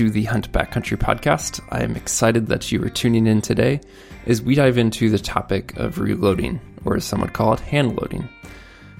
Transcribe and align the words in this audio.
to 0.00 0.08
the 0.08 0.24
Hunt 0.24 0.50
Backcountry 0.50 0.96
podcast. 0.96 1.60
I 1.68 1.82
am 1.82 1.94
excited 1.94 2.46
that 2.46 2.72
you 2.72 2.82
are 2.82 2.88
tuning 2.88 3.26
in 3.26 3.42
today 3.42 3.82
as 4.24 4.40
we 4.40 4.54
dive 4.54 4.78
into 4.78 5.10
the 5.10 5.18
topic 5.18 5.76
of 5.76 5.98
reloading, 5.98 6.58
or 6.86 6.96
as 6.96 7.04
some 7.04 7.20
would 7.20 7.34
call 7.34 7.52
it, 7.52 7.60
hand 7.60 8.00
loading. 8.00 8.26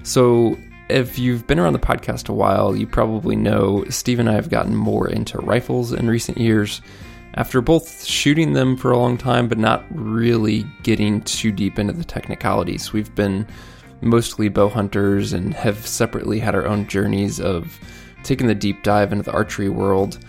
So, 0.03 0.59
if 0.89 1.17
you've 1.17 1.47
been 1.47 1.57
around 1.57 1.73
the 1.73 1.79
podcast 1.79 2.29
a 2.29 2.33
while, 2.33 2.75
you 2.75 2.85
probably 2.85 3.35
know 3.35 3.83
Steve 3.89 4.19
and 4.19 4.29
I 4.29 4.33
have 4.33 4.51
gotten 4.51 4.75
more 4.75 5.09
into 5.09 5.39
rifles 5.39 5.91
in 5.91 6.07
recent 6.07 6.37
years 6.37 6.83
after 7.33 7.61
both 7.61 8.05
shooting 8.05 8.53
them 8.53 8.77
for 8.77 8.91
a 8.91 8.97
long 8.99 9.17
time, 9.17 9.47
but 9.47 9.57
not 9.57 9.83
really 9.89 10.67
getting 10.83 11.21
too 11.23 11.51
deep 11.51 11.79
into 11.79 11.93
the 11.93 12.03
technicalities. 12.03 12.93
We've 12.93 13.15
been 13.15 13.47
mostly 14.01 14.49
bow 14.49 14.69
hunters 14.69 15.33
and 15.33 15.55
have 15.55 15.87
separately 15.87 16.37
had 16.37 16.53
our 16.53 16.67
own 16.67 16.87
journeys 16.87 17.39
of 17.39 17.79
taking 18.21 18.45
the 18.45 18.53
deep 18.53 18.83
dive 18.83 19.11
into 19.11 19.23
the 19.23 19.31
archery 19.31 19.69
world. 19.69 20.19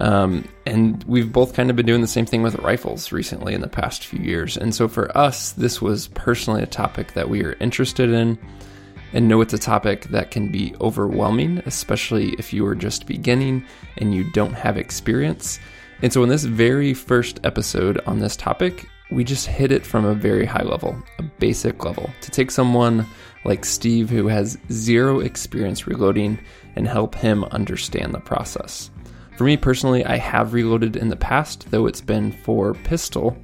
Um, 0.00 0.46
and 0.66 1.02
we've 1.04 1.32
both 1.32 1.54
kind 1.54 1.70
of 1.70 1.76
been 1.76 1.86
doing 1.86 2.02
the 2.02 2.06
same 2.06 2.26
thing 2.26 2.42
with 2.42 2.56
rifles 2.56 3.12
recently 3.12 3.54
in 3.54 3.60
the 3.60 3.68
past 3.68 4.04
few 4.04 4.20
years. 4.20 4.56
And 4.56 4.74
so 4.74 4.88
for 4.88 5.16
us, 5.16 5.52
this 5.52 5.80
was 5.80 6.08
personally 6.08 6.62
a 6.62 6.66
topic 6.66 7.14
that 7.14 7.28
we 7.28 7.42
are 7.44 7.54
interested 7.60 8.10
in 8.10 8.38
and 9.12 9.28
know 9.28 9.40
it's 9.40 9.54
a 9.54 9.58
topic 9.58 10.04
that 10.04 10.30
can 10.30 10.50
be 10.50 10.74
overwhelming, 10.80 11.62
especially 11.64 12.30
if 12.38 12.52
you 12.52 12.66
are 12.66 12.74
just 12.74 13.06
beginning 13.06 13.64
and 13.96 14.14
you 14.14 14.30
don't 14.32 14.52
have 14.52 14.76
experience. 14.76 15.58
And 16.02 16.12
so, 16.12 16.22
in 16.22 16.28
this 16.28 16.44
very 16.44 16.92
first 16.92 17.40
episode 17.44 17.98
on 18.06 18.18
this 18.18 18.36
topic, 18.36 18.86
we 19.10 19.24
just 19.24 19.46
hit 19.46 19.72
it 19.72 19.86
from 19.86 20.04
a 20.04 20.14
very 20.14 20.44
high 20.44 20.64
level, 20.64 21.00
a 21.18 21.22
basic 21.22 21.84
level, 21.84 22.10
to 22.20 22.30
take 22.30 22.50
someone 22.50 23.06
like 23.44 23.64
Steve 23.64 24.10
who 24.10 24.26
has 24.26 24.58
zero 24.70 25.20
experience 25.20 25.86
reloading 25.86 26.38
and 26.74 26.86
help 26.86 27.14
him 27.14 27.44
understand 27.44 28.12
the 28.12 28.20
process. 28.20 28.90
For 29.36 29.44
me 29.44 29.58
personally, 29.58 30.02
I 30.02 30.16
have 30.16 30.54
reloaded 30.54 30.96
in 30.96 31.10
the 31.10 31.16
past, 31.16 31.70
though 31.70 31.86
it's 31.86 32.00
been 32.00 32.32
for 32.32 32.72
pistol 32.72 33.36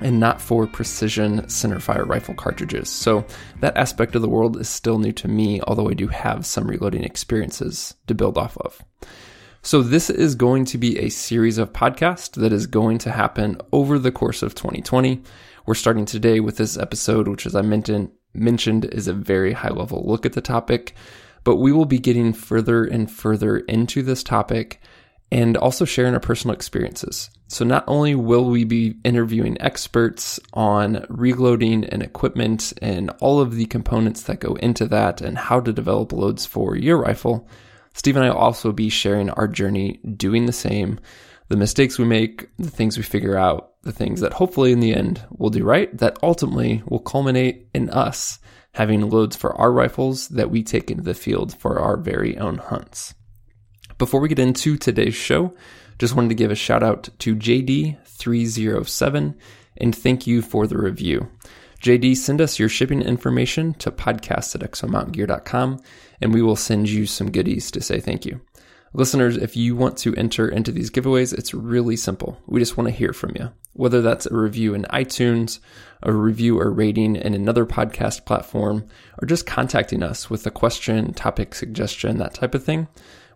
and 0.00 0.18
not 0.18 0.40
for 0.40 0.66
precision 0.66 1.42
centerfire 1.42 2.04
rifle 2.04 2.34
cartridges. 2.34 2.88
So 2.88 3.24
that 3.60 3.76
aspect 3.76 4.16
of 4.16 4.22
the 4.22 4.28
world 4.28 4.60
is 4.60 4.68
still 4.68 4.98
new 4.98 5.12
to 5.12 5.28
me, 5.28 5.60
although 5.62 5.88
I 5.88 5.94
do 5.94 6.08
have 6.08 6.46
some 6.46 6.66
reloading 6.66 7.04
experiences 7.04 7.94
to 8.08 8.14
build 8.14 8.38
off 8.38 8.58
of. 8.58 8.84
So 9.62 9.82
this 9.82 10.10
is 10.10 10.34
going 10.34 10.64
to 10.64 10.78
be 10.78 10.98
a 10.98 11.10
series 11.10 11.58
of 11.58 11.72
podcasts 11.72 12.32
that 12.32 12.52
is 12.52 12.66
going 12.66 12.98
to 12.98 13.12
happen 13.12 13.60
over 13.72 14.00
the 14.00 14.10
course 14.10 14.42
of 14.42 14.56
2020. 14.56 15.22
We're 15.64 15.74
starting 15.74 16.06
today 16.06 16.40
with 16.40 16.56
this 16.56 16.76
episode, 16.76 17.28
which 17.28 17.46
as 17.46 17.54
I 17.54 17.62
mentioned, 17.62 18.10
mentioned 18.34 18.86
is 18.86 19.06
a 19.06 19.12
very 19.12 19.52
high 19.52 19.70
level 19.70 20.02
look 20.04 20.26
at 20.26 20.32
the 20.32 20.40
topic, 20.40 20.96
but 21.44 21.56
we 21.56 21.70
will 21.70 21.84
be 21.84 22.00
getting 22.00 22.32
further 22.32 22.84
and 22.84 23.08
further 23.08 23.58
into 23.58 24.02
this 24.02 24.24
topic 24.24 24.80
and 25.32 25.56
also 25.56 25.84
sharing 25.84 26.14
our 26.14 26.20
personal 26.20 26.54
experiences. 26.54 27.30
So 27.48 27.64
not 27.64 27.84
only 27.86 28.14
will 28.14 28.44
we 28.46 28.64
be 28.64 28.96
interviewing 29.04 29.60
experts 29.60 30.38
on 30.52 31.04
reloading 31.08 31.84
and 31.84 32.02
equipment 32.02 32.72
and 32.80 33.10
all 33.20 33.40
of 33.40 33.54
the 33.54 33.66
components 33.66 34.22
that 34.22 34.40
go 34.40 34.54
into 34.54 34.86
that 34.86 35.20
and 35.20 35.36
how 35.36 35.60
to 35.60 35.72
develop 35.72 36.12
loads 36.12 36.46
for 36.46 36.76
your 36.76 36.98
rifle, 36.98 37.48
Steve 37.94 38.16
and 38.16 38.24
I 38.24 38.30
will 38.30 38.36
also 38.36 38.72
be 38.72 38.88
sharing 38.88 39.30
our 39.30 39.48
journey 39.48 40.00
doing 40.16 40.46
the 40.46 40.52
same, 40.52 41.00
the 41.48 41.56
mistakes 41.56 41.98
we 41.98 42.04
make, 42.04 42.48
the 42.58 42.70
things 42.70 42.96
we 42.96 43.02
figure 43.02 43.36
out, 43.36 43.72
the 43.82 43.92
things 43.92 44.20
that 44.20 44.34
hopefully 44.34 44.72
in 44.72 44.80
the 44.80 44.94
end 44.94 45.22
we'll 45.30 45.50
do 45.50 45.64
right, 45.64 45.96
that 45.98 46.18
ultimately 46.22 46.82
will 46.86 47.00
culminate 47.00 47.68
in 47.74 47.90
us 47.90 48.38
having 48.74 49.10
loads 49.10 49.34
for 49.34 49.54
our 49.56 49.72
rifles 49.72 50.28
that 50.28 50.50
we 50.50 50.62
take 50.62 50.90
into 50.90 51.02
the 51.02 51.14
field 51.14 51.58
for 51.58 51.80
our 51.80 51.96
very 51.96 52.38
own 52.38 52.58
hunts. 52.58 53.14
Before 54.00 54.18
we 54.18 54.30
get 54.30 54.38
into 54.38 54.78
today's 54.78 55.14
show, 55.14 55.54
just 55.98 56.16
wanted 56.16 56.30
to 56.30 56.34
give 56.34 56.50
a 56.50 56.54
shout 56.54 56.82
out 56.82 57.10
to 57.18 57.36
JD307 57.36 59.34
and 59.76 59.94
thank 59.94 60.26
you 60.26 60.40
for 60.40 60.66
the 60.66 60.78
review. 60.78 61.28
JD, 61.82 62.16
send 62.16 62.40
us 62.40 62.58
your 62.58 62.70
shipping 62.70 63.02
information 63.02 63.74
to 63.74 63.90
podcast 63.90 64.54
at 64.54 64.62
exomountaingear.com 64.62 65.82
and 66.22 66.32
we 66.32 66.40
will 66.40 66.56
send 66.56 66.88
you 66.88 67.04
some 67.04 67.30
goodies 67.30 67.70
to 67.72 67.82
say 67.82 68.00
thank 68.00 68.24
you. 68.24 68.40
Listeners, 68.94 69.36
if 69.36 69.54
you 69.54 69.76
want 69.76 69.98
to 69.98 70.16
enter 70.16 70.48
into 70.48 70.72
these 70.72 70.90
giveaways, 70.90 71.34
it's 71.34 71.52
really 71.52 71.96
simple. 71.96 72.40
We 72.46 72.58
just 72.58 72.78
want 72.78 72.88
to 72.88 72.94
hear 72.94 73.12
from 73.12 73.36
you. 73.38 73.52
Whether 73.74 74.00
that's 74.00 74.24
a 74.24 74.34
review 74.34 74.72
in 74.72 74.84
iTunes, 74.84 75.60
a 76.02 76.10
review 76.10 76.58
or 76.58 76.72
rating 76.72 77.16
in 77.16 77.34
another 77.34 77.66
podcast 77.66 78.24
platform, 78.24 78.88
or 79.20 79.26
just 79.26 79.44
contacting 79.44 80.02
us 80.02 80.30
with 80.30 80.46
a 80.46 80.50
question, 80.50 81.12
topic 81.12 81.54
suggestion, 81.54 82.16
that 82.16 82.32
type 82.32 82.54
of 82.54 82.64
thing, 82.64 82.88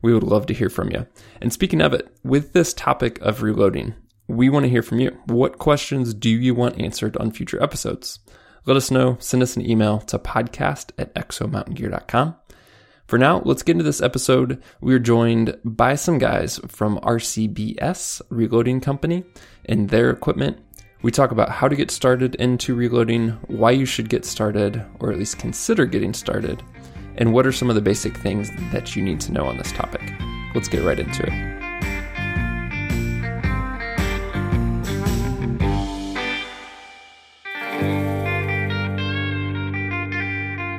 we 0.04 0.12
would 0.12 0.22
love 0.22 0.44
to 0.44 0.54
hear 0.54 0.68
from 0.68 0.90
you. 0.90 1.06
And 1.40 1.50
speaking 1.50 1.80
of 1.80 1.94
it, 1.94 2.14
with 2.22 2.52
this 2.52 2.74
topic 2.74 3.18
of 3.22 3.40
reloading, 3.40 3.94
we 4.28 4.50
want 4.50 4.64
to 4.64 4.70
hear 4.70 4.82
from 4.82 5.00
you. 5.00 5.18
What 5.24 5.56
questions 5.56 6.12
do 6.12 6.28
you 6.28 6.54
want 6.54 6.78
answered 6.78 7.16
on 7.16 7.30
future 7.30 7.62
episodes? 7.62 8.18
Let 8.66 8.76
us 8.76 8.90
know. 8.90 9.16
Send 9.18 9.42
us 9.42 9.56
an 9.56 9.68
email 9.68 10.00
to 10.00 10.18
podcast 10.18 10.90
at 10.98 11.14
exomountaingear.com. 11.14 12.36
For 13.06 13.18
now, 13.18 13.40
let's 13.46 13.62
get 13.62 13.72
into 13.72 13.84
this 13.84 14.02
episode. 14.02 14.62
We 14.82 14.92
are 14.92 14.98
joined 14.98 15.56
by 15.64 15.94
some 15.94 16.18
guys 16.18 16.60
from 16.68 16.98
RCBS 16.98 18.20
Reloading 18.28 18.82
Company 18.82 19.24
and 19.64 19.88
their 19.88 20.10
equipment. 20.10 20.58
We 21.00 21.12
talk 21.12 21.30
about 21.30 21.48
how 21.48 21.66
to 21.66 21.76
get 21.76 21.90
started 21.90 22.34
into 22.34 22.74
reloading, 22.74 23.30
why 23.46 23.70
you 23.70 23.86
should 23.86 24.10
get 24.10 24.26
started, 24.26 24.84
or 25.00 25.12
at 25.12 25.18
least 25.18 25.38
consider 25.38 25.86
getting 25.86 26.12
started, 26.12 26.62
and 27.16 27.32
what 27.32 27.46
are 27.46 27.52
some 27.52 27.68
of 27.68 27.74
the 27.74 27.82
basic 27.82 28.16
things 28.16 28.50
that 28.72 28.96
you 28.96 29.02
need 29.02 29.20
to 29.20 29.32
know 29.32 29.46
on 29.46 29.56
this 29.56 29.70
topic. 29.72 30.02
Let's 30.54 30.68
get 30.68 30.82
right 30.82 30.98
into 30.98 31.22
it. 31.22 31.54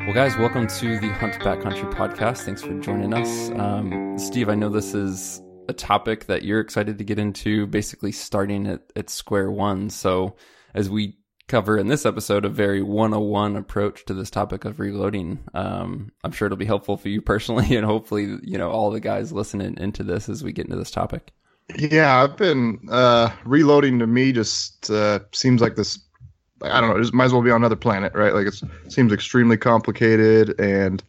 Well 0.06 0.14
guys, 0.14 0.38
welcome 0.38 0.68
to 0.68 1.00
the 1.00 1.10
Hunt 1.10 1.34
Backcountry 1.36 1.94
podcast. 1.94 2.44
Thanks 2.44 2.62
for 2.62 2.78
joining 2.80 3.14
us. 3.14 3.50
Um, 3.52 4.18
Steve, 4.18 4.50
I 4.50 4.56
know 4.56 4.70
this 4.70 4.94
is 4.94 5.42
a 5.68 5.74
topic 5.74 6.26
that 6.26 6.44
you're 6.44 6.60
excited 6.60 6.98
to 6.98 7.04
get 7.04 7.18
into, 7.18 7.66
basically 7.68 8.12
starting 8.12 8.68
at, 8.68 8.82
at 8.96 9.10
square 9.10 9.50
one. 9.50 9.90
So, 9.90 10.36
as 10.74 10.90
we 10.90 11.18
cover 11.48 11.78
in 11.78 11.88
this 11.88 12.06
episode, 12.06 12.46
a 12.46 12.50
very 12.50 12.82
101 12.82 13.56
approach 13.56 14.06
to 14.06 14.14
this 14.14 14.30
topic 14.30 14.66
of 14.66 14.80
reloading, 14.80 15.44
um, 15.54 16.12
I'm 16.24 16.32
sure 16.32 16.48
it'll 16.48 16.58
be 16.58 16.66
helpful 16.66 16.98
for 16.98 17.10
you 17.10 17.22
personally, 17.22 17.76
and 17.76 17.86
hopefully, 17.86 18.38
you 18.42 18.58
know, 18.58 18.70
all 18.70 18.92
the 18.92 19.00
guys 19.00 19.32
listening 19.32 19.78
into 19.78 20.04
this 20.04 20.30
as 20.30 20.44
we 20.44 20.52
get 20.52 20.66
into 20.66 20.78
this 20.78 20.92
topic. 20.92 21.32
Yeah, 21.78 22.22
I've 22.22 22.38
been 22.38 22.80
uh, 22.92 23.32
reloading 23.44 24.00
to 24.00 24.08
me 24.08 24.32
just 24.32 24.90
uh, 24.92 25.20
seems 25.32 25.62
like 25.62 25.76
this 25.76 26.00
I 26.62 26.80
don't 26.80 26.90
know, 26.90 27.02
it 27.02 27.14
might 27.14 27.26
as 27.26 27.34
well 27.34 27.42
be 27.42 27.52
on 27.52 27.58
another 27.58 27.76
planet, 27.76 28.14
right? 28.16 28.34
Like 28.34 28.48
it 28.48 28.62
seems 28.88 29.12
extremely 29.12 29.58
complicated 29.58 30.60
and 30.60 31.04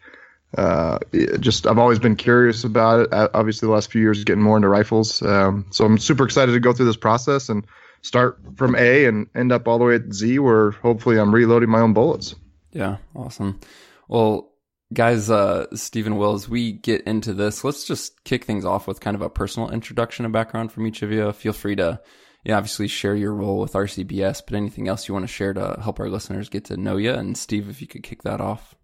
uh, 0.58 0.98
just 1.40 1.66
I've 1.66 1.78
always 1.78 1.98
been 1.98 2.16
curious 2.16 2.64
about 2.64 3.00
it. 3.00 3.08
Obviously, 3.12 3.66
the 3.66 3.72
last 3.72 3.90
few 3.90 4.00
years 4.00 4.24
getting 4.24 4.42
more 4.42 4.56
into 4.56 4.68
rifles, 4.68 5.22
um, 5.22 5.66
so 5.70 5.84
I'm 5.84 5.98
super 5.98 6.24
excited 6.24 6.52
to 6.52 6.60
go 6.60 6.72
through 6.72 6.86
this 6.86 6.96
process 6.96 7.48
and 7.48 7.66
start 8.02 8.40
from 8.56 8.74
A 8.76 9.06
and 9.06 9.26
end 9.34 9.52
up 9.52 9.66
all 9.68 9.78
the 9.78 9.84
way 9.84 9.94
at 9.96 10.12
Z, 10.12 10.38
where 10.38 10.72
hopefully 10.72 11.18
I'm 11.18 11.34
reloading 11.34 11.70
my 11.70 11.80
own 11.80 11.92
bullets. 11.92 12.34
Yeah, 12.72 12.98
awesome. 13.14 13.60
Well, 14.08 14.52
guys, 14.92 15.30
uh, 15.30 15.66
Stephen 15.74 16.16
Wills, 16.16 16.48
we 16.48 16.72
get 16.72 17.02
into 17.02 17.32
this. 17.34 17.64
Let's 17.64 17.86
just 17.86 18.22
kick 18.24 18.44
things 18.44 18.64
off 18.64 18.86
with 18.86 19.00
kind 19.00 19.14
of 19.14 19.22
a 19.22 19.30
personal 19.30 19.70
introduction 19.70 20.24
and 20.24 20.32
background 20.32 20.72
from 20.72 20.86
each 20.86 21.02
of 21.02 21.10
you. 21.10 21.32
Feel 21.32 21.52
free 21.52 21.76
to 21.76 22.00
yeah, 22.46 22.56
obviously 22.56 22.86
share 22.86 23.16
your 23.16 23.34
role 23.34 23.58
with 23.58 23.72
RCBS, 23.72 24.42
but 24.46 24.54
anything 24.54 24.86
else 24.86 25.08
you 25.08 25.14
want 25.14 25.24
to 25.24 25.32
share 25.32 25.52
to 25.52 25.80
help 25.82 25.98
our 25.98 26.08
listeners 26.08 26.48
get 26.48 26.66
to 26.66 26.76
know 26.76 26.96
you? 26.96 27.12
And 27.12 27.36
Steve, 27.36 27.68
if 27.68 27.80
you 27.80 27.88
could 27.88 28.04
kick 28.04 28.22
that 28.22 28.40
off. 28.40 28.76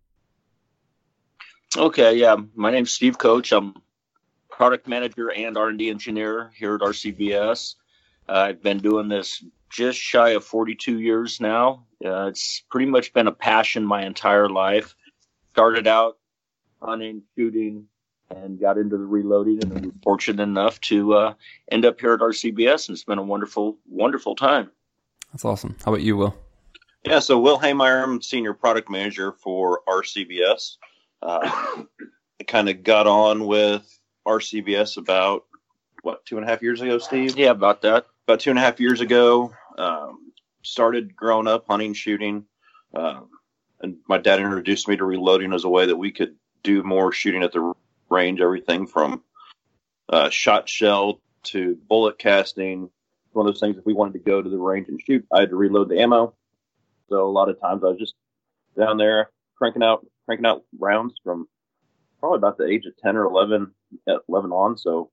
Okay, 1.77 2.17
yeah, 2.17 2.37
my 2.57 2.73
name's 2.73 2.91
Steve 2.91 3.19
Coach. 3.19 3.53
I'm 3.53 3.75
product 4.51 4.89
manager 4.89 5.31
and 5.31 5.57
R&D 5.57 5.89
engineer 5.91 6.51
here 6.57 6.75
at 6.75 6.81
RCBS. 6.81 7.77
Uh, 8.29 8.33
I've 8.33 8.63
been 8.63 8.79
doing 8.79 9.09
this 9.09 9.45
just 9.71 9.99
shy 9.99 10.31
of 10.31 10.45
42 10.45 11.01
years 11.01 11.41
now. 11.41 11.87
Uh, 12.05 12.27
it's 12.27 12.63
pretty 12.71 12.87
much 12.87 13.13
been 13.13 13.27
a 13.27 13.33
passion 13.33 13.85
my 13.85 14.05
entire 14.05 14.49
life. 14.49 14.95
Started 15.53 15.87
out 15.87 16.19
hunting, 16.81 17.23
shooting, 17.37 17.87
and 18.31 18.61
got 18.61 18.79
into 18.79 18.97
the 18.97 19.05
reloading 19.05 19.63
and 19.63 19.73
was 19.73 19.95
fortunate 20.03 20.43
enough 20.43 20.81
to 20.83 21.15
uh, 21.15 21.35
end 21.71 21.85
up 21.85 22.01
here 22.01 22.15
at 22.15 22.21
RCBS 22.21 22.89
and 22.89 22.95
it's 22.95 23.05
been 23.05 23.19
a 23.19 23.23
wonderful, 23.23 23.79
wonderful 23.89 24.35
time. 24.35 24.71
That's 25.33 25.45
awesome. 25.45 25.77
How 25.85 25.93
about 25.93 26.03
you, 26.03 26.17
Will? 26.17 26.35
Yeah, 27.05 27.19
so 27.19 27.39
Will 27.39 27.59
Haymeyer, 27.59 28.03
I'm 28.03 28.23
senior 28.23 28.55
product 28.55 28.89
manager 28.89 29.33
for 29.33 29.81
RCBS. 29.89 30.77
Uh, 31.21 31.41
I 32.41 32.45
kind 32.47 32.69
of 32.69 32.83
got 32.83 33.07
on 33.07 33.47
with 33.47 33.99
RCBS 34.27 34.97
about 34.99 35.45
what 36.03 36.25
two 36.27 36.37
and 36.37 36.47
a 36.47 36.49
half 36.49 36.63
years 36.63 36.81
ago, 36.81 36.99
Steve? 36.99 37.37
Yeah, 37.37 37.51
about 37.51 37.83
that. 37.83 38.07
About 38.27 38.41
two 38.41 38.51
and 38.51 38.59
a 38.59 38.63
half 38.63 38.81
years 38.81 39.01
ago. 39.01 39.53
Um, 39.77 40.33
started 40.63 41.17
growing 41.17 41.49
up 41.49 41.67
hunting, 41.69 41.95
shooting, 41.95 42.45
uh, 42.95 43.21
and 43.81 43.97
my 44.09 44.19
dad 44.19 44.39
introduced 44.39 44.87
me 44.87 44.97
to 44.97 45.05
reloading 45.05 45.53
as 45.53 45.65
a 45.65 45.69
way 45.69 45.87
that 45.87 45.97
we 45.97 46.13
could 46.13 46.37
do 46.63 46.83
more 46.85 47.13
shooting 47.13 47.43
at 47.43 47.53
the 47.53 47.73
range, 48.09 48.41
everything 48.41 48.87
from 48.87 49.23
uh, 50.09 50.31
shot 50.31 50.69
shell 50.69 51.21
to 51.45 51.77
bullet 51.89 52.19
casting. 52.19 52.91
One 53.33 53.47
of 53.47 53.55
those 53.55 53.61
things, 53.61 53.77
if 53.77 53.87
we 53.87 53.95
wanted 53.95 54.13
to 54.13 54.19
go 54.21 54.41
to 54.41 54.49
the 54.49 54.59
range 54.59 54.89
and 54.89 55.01
shoot, 55.01 55.27
I 55.33 55.41
had 55.41 55.51
to 55.51 55.57
reload 55.57 55.89
the 55.89 56.01
ammo. 56.01 56.35
So 57.09 57.27
a 57.27 57.33
lot 57.33 57.49
of 57.49 57.61
times 57.61 57.83
I 57.83 57.89
was 57.89 57.99
just 57.99 58.15
down 58.79 58.99
there 58.99 59.31
cranking 59.57 59.83
out 59.83 60.07
cranking 60.27 60.47
out 60.47 60.63
rounds 60.79 61.15
from 61.25 61.49
probably 62.21 62.39
about 62.39 62.57
the 62.57 62.67
age 62.67 62.87
of 62.87 62.97
10 62.99 63.17
or 63.17 63.25
11, 63.25 63.73
11 64.29 64.53
on. 64.53 64.79
So 64.79 65.11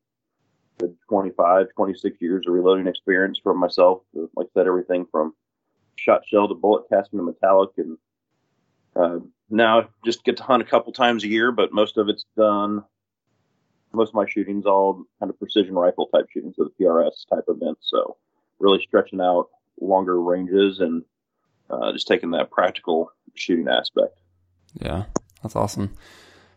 good 0.80 0.96
25, 1.10 1.68
26 1.76 2.18
years 2.22 2.46
of 2.48 2.54
reloading 2.54 2.88
experience 2.88 3.40
from 3.42 3.60
myself. 3.60 4.02
Like 4.14 4.48
I 4.56 4.60
said, 4.60 4.68
everything 4.68 5.06
from 5.12 5.34
shot 5.96 6.22
shell 6.28 6.48
to 6.48 6.56
bullet 6.56 6.86
casting 6.92 7.20
to 7.20 7.24
metallic. 7.24 7.72
And 7.78 7.98
uh, 8.96 9.20
now 9.50 9.90
just 10.06 10.24
get 10.24 10.38
to 10.38 10.44
hunt 10.44 10.64
a 10.64 10.66
couple 10.66 10.94
times 10.94 11.24
a 11.24 11.28
year, 11.28 11.52
but 11.52 11.74
most 11.74 11.98
of 11.98 12.10
it's 12.10 12.26
done. 12.38 12.84
Most 13.92 14.10
of 14.10 14.16
my 14.16 14.26
shooting's 14.28 14.66
all 14.66 15.04
kind 15.20 15.30
of 15.30 15.40
precision 15.40 15.74
rifle 15.74 16.08
type 16.08 16.28
shooting, 16.32 16.54
so 16.56 16.66
the 16.66 16.84
PRS 16.84 17.28
type 17.30 17.46
events. 17.48 17.88
So 17.90 18.18
really 18.60 18.82
stretching 18.82 19.20
out 19.20 19.50
longer 19.82 20.22
ranges 20.22 20.80
and 20.80 21.04
uh, 21.70 21.92
just 21.92 22.08
taking 22.08 22.32
that 22.32 22.52
practical 22.52 23.12
shooting 23.34 23.68
aspect. 23.68 24.20
Yeah, 24.80 25.06
that's 25.42 25.56
awesome. 25.56 25.96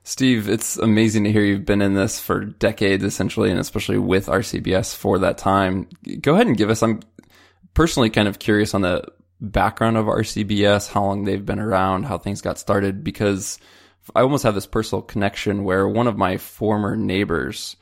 Steve, 0.04 0.49
it's 0.49 0.76
amazing 0.78 1.25
to 1.25 1.32
hear 1.32 1.43
you've 1.43 1.64
been 1.64 1.82
in 1.82 1.94
this 1.94 2.19
for 2.19 2.44
decades, 2.44 3.04
essentially, 3.04 3.50
and 3.50 3.60
especially 3.60 3.99
with 3.99 4.26
RCBS 4.26 4.96
for 4.96 5.19
that 5.20 5.38
time. 5.38 5.88
Go 6.20 6.34
ahead 6.34 6.49
and 6.49 6.56
give 6.56 6.70
us. 6.70 6.82
I'm 6.82 7.00
personally 7.75 8.10
kind 8.10 8.26
of 8.26 8.40
curious 8.40 8.75
on 8.75 8.82
the 8.82 9.04
background 9.40 9.96
of 9.96 10.06
RCBS, 10.06 10.90
how 10.90 11.04
long 11.04 11.25
they've 11.25 11.44
been 11.44 11.60
around, 11.60 12.04
how 12.04 12.19
things 12.19 12.40
got 12.40 12.58
started, 12.58 13.04
because 13.04 13.58
I 14.14 14.22
almost 14.22 14.43
have 14.43 14.54
this 14.56 14.66
personal 14.66 15.02
connection 15.02 15.62
where 15.62 15.87
one 15.87 16.08
of 16.08 16.16
my 16.19 16.37
former 16.37 16.96
neighbors 16.96 17.76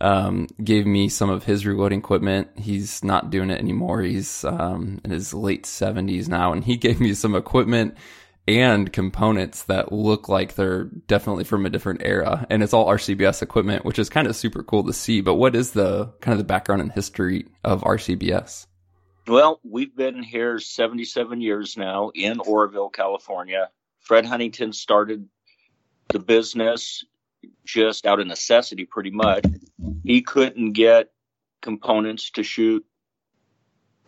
um, 0.00 0.46
gave 0.62 0.86
me 0.86 1.08
some 1.08 1.30
of 1.30 1.44
his 1.44 1.66
reloading 1.66 1.98
equipment. 1.98 2.48
He's 2.56 3.02
not 3.02 3.30
doing 3.30 3.50
it 3.50 3.58
anymore. 3.58 4.02
He's 4.02 4.44
um, 4.44 5.00
in 5.04 5.10
his 5.10 5.34
late 5.34 5.64
70s 5.64 6.28
now, 6.28 6.52
and 6.52 6.62
he 6.62 6.76
gave 6.76 7.00
me 7.00 7.14
some 7.14 7.34
equipment 7.34 7.96
and 8.46 8.92
components 8.92 9.64
that 9.64 9.92
look 9.92 10.28
like 10.28 10.54
they're 10.54 10.84
definitely 10.84 11.44
from 11.44 11.64
a 11.64 11.70
different 11.70 12.02
era. 12.04 12.46
And 12.50 12.62
it's 12.62 12.72
all 12.72 12.86
RCBS 12.86 13.42
equipment, 13.42 13.84
which 13.84 13.98
is 13.98 14.08
kind 14.08 14.26
of 14.26 14.36
super 14.36 14.62
cool 14.62 14.84
to 14.84 14.92
see. 14.92 15.20
But 15.20 15.34
what 15.34 15.56
is 15.56 15.72
the 15.72 16.12
kind 16.20 16.32
of 16.32 16.38
the 16.38 16.44
background 16.44 16.82
and 16.82 16.92
history 16.92 17.46
of 17.62 17.82
RCBS? 17.82 18.66
Well, 19.26 19.60
we've 19.64 19.96
been 19.96 20.22
here 20.22 20.58
77 20.58 21.40
years 21.40 21.76
now 21.78 22.10
in 22.14 22.40
Oroville, 22.40 22.90
California. 22.90 23.70
Fred 24.00 24.26
Huntington 24.26 24.74
started 24.74 25.26
the 26.10 26.18
business 26.18 27.04
just 27.64 28.04
out 28.04 28.20
of 28.20 28.26
necessity, 28.26 28.84
pretty 28.84 29.10
much. 29.10 29.44
He 30.02 30.20
couldn't 30.20 30.72
get 30.72 31.10
components 31.62 32.30
to 32.32 32.42
shoot 32.42 32.84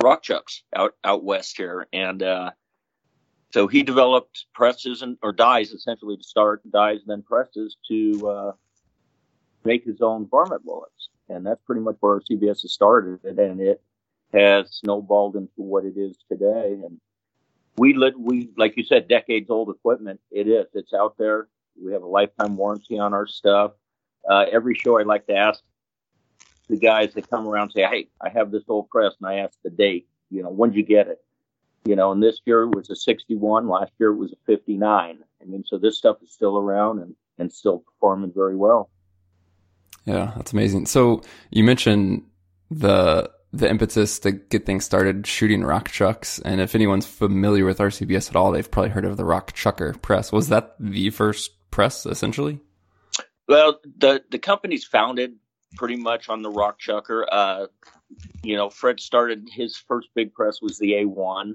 rock 0.03 0.23
chucks 0.23 0.63
out 0.75 0.95
out 1.03 1.25
west 1.25 1.57
here, 1.57 1.87
and 1.93 2.23
uh, 2.23 2.51
so 3.57 3.67
he 3.67 3.83
developed 3.83 4.45
presses 4.53 5.01
and 5.01 5.17
or 5.23 5.33
dies 5.33 5.71
essentially 5.71 6.19
to 6.19 6.23
start 6.23 6.61
dies 6.71 6.99
and 7.01 7.09
then 7.09 7.23
presses 7.23 7.79
to 7.89 8.29
uh, 8.29 8.53
make 9.65 9.83
his 9.83 10.03
own 10.03 10.29
varmint 10.31 10.63
bullets, 10.63 11.09
and 11.31 11.47
that's 11.47 11.63
pretty 11.65 11.81
much 11.81 11.97
where 12.01 12.21
CBS 12.21 12.61
has 12.61 12.75
started, 12.75 13.25
and 13.25 13.59
it 13.63 13.83
has 14.35 14.67
snowballed 14.73 15.37
into 15.37 15.63
what 15.63 15.87
it 15.87 15.95
is 15.97 16.19
today. 16.31 16.77
And 16.85 17.01
we 17.79 17.95
lit, 17.95 18.21
we 18.21 18.51
like 18.59 18.77
you 18.77 18.85
said, 18.85 19.09
decades 19.09 19.49
old 19.49 19.71
equipment. 19.71 20.21
It 20.31 20.49
is. 20.49 20.67
It's 20.75 20.93
out 20.93 21.17
there. 21.17 21.49
We 21.83 21.95
have 21.95 22.03
a 22.03 22.07
lifetime 22.07 22.59
warranty 22.59 22.99
on 22.99 23.15
our 23.15 23.27
stuff. 23.27 23.73
Uh, 24.31 24.45
every 24.53 24.75
show, 24.75 24.99
I 24.99 25.05
like 25.05 25.27
to 25.29 25.35
ask 25.35 25.63
the 26.69 26.77
guys 26.77 27.15
that 27.15 27.31
come 27.31 27.49
around 27.49 27.71
say, 27.71 27.85
"Hey, 27.85 28.11
I 28.21 28.29
have 28.29 28.51
this 28.51 28.65
old 28.69 28.91
press," 28.91 29.15
and 29.19 29.31
I 29.31 29.37
ask 29.37 29.57
the 29.65 29.71
date. 29.71 30.09
You 30.29 30.43
know, 30.43 30.51
when 30.51 30.73
did 30.73 30.77
you 30.77 30.85
get 30.85 31.09
it? 31.09 31.23
You 31.87 31.97
know, 31.97 32.13
and 32.13 32.23
this 32.23 32.41
year 32.45 32.63
it 32.63 32.75
was 32.75 32.91
a 32.91 32.97
61. 32.97 33.69
Last 33.69 33.93
year 33.99 34.11
it 34.11 34.17
was 34.17 34.33
a 34.33 34.37
59. 34.47 35.19
I 35.41 35.45
mean, 35.45 35.65
so 35.67 35.79
this 35.79 35.97
stuff 35.97 36.17
is 36.23 36.33
still 36.33 36.59
around 36.59 37.01
and 37.01 37.15
and 37.39 37.53
still 37.53 37.79
performing 37.79 38.33
very 38.35 38.57
well. 38.57 38.91
Yeah, 40.05 40.33
that's 40.37 40.53
amazing. 40.53 40.87
So 40.87 41.23
you 41.51 41.65
mentioned 41.65 42.25
the 42.71 43.31
the 43.53 43.69
impetus 43.69 44.19
to 44.21 44.33
get 44.33 44.67
things 44.67 44.85
started 44.85 45.27
shooting 45.27 45.65
rock 45.65 45.91
chucks. 45.91 46.39
And 46.41 46.61
if 46.61 46.75
anyone's 46.75 47.07
familiar 47.07 47.65
with 47.65 47.79
RCBS 47.79 48.31
at 48.31 48.37
all, 48.37 48.53
they've 48.53 48.71
probably 48.71 48.91
heard 48.91 49.05
of 49.05 49.17
the 49.17 49.25
Rock 49.25 49.53
Chucker 49.53 49.95
press. 49.95 50.33
Was 50.33 50.49
that 50.49 50.75
the 50.79 51.11
first 51.11 51.53
press 51.71 52.07
essentially? 52.07 52.61
Well, 53.49 53.81
the 53.99 54.23
the 54.31 54.39
company's 54.39 54.85
founded 54.85 55.37
pretty 55.77 55.97
much 55.97 56.29
on 56.29 56.43
the 56.43 56.51
Rock 56.51 56.79
Chucker. 56.79 57.27
Uh, 57.31 57.67
you 58.43 58.57
know, 58.57 58.71
Fred 58.71 59.01
started 59.01 59.49
his 59.51 59.77
first 59.77 60.09
big 60.15 60.33
press 60.35 60.61
was 60.61 60.79
the 60.79 60.93
A1. 60.93 61.55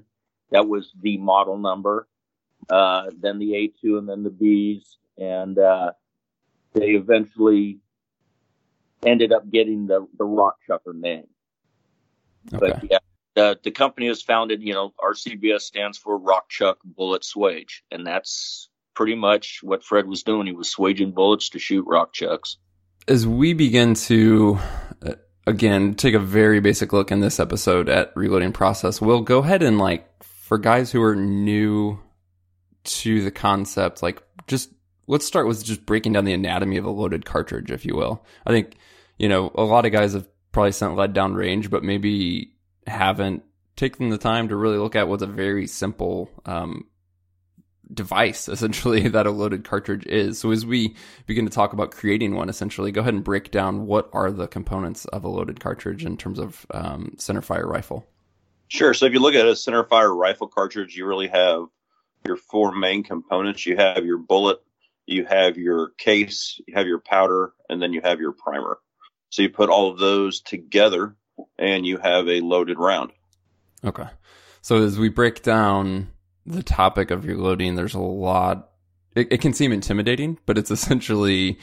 That 0.52 0.68
was 0.68 0.92
the 1.00 1.18
model 1.18 1.58
number. 1.58 2.06
Uh, 2.70 3.10
then 3.18 3.38
the 3.38 3.52
A2 3.84 3.98
and 3.98 4.08
then 4.08 4.22
the 4.22 4.30
Bs. 4.30 4.96
And 5.18 5.58
uh, 5.58 5.92
they 6.72 6.90
eventually 6.90 7.80
ended 9.04 9.32
up 9.32 9.50
getting 9.50 9.86
the, 9.86 10.06
the 10.16 10.24
Rock 10.24 10.56
Chucker 10.66 10.92
name. 10.94 11.26
Okay. 12.52 12.58
But 12.58 12.90
yeah, 12.90 12.98
the, 13.34 13.58
the 13.62 13.70
company 13.70 14.08
was 14.08 14.22
founded, 14.22 14.62
you 14.62 14.74
know, 14.74 14.92
RCBS 15.00 15.62
stands 15.62 15.98
for 15.98 16.16
Rock 16.18 16.48
Chuck 16.48 16.78
Bullet 16.84 17.22
Swage. 17.22 17.80
And 17.90 18.06
that's 18.06 18.68
pretty 18.94 19.14
much 19.14 19.60
what 19.62 19.84
Fred 19.84 20.06
was 20.06 20.22
doing. 20.22 20.46
He 20.46 20.52
was 20.52 20.70
swaging 20.70 21.12
bullets 21.12 21.50
to 21.50 21.58
shoot 21.58 21.84
rock 21.86 22.12
chucks. 22.12 22.58
As 23.08 23.26
we 23.26 23.52
begin 23.52 23.94
to, 23.94 24.58
uh, 25.04 25.14
again, 25.46 25.94
take 25.94 26.14
a 26.14 26.20
very 26.20 26.60
basic 26.60 26.92
look 26.92 27.10
in 27.10 27.20
this 27.20 27.40
episode 27.40 27.88
at 27.88 28.12
reloading 28.14 28.52
process, 28.52 29.00
we'll 29.00 29.22
go 29.22 29.38
ahead 29.38 29.62
and 29.62 29.78
like, 29.78 30.08
for 30.52 30.58
guys 30.58 30.92
who 30.92 31.02
are 31.02 31.16
new 31.16 31.98
to 32.84 33.22
the 33.22 33.30
concept, 33.30 34.02
like 34.02 34.22
just 34.46 34.68
let's 35.06 35.24
start 35.24 35.46
with 35.46 35.64
just 35.64 35.86
breaking 35.86 36.12
down 36.12 36.26
the 36.26 36.34
anatomy 36.34 36.76
of 36.76 36.84
a 36.84 36.90
loaded 36.90 37.24
cartridge, 37.24 37.70
if 37.70 37.86
you 37.86 37.96
will. 37.96 38.22
I 38.44 38.50
think, 38.50 38.74
you 39.16 39.30
know, 39.30 39.50
a 39.54 39.62
lot 39.62 39.86
of 39.86 39.92
guys 39.92 40.12
have 40.12 40.28
probably 40.52 40.72
sent 40.72 40.94
lead 40.94 41.14
down 41.14 41.32
range, 41.32 41.70
but 41.70 41.82
maybe 41.82 42.52
haven't 42.86 43.44
taken 43.76 44.10
the 44.10 44.18
time 44.18 44.48
to 44.48 44.56
really 44.56 44.76
look 44.76 44.94
at 44.94 45.08
what's 45.08 45.22
a 45.22 45.26
very 45.26 45.66
simple 45.66 46.28
um, 46.44 46.84
device 47.90 48.46
essentially 48.50 49.08
that 49.08 49.26
a 49.26 49.30
loaded 49.30 49.64
cartridge 49.64 50.04
is. 50.04 50.38
So 50.38 50.50
as 50.50 50.66
we 50.66 50.96
begin 51.24 51.46
to 51.46 51.50
talk 51.50 51.72
about 51.72 51.92
creating 51.92 52.34
one, 52.34 52.50
essentially, 52.50 52.92
go 52.92 53.00
ahead 53.00 53.14
and 53.14 53.24
break 53.24 53.52
down 53.52 53.86
what 53.86 54.10
are 54.12 54.30
the 54.30 54.48
components 54.48 55.06
of 55.06 55.24
a 55.24 55.30
loaded 55.30 55.60
cartridge 55.60 56.04
in 56.04 56.18
terms 56.18 56.38
of 56.38 56.66
um, 56.72 57.14
centerfire 57.16 57.64
rifle. 57.64 58.06
Sure. 58.72 58.94
So 58.94 59.04
if 59.04 59.12
you 59.12 59.20
look 59.20 59.34
at 59.34 59.46
a 59.46 59.50
centerfire 59.50 60.16
rifle 60.16 60.48
cartridge, 60.48 60.96
you 60.96 61.04
really 61.04 61.28
have 61.28 61.66
your 62.24 62.38
four 62.38 62.74
main 62.74 63.02
components. 63.02 63.66
You 63.66 63.76
have 63.76 64.06
your 64.06 64.16
bullet, 64.16 64.60
you 65.04 65.26
have 65.26 65.58
your 65.58 65.90
case, 65.98 66.58
you 66.66 66.72
have 66.74 66.86
your 66.86 66.98
powder, 66.98 67.52
and 67.68 67.82
then 67.82 67.92
you 67.92 68.00
have 68.02 68.18
your 68.18 68.32
primer. 68.32 68.78
So 69.28 69.42
you 69.42 69.50
put 69.50 69.68
all 69.68 69.90
of 69.90 69.98
those 69.98 70.40
together 70.40 71.14
and 71.58 71.84
you 71.84 71.98
have 71.98 72.26
a 72.30 72.40
loaded 72.40 72.78
round. 72.78 73.12
Okay. 73.84 74.08
So 74.62 74.82
as 74.82 74.98
we 74.98 75.10
break 75.10 75.42
down 75.42 76.10
the 76.46 76.62
topic 76.62 77.10
of 77.10 77.26
reloading, 77.26 77.74
there's 77.74 77.92
a 77.92 78.00
lot. 78.00 78.70
It, 79.14 79.30
it 79.32 79.42
can 79.42 79.52
seem 79.52 79.72
intimidating, 79.72 80.38
but 80.46 80.56
it's 80.56 80.70
essentially 80.70 81.58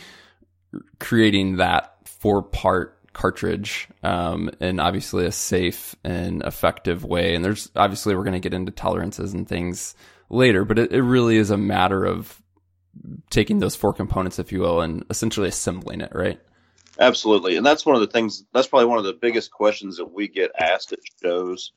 creating 1.00 1.58
that 1.58 2.08
four 2.08 2.44
part 2.44 2.99
cartridge 3.14 3.88
um, 4.04 4.50
in 4.60 4.80
obviously 4.80 5.26
a 5.26 5.32
safe 5.32 5.96
and 6.04 6.44
effective 6.44 7.04
way. 7.04 7.36
And 7.36 7.44
there's 7.44 7.70
obviously 7.76 8.16
we're 8.16 8.24
going 8.24 8.34
to 8.34 8.40
get 8.40 8.54
into 8.54 8.72
tolerances 8.72 9.34
and 9.34 9.48
things 9.48 9.96
later, 10.30 10.66
but 10.66 10.80
it, 10.80 10.92
it 10.92 11.02
really 11.02 11.38
is 11.38 11.50
a 11.50 11.58
matter 11.58 12.06
of 12.06 12.42
taking 13.30 13.60
those 13.60 13.76
four 13.76 13.94
components, 13.94 14.40
if 14.40 14.52
you 14.52 14.60
will, 14.60 14.82
and 14.82 15.06
essentially 15.10 15.48
assembling 15.48 16.02
it, 16.02 16.12
right? 16.14 16.40
Absolutely. 17.00 17.56
And 17.56 17.66
that's 17.66 17.86
one 17.86 17.96
of 17.96 18.02
the 18.02 18.08
things, 18.08 18.44
that's 18.54 18.68
probably 18.68 18.88
one 18.88 18.98
of 18.98 19.06
the 19.06 19.14
biggest 19.14 19.52
questions 19.52 19.98
that 19.98 20.12
we 20.12 20.28
get 20.28 20.52
asked 20.60 20.92
at 20.92 21.00
shows 21.22 21.72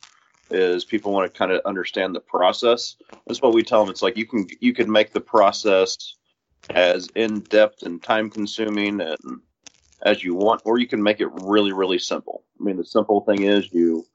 is 0.51 0.85
people 0.85 1.13
want 1.13 1.33
to 1.33 1.39
kind 1.39 1.53
of 1.53 1.61
understand 1.65 2.15
the 2.15 2.21
process. 2.21 2.97
That's 3.27 3.41
what 3.41 3.55
we 3.55 3.63
tell 3.63 3.85
them. 3.85 3.91
It's 3.91 4.03
like 4.03 4.17
you 4.17 4.27
can, 4.27 4.47
you 4.61 4.75
can 4.75 4.91
make 4.91 5.13
the 5.13 5.21
process 5.21 6.17
as 6.71 7.09
in 7.15 7.41
depth 7.41 7.85
and 7.85 8.03
time 8.03 8.31
consuming 8.31 9.01
and 9.01 9.41
as 10.05 10.23
you 10.25 10.35
want, 10.35 10.63
or 10.65 10.79
you 10.79 10.87
can 10.87 11.03
make 11.03 11.21
it 11.21 11.29
really, 11.43 11.73
really 11.73 11.99
simple. 11.99 12.45
I 12.61 12.65
mean, 12.65 12.77
the 12.77 12.85
simple 12.85 13.21
thing 13.23 13.43
is 13.43 13.73
you 13.73 14.07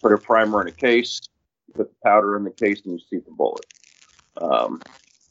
put 0.00 0.12
a 0.12 0.18
primer 0.18 0.62
in 0.62 0.68
a 0.68 0.72
case, 0.72 1.20
you 1.66 1.74
put 1.74 1.88
the 1.90 1.96
powder 2.04 2.36
in 2.36 2.44
the 2.44 2.50
case, 2.50 2.82
and 2.84 2.92
you 2.92 2.98
see 2.98 3.24
the 3.24 3.32
bullet. 3.32 3.66
Um, 4.40 4.80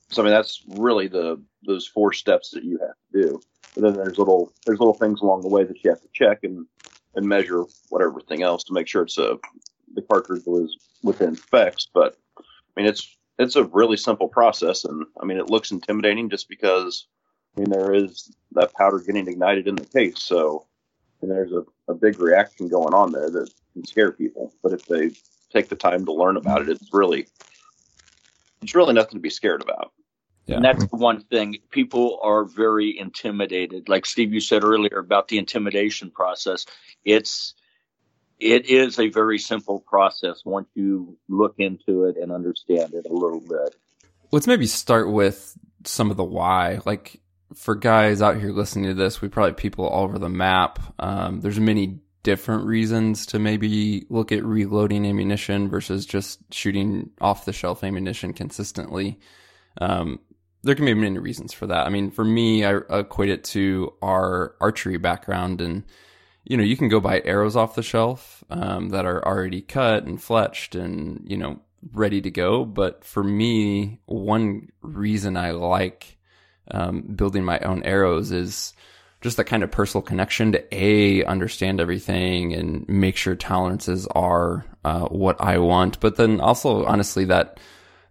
so 0.10 0.22
I 0.22 0.26
mean, 0.26 0.34
that's 0.34 0.64
really 0.68 1.08
the 1.08 1.42
those 1.64 1.88
four 1.88 2.14
steps 2.14 2.52
that 2.52 2.64
you 2.64 2.78
have 2.80 2.96
to 3.12 3.28
do. 3.28 3.42
But 3.74 3.84
then 3.84 3.96
there's 3.96 4.18
little 4.18 4.54
there's 4.66 4.80
little 4.80 4.94
things 4.94 5.22
along 5.22 5.42
the 5.42 5.48
way 5.48 5.64
that 5.64 5.84
you 5.84 5.90
have 5.90 6.02
to 6.02 6.10
check 6.14 6.40
and 6.44 6.66
and 7.16 7.28
measure 7.28 7.64
whatever 7.90 8.20
thing 8.22 8.42
else 8.42 8.64
to 8.66 8.74
make 8.74 8.88
sure 8.88 9.04
it's 9.04 9.18
a 9.18 9.38
the 9.94 10.02
cartridge 10.02 10.44
was 10.46 10.78
within 11.04 11.36
specs. 11.36 11.88
But 11.94 12.18
I 12.38 12.44
mean, 12.76 12.86
it's 12.86 13.16
it's 13.40 13.56
a 13.56 13.64
really 13.66 13.98
simple 13.98 14.28
process, 14.28 14.84
and 14.86 15.06
I 15.22 15.26
mean, 15.26 15.38
it 15.38 15.50
looks 15.50 15.72
intimidating 15.72 16.30
just 16.30 16.50
because 16.50 17.08
I 17.56 17.62
mean 17.62 17.70
there 17.70 17.94
is 17.94 18.34
that 18.54 18.74
powder 18.74 19.00
getting 19.00 19.28
ignited 19.28 19.68
in 19.68 19.76
the 19.76 19.86
case. 19.86 20.22
So 20.22 20.68
and 21.22 21.30
there's 21.30 21.52
a, 21.52 21.64
a 21.88 21.94
big 21.94 22.20
reaction 22.20 22.68
going 22.68 22.94
on 22.94 23.12
there 23.12 23.30
that 23.30 23.50
can 23.74 23.86
scare 23.86 24.12
people. 24.12 24.54
But 24.64 24.74
if 24.74 24.86
they 24.86 25.12
take 25.54 25.70
the 25.70 25.76
time 25.76 26.06
to 26.06 26.14
learn 26.14 26.38
about 26.38 26.62
it, 26.62 26.70
it's 26.70 26.90
really 26.94 27.28
it's 28.62 28.76
really 28.76 28.94
nothing 28.94 29.16
to 29.16 29.20
be 29.20 29.30
scared 29.30 29.62
about. 29.62 29.92
Yeah. 30.46 30.56
And 30.58 30.66
that's 30.66 30.86
the 30.88 30.98
one 30.98 31.22
thing. 31.22 31.58
People 31.70 32.20
are 32.24 32.46
very 32.46 32.98
intimidated. 32.98 33.90
Like 33.90 34.06
Steve, 34.06 34.34
you 34.34 34.42
said 34.42 34.64
earlier 34.64 34.98
about 34.98 35.28
the 35.28 35.38
intimidation 35.38 36.12
process. 36.12 36.66
It's 37.06 37.54
it 38.40 38.66
is 38.66 39.00
a 39.00 39.10
very 39.10 39.38
simple 39.38 39.80
process 39.80 40.42
once 40.44 40.68
you 40.74 41.18
look 41.30 41.56
into 41.60 42.06
it 42.06 42.18
and 42.18 42.32
understand 42.32 42.94
it 42.96 43.06
a 43.08 43.14
little 43.14 43.40
bit. 43.40 43.76
Let's 44.32 44.48
maybe 44.48 44.66
start 44.66 45.12
with 45.12 45.56
some 45.86 46.10
of 46.10 46.18
the 46.18 46.24
why. 46.24 46.80
Like 46.86 47.22
for 47.56 47.76
guys 47.76 48.22
out 48.22 48.38
here 48.38 48.52
listening 48.52 48.86
to 48.86 48.94
this, 48.94 49.22
we 49.22 49.30
probably 49.30 49.54
people 49.54 49.88
all 49.88 50.04
over 50.04 50.20
the 50.20 50.30
map. 50.30 50.80
Um, 51.00 51.42
there's 51.42 51.60
many 51.60 52.00
different 52.24 52.66
reasons 52.66 53.26
to 53.28 53.40
maybe 53.40 54.06
look 54.10 54.32
at 54.32 54.44
reloading 54.44 55.06
ammunition 55.06 55.70
versus 55.70 56.06
just 56.06 56.40
shooting 56.54 57.10
off 57.20 57.46
the 57.46 57.54
shelf 57.54 57.84
ammunition 57.84 58.34
consistently. 58.34 59.20
Um, 59.80 60.20
there 60.64 60.76
can 60.76 60.86
be 60.86 60.94
many 60.94 61.18
reasons 61.18 61.54
for 61.54 61.68
that. 61.68 61.88
I 61.88 61.90
mean, 61.90 62.12
for 62.12 62.24
me, 62.24 62.64
I 62.64 62.78
equate 62.90 63.30
it 63.30 63.44
to 63.46 63.94
our 64.02 64.56
archery 64.62 64.98
background 64.98 65.62
and, 65.62 65.84
you 66.44 66.58
know, 66.58 66.64
you 66.64 66.78
can 66.78 66.90
go 66.90 67.00
buy 67.00 67.22
arrows 67.26 67.56
off 67.56 67.76
the 67.76 67.82
shelf, 67.82 68.44
um, 68.52 68.90
that 68.90 69.06
are 69.06 69.26
already 69.26 69.62
cut 69.62 70.04
and 70.04 70.20
fletched 70.20 70.80
and, 70.80 71.24
you 71.28 71.38
know, 71.38 71.60
ready 71.94 72.22
to 72.22 72.30
go. 72.30 72.66
But 72.66 73.04
for 73.04 73.24
me, 73.24 74.02
one 74.06 74.70
reason 74.82 75.36
I 75.38 75.52
like, 75.52 76.20
um, 76.70 77.02
building 77.02 77.44
my 77.44 77.60
own 77.60 77.84
arrows 77.84 78.32
is, 78.32 78.74
just 79.22 79.38
that 79.38 79.46
kind 79.46 79.64
of 79.64 79.72
personal 79.72 80.02
connection 80.02 80.52
to 80.52 80.76
a 80.76 81.24
understand 81.26 81.80
everything 81.80 82.54
and 82.54 82.88
make 82.90 83.16
sure 83.16 83.36
tolerances 83.36 84.08
are 84.08 84.66
uh, 84.84 85.06
what 85.06 85.40
I 85.40 85.60
want, 85.60 86.00
but 86.00 86.16
then 86.16 86.42
also 86.42 86.86
honestly 86.86 87.26
that 87.26 87.60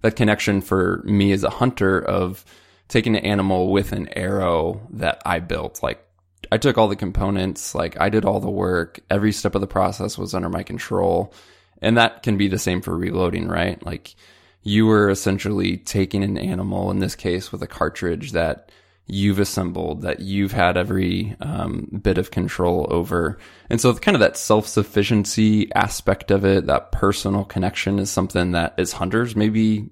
that 0.03 0.17
connection 0.17 0.61
for 0.61 1.03
me 1.05 1.33
as 1.33 1.45
a 1.45 1.51
hunter 1.51 2.01
of 2.01 2.45
taking 2.89 3.17
an 3.17 3.25
animal 3.25 3.71
with 3.71 3.93
an 3.93 4.09
arrow 4.17 4.81
that 4.91 5.21
I 5.27 5.41
built. 5.41 5.83
Like 5.83 6.03
I 6.51 6.59
took 6.59 6.79
all 6.79 6.89
the 6.89 6.97
components, 6.97 7.75
like 7.75 8.01
I 8.01 8.09
did 8.09 8.25
all 8.25 8.41
the 8.41 8.49
work. 8.49 9.01
Every 9.11 9.33
step 9.33 9.55
of 9.55 9.61
the 9.61 9.67
process 9.67 10.17
was 10.17 10.33
under 10.33 10.49
my 10.49 10.63
control. 10.63 11.35
And 11.83 11.97
that 11.97 12.23
can 12.23 12.37
be 12.37 12.49
the 12.49 12.59
same 12.59 12.83
for 12.83 12.97
reloading, 12.97 13.49
right? 13.49 13.85
Like 13.85 14.15
you 14.63 14.87
were 14.87 15.11
essentially 15.11 15.79
taking 15.79 16.23
an 16.23 16.37
animal, 16.37 16.91
in 16.91 16.99
this 16.99 17.15
case 17.15 17.51
with 17.51 17.63
a 17.63 17.67
cartridge 17.67 18.33
that 18.33 18.71
you've 19.07 19.41
assembled 19.41 20.03
that 20.03 20.21
you've 20.21 20.53
had 20.53 20.77
every 20.77 21.37
um, 21.41 21.89
bit 22.03 22.17
of 22.17 22.31
control 22.31 22.87
over. 22.91 23.39
And 23.69 23.81
so 23.81 23.93
kind 23.95 24.15
of 24.15 24.21
that 24.21 24.37
self-sufficiency 24.37 25.73
aspect 25.75 26.31
of 26.31 26.45
it, 26.45 26.67
that 26.67 26.93
personal 26.93 27.45
connection 27.45 27.99
is 27.99 28.11
something 28.11 28.53
that 28.53 28.75
as 28.79 28.93
hunters 28.93 29.35
maybe 29.35 29.91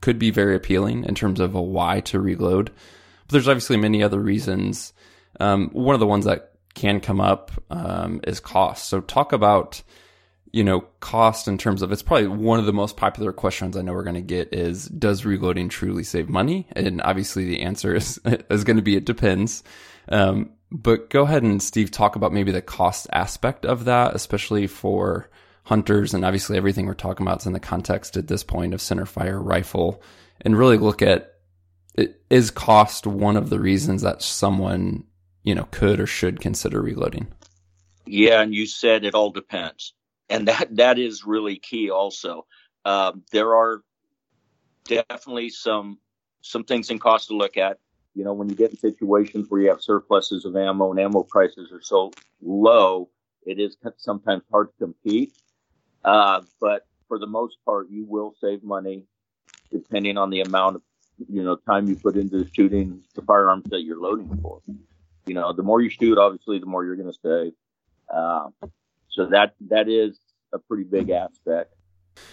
could 0.00 0.18
be 0.18 0.30
very 0.30 0.54
appealing 0.54 1.04
in 1.04 1.14
terms 1.14 1.40
of 1.40 1.54
a 1.54 1.62
why 1.62 2.00
to 2.00 2.20
reload. 2.20 2.66
But 3.26 3.32
there's 3.32 3.48
obviously 3.48 3.78
many 3.78 4.02
other 4.02 4.20
reasons. 4.20 4.92
Um, 5.40 5.70
one 5.72 5.94
of 5.94 6.00
the 6.00 6.06
ones 6.06 6.26
that 6.26 6.52
can 6.74 7.00
come 7.00 7.20
up 7.20 7.50
um, 7.70 8.20
is 8.24 8.38
cost. 8.38 8.88
So 8.88 9.00
talk 9.00 9.32
about 9.32 9.82
you 10.52 10.62
know, 10.62 10.82
cost 11.00 11.48
in 11.48 11.56
terms 11.56 11.80
of 11.80 11.90
it's 11.92 12.02
probably 12.02 12.28
one 12.28 12.58
of 12.58 12.66
the 12.66 12.72
most 12.74 12.96
popular 12.96 13.32
questions 13.32 13.74
I 13.74 13.82
know 13.82 13.94
we're 13.94 14.04
going 14.04 14.14
to 14.14 14.20
get 14.20 14.52
is 14.52 14.84
does 14.84 15.24
reloading 15.24 15.70
truly 15.70 16.04
save 16.04 16.28
money? 16.28 16.68
And 16.72 17.00
obviously 17.02 17.46
the 17.46 17.62
answer 17.62 17.94
is 17.94 18.20
is 18.50 18.64
going 18.64 18.76
to 18.76 18.82
be 18.82 18.96
it 18.96 19.06
depends. 19.06 19.64
Um, 20.08 20.50
but 20.70 21.10
go 21.10 21.22
ahead 21.22 21.42
and 21.42 21.62
Steve 21.62 21.90
talk 21.90 22.16
about 22.16 22.32
maybe 22.32 22.52
the 22.52 22.62
cost 22.62 23.06
aspect 23.12 23.64
of 23.64 23.86
that, 23.86 24.14
especially 24.14 24.66
for 24.66 25.30
hunters 25.64 26.12
and 26.12 26.24
obviously 26.24 26.56
everything 26.56 26.86
we're 26.86 26.94
talking 26.94 27.26
about 27.26 27.40
is 27.40 27.46
in 27.46 27.52
the 27.52 27.60
context 27.60 28.16
at 28.16 28.28
this 28.28 28.42
point 28.42 28.74
of 28.74 28.80
centerfire 28.80 29.42
rifle 29.42 30.02
and 30.40 30.58
really 30.58 30.76
look 30.76 31.00
at 31.00 31.34
is 32.30 32.50
cost 32.50 33.06
one 33.06 33.36
of 33.36 33.48
the 33.48 33.60
reasons 33.60 34.02
that 34.02 34.22
someone, 34.22 35.04
you 35.44 35.54
know, 35.54 35.68
could 35.70 36.00
or 36.00 36.06
should 36.06 36.40
consider 36.40 36.80
reloading? 36.80 37.28
Yeah, 38.06 38.40
and 38.40 38.54
you 38.54 38.66
said 38.66 39.04
it 39.04 39.14
all 39.14 39.30
depends 39.30 39.94
and 40.28 40.48
that 40.48 40.76
that 40.76 40.98
is 40.98 41.24
really 41.24 41.56
key. 41.56 41.90
Also, 41.90 42.46
um, 42.84 43.22
there 43.32 43.54
are 43.54 43.82
definitely 44.84 45.50
some 45.50 45.98
some 46.40 46.64
things 46.64 46.90
in 46.90 46.98
cost 46.98 47.28
to 47.28 47.36
look 47.36 47.56
at. 47.56 47.78
You 48.14 48.24
know, 48.24 48.32
when 48.34 48.48
you 48.48 48.54
get 48.54 48.70
in 48.70 48.76
situations 48.76 49.46
where 49.48 49.60
you 49.60 49.68
have 49.70 49.80
surpluses 49.80 50.44
of 50.44 50.56
ammo 50.56 50.90
and 50.90 51.00
ammo 51.00 51.22
prices 51.22 51.72
are 51.72 51.80
so 51.80 52.12
low, 52.42 53.08
it 53.46 53.58
is 53.58 53.76
sometimes 53.96 54.42
hard 54.50 54.68
to 54.68 54.84
compete. 54.84 55.32
Uh, 56.04 56.42
but 56.60 56.86
for 57.08 57.18
the 57.18 57.26
most 57.26 57.56
part, 57.64 57.88
you 57.90 58.04
will 58.04 58.34
save 58.40 58.62
money 58.62 59.04
depending 59.70 60.18
on 60.18 60.30
the 60.30 60.40
amount 60.40 60.76
of 60.76 60.82
you 61.28 61.42
know 61.42 61.56
time 61.56 61.88
you 61.88 61.96
put 61.96 62.16
into 62.16 62.46
shooting 62.52 63.02
the 63.14 63.22
firearms 63.22 63.64
that 63.70 63.82
you're 63.82 64.00
loading 64.00 64.38
for. 64.42 64.60
You 65.26 65.34
know, 65.34 65.52
the 65.52 65.62
more 65.62 65.80
you 65.80 65.88
shoot, 65.88 66.18
obviously, 66.18 66.58
the 66.58 66.66
more 66.66 66.84
you're 66.84 66.96
going 66.96 67.12
to 67.12 67.18
save. 67.22 67.52
Uh, 68.12 68.48
so 69.12 69.26
that 69.26 69.54
that 69.68 69.88
is 69.88 70.18
a 70.52 70.58
pretty 70.58 70.84
big 70.84 71.10
aspect. 71.10 71.74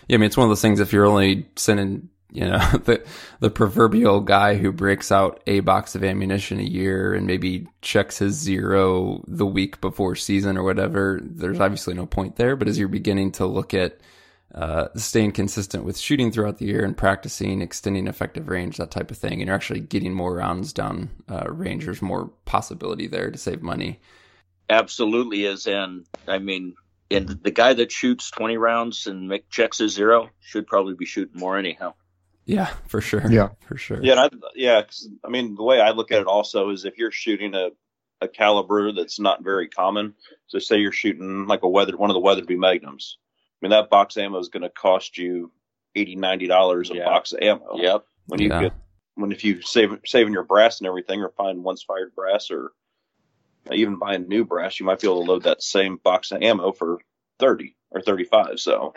Yeah, 0.08 0.16
I 0.16 0.18
mean 0.18 0.28
it's 0.28 0.38
one 0.38 0.46
of 0.46 0.50
those 0.50 0.62
things. 0.62 0.80
If 0.80 0.92
you're 0.92 1.06
only 1.06 1.48
sending, 1.56 2.10
you 2.32 2.46
know, 2.46 2.58
the 2.84 3.04
the 3.40 3.50
proverbial 3.50 4.22
guy 4.22 4.56
who 4.56 4.72
breaks 4.72 5.12
out 5.12 5.42
a 5.48 5.60
box 5.62 5.96
of 5.96 6.04
ammunition 6.04 6.60
a 6.60 6.64
year 6.64 7.14
and 7.14 7.28
maybe 7.28 7.68
checks 7.82 8.18
his 8.18 8.36
zero 8.36 9.24
the 9.28 9.46
week 9.46 9.80
before 9.82 10.16
season 10.16 10.58
or 10.58 10.64
whatever, 10.64 11.20
there's 11.24 11.60
obviously 11.60 11.94
no 11.94 12.06
point 12.06 12.36
there. 12.36 12.56
But 12.56 12.68
as 12.68 12.78
you're 12.78 12.88
beginning 12.88 13.32
to 13.34 13.46
look 13.46 13.74
at 13.74 14.00
uh, 14.56 14.88
staying 14.96 15.32
consistent 15.32 15.84
with 15.84 15.98
shooting 15.98 16.32
throughout 16.32 16.58
the 16.58 16.66
year 16.66 16.84
and 16.84 16.98
practicing, 16.98 17.62
extending 17.62 18.08
effective 18.08 18.50
range, 18.50 18.78
that 18.78 18.90
type 18.90 19.12
of 19.12 19.18
thing, 19.18 19.34
and 19.34 19.44
you're 19.46 19.56
actually 19.56 19.80
getting 19.80 20.14
more 20.14 20.36
rounds 20.36 20.74
down 20.74 21.10
uh, 21.30 21.46
range. 21.52 21.86
There's 21.86 22.02
more 22.02 22.32
possibility 22.46 23.06
there 23.06 23.30
to 23.30 23.38
save 23.38 23.62
money 23.62 24.00
absolutely 24.70 25.46
is. 25.46 25.68
And 25.68 26.06
I 26.28 26.40
mean, 26.40 26.76
and 27.12 27.28
the 27.28 27.52
guy 27.52 27.74
that 27.74 27.92
shoots 27.92 28.32
20 28.32 28.58
rounds 28.58 29.08
and 29.08 29.28
make 29.28 29.50
checks 29.50 29.80
a 29.80 29.90
zero 29.90 30.30
should 30.40 30.68
probably 30.68 30.96
be 30.96 31.06
shooting 31.06 31.40
more 31.40 31.58
anyhow. 31.58 31.94
Yeah, 32.46 32.74
for 32.88 33.02
sure. 33.02 33.24
Yeah, 33.30 33.50
for 33.68 33.78
sure. 33.78 34.00
Yeah, 34.02 34.16
I, 34.16 34.30
yeah. 34.56 34.82
I 35.24 35.30
mean, 35.30 35.56
the 35.56 35.64
way 35.64 35.80
I 35.80 35.92
look 35.92 36.12
at 36.12 36.22
it 36.22 36.28
also 36.28 36.70
is 36.72 36.84
if 36.86 36.98
you're 36.98 37.12
shooting 37.12 37.54
a, 37.54 37.70
a 38.22 38.28
caliber 38.28 38.92
that's 38.92 39.20
not 39.20 39.44
very 39.44 39.68
common, 39.68 40.16
so 40.48 40.58
say 40.58 40.78
you're 40.78 40.92
shooting 40.92 41.46
like 41.46 41.62
a 41.62 41.70
weather 41.70 41.96
one 41.96 42.10
of 42.10 42.16
the 42.16 42.20
Weatherby 42.20 42.56
Magnums. 42.56 43.18
I 43.62 43.66
mean, 43.66 43.72
that 43.72 43.90
box 43.90 44.18
ammo 44.18 44.40
is 44.40 44.50
going 44.50 44.64
to 44.64 44.70
cost 44.70 45.18
you 45.18 45.52
80 45.96 46.16
90 46.16 46.48
dollars 46.48 46.92
a 46.92 46.96
yeah. 46.96 47.06
box 47.06 47.34
of 47.34 47.40
ammo. 47.42 47.76
Yep. 47.76 48.06
When 48.28 48.42
you 48.42 48.50
yeah. 48.50 48.62
get 48.64 48.74
when 49.16 49.32
if 49.32 49.44
you 49.44 49.62
save 49.62 50.00
saving 50.06 50.34
your 50.34 50.44
brass 50.44 50.80
and 50.80 50.88
everything, 50.88 51.22
or 51.22 51.30
find 51.30 51.64
once 51.64 51.84
fired 51.84 52.16
brass, 52.16 52.50
or 52.50 52.72
even 53.72 53.98
buying 53.98 54.28
new 54.28 54.46
brass, 54.46 54.80
you 54.80 54.86
might 54.86 55.00
be 55.00 55.08
able 55.08 55.24
to 55.24 55.32
load 55.32 55.44
that 55.44 55.62
same 55.62 55.98
box 55.98 56.32
of 56.32 56.42
ammo 56.42 56.72
for 56.72 57.00
30 57.40 57.76
or 57.92 58.02
35. 58.02 58.60
So, 58.60 58.94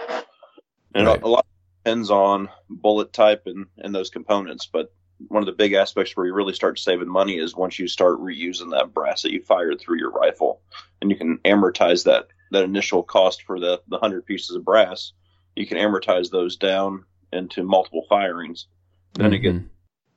and 0.94 1.06
right. 1.06 1.20
a, 1.20 1.26
a 1.26 1.28
lot 1.28 1.46
depends 1.84 2.10
on 2.10 2.48
bullet 2.68 3.12
type 3.12 3.42
and, 3.46 3.66
and 3.78 3.94
those 3.94 4.10
components. 4.10 4.68
But 4.72 4.92
one 5.28 5.42
of 5.42 5.46
the 5.46 5.52
big 5.52 5.72
aspects 5.72 6.16
where 6.16 6.26
you 6.26 6.34
really 6.34 6.54
start 6.54 6.78
saving 6.78 7.08
money 7.08 7.38
is 7.38 7.54
once 7.54 7.78
you 7.78 7.88
start 7.88 8.20
reusing 8.20 8.70
that 8.70 8.92
brass 8.92 9.22
that 9.22 9.32
you 9.32 9.42
fired 9.42 9.80
through 9.80 9.98
your 9.98 10.10
rifle 10.10 10.60
and 11.00 11.10
you 11.10 11.16
can 11.16 11.38
amortize 11.38 12.04
that, 12.04 12.28
that 12.50 12.64
initial 12.64 13.02
cost 13.02 13.42
for 13.42 13.60
the, 13.60 13.80
the 13.88 13.98
hundred 13.98 14.26
pieces 14.26 14.56
of 14.56 14.64
brass. 14.64 15.12
You 15.56 15.66
can 15.66 15.78
amortize 15.78 16.30
those 16.30 16.56
down 16.56 17.04
into 17.32 17.62
multiple 17.62 18.06
firings. 18.08 18.66
Then 19.14 19.26
mm-hmm. 19.26 19.34
again, 19.34 19.70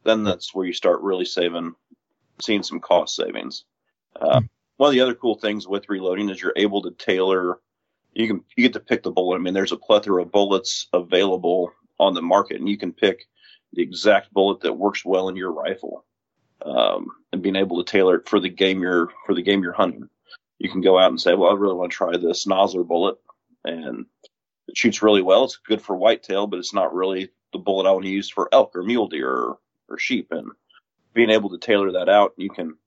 then 0.04 0.24
that's 0.24 0.54
where 0.54 0.66
you 0.66 0.74
start 0.74 1.02
really 1.02 1.25
saving, 1.25 1.75
seeing 2.42 2.64
some 2.64 2.80
cost 2.80 3.16
savings. 3.16 3.66
Uh, 4.19 4.41
one 4.77 4.89
of 4.89 4.93
the 4.93 5.01
other 5.01 5.15
cool 5.15 5.36
things 5.36 5.67
with 5.67 5.89
reloading 5.89 6.29
is 6.29 6.41
you're 6.41 6.53
able 6.55 6.81
to 6.84 6.91
tailor. 6.91 7.60
You 8.13 8.27
can 8.27 8.43
you 8.55 8.63
get 8.63 8.74
to 8.74 8.79
pick 8.79 9.03
the 9.03 9.12
bullet. 9.12 9.38
I 9.38 9.39
mean, 9.39 9.53
there's 9.53 9.72
a 9.72 9.77
plethora 9.77 10.24
of 10.24 10.31
bullets 10.31 10.88
available 10.93 11.72
on 12.00 12.13
the 12.13 12.22
market, 12.22 12.57
and 12.60 12.69
you 12.69 12.77
can 12.77 12.93
pick 12.93 13.27
the 13.74 13.81
exact 13.81 14.34
bullet 14.34 14.62
that 14.62 14.74
works 14.74 15.03
well 15.03 15.29
in 15.29 15.36
your 15.36 15.51
rifle, 15.51 16.05
um, 16.65 17.07
and 17.31 17.41
being 17.41 17.55
able 17.55 17.84
to 17.84 17.91
tailor 17.91 18.15
it 18.15 18.29
for 18.29 18.39
the 18.39 18.50
game 18.50 18.81
you're 18.81 19.10
for 19.25 19.36
the 19.36 19.41
game 19.41 19.63
you're 19.63 19.74
hunting. 19.74 20.10
You 20.60 20.69
can 20.69 20.81
go 20.81 20.98
out 20.98 21.10
and 21.10 21.19
say, 21.19 21.34
well, 21.34 21.51
I 21.51 21.55
really 21.55 21.75
want 21.75 21.91
to 21.91 21.98
try 21.98 22.17
this 22.17 22.45
Nosler 22.45 22.88
bullet, 22.88 23.17
and 23.65 24.05
it 24.67 24.77
shoots 24.77 25.03
really 25.03 25.22
well. 25.22 25.43
It's 25.43 25.57
good 25.57 25.81
for 25.81 25.95
whitetail, 25.95 26.48
but 26.48 26.60
it's 26.60 26.74
not 26.74 26.93
really 26.93 27.29
the 27.51 27.60
bullet 27.60 27.88
I 27.88 27.91
want 27.91 28.05
to 28.05 28.12
use 28.12 28.29
for 28.29 28.50
elk 28.51 28.75
or 28.75 28.84
mule 28.84 29.07
deer 29.07 29.29
or, 29.29 29.57
or 29.89 29.98
sheep. 29.98 30.29
And 30.31 30.51
being 31.13 31.29
able 31.29 31.50
to 31.50 31.57
tailor 31.57 31.93
that 31.93 32.10
out, 32.10 32.34
you 32.38 32.50
can 32.50 32.77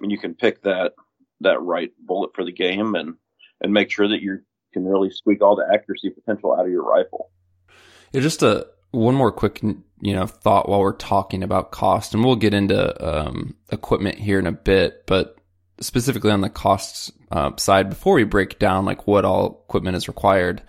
mean, 0.00 0.10
you 0.10 0.18
can 0.18 0.34
pick 0.34 0.62
that 0.62 0.92
that 1.40 1.60
right 1.62 1.90
bullet 1.98 2.30
for 2.34 2.44
the 2.44 2.52
game 2.52 2.94
and 2.94 3.14
and 3.60 3.72
make 3.72 3.90
sure 3.90 4.08
that 4.08 4.20
you 4.20 4.40
can 4.72 4.84
really 4.84 5.10
squeak 5.10 5.42
all 5.42 5.56
the 5.56 5.66
accuracy 5.72 6.10
potential 6.10 6.52
out 6.52 6.66
of 6.66 6.70
your 6.70 6.84
rifle. 6.84 7.30
Yeah, 8.12 8.20
just 8.20 8.42
a 8.42 8.66
one 8.90 9.14
more 9.14 9.32
quick 9.32 9.62
you 9.62 10.14
know 10.14 10.26
thought 10.26 10.68
while 10.68 10.80
we're 10.80 10.92
talking 10.92 11.42
about 11.42 11.70
cost, 11.70 12.14
and 12.14 12.24
we'll 12.24 12.36
get 12.36 12.54
into 12.54 13.06
um, 13.06 13.54
equipment 13.70 14.18
here 14.18 14.38
in 14.38 14.46
a 14.46 14.52
bit. 14.52 15.06
But 15.06 15.36
specifically 15.80 16.30
on 16.30 16.40
the 16.40 16.50
costs 16.50 17.12
uh, 17.30 17.56
side, 17.56 17.90
before 17.90 18.14
we 18.14 18.24
break 18.24 18.58
down 18.58 18.84
like 18.84 19.06
what 19.06 19.24
all 19.24 19.64
equipment 19.68 19.96
is 19.96 20.08
required, 20.08 20.62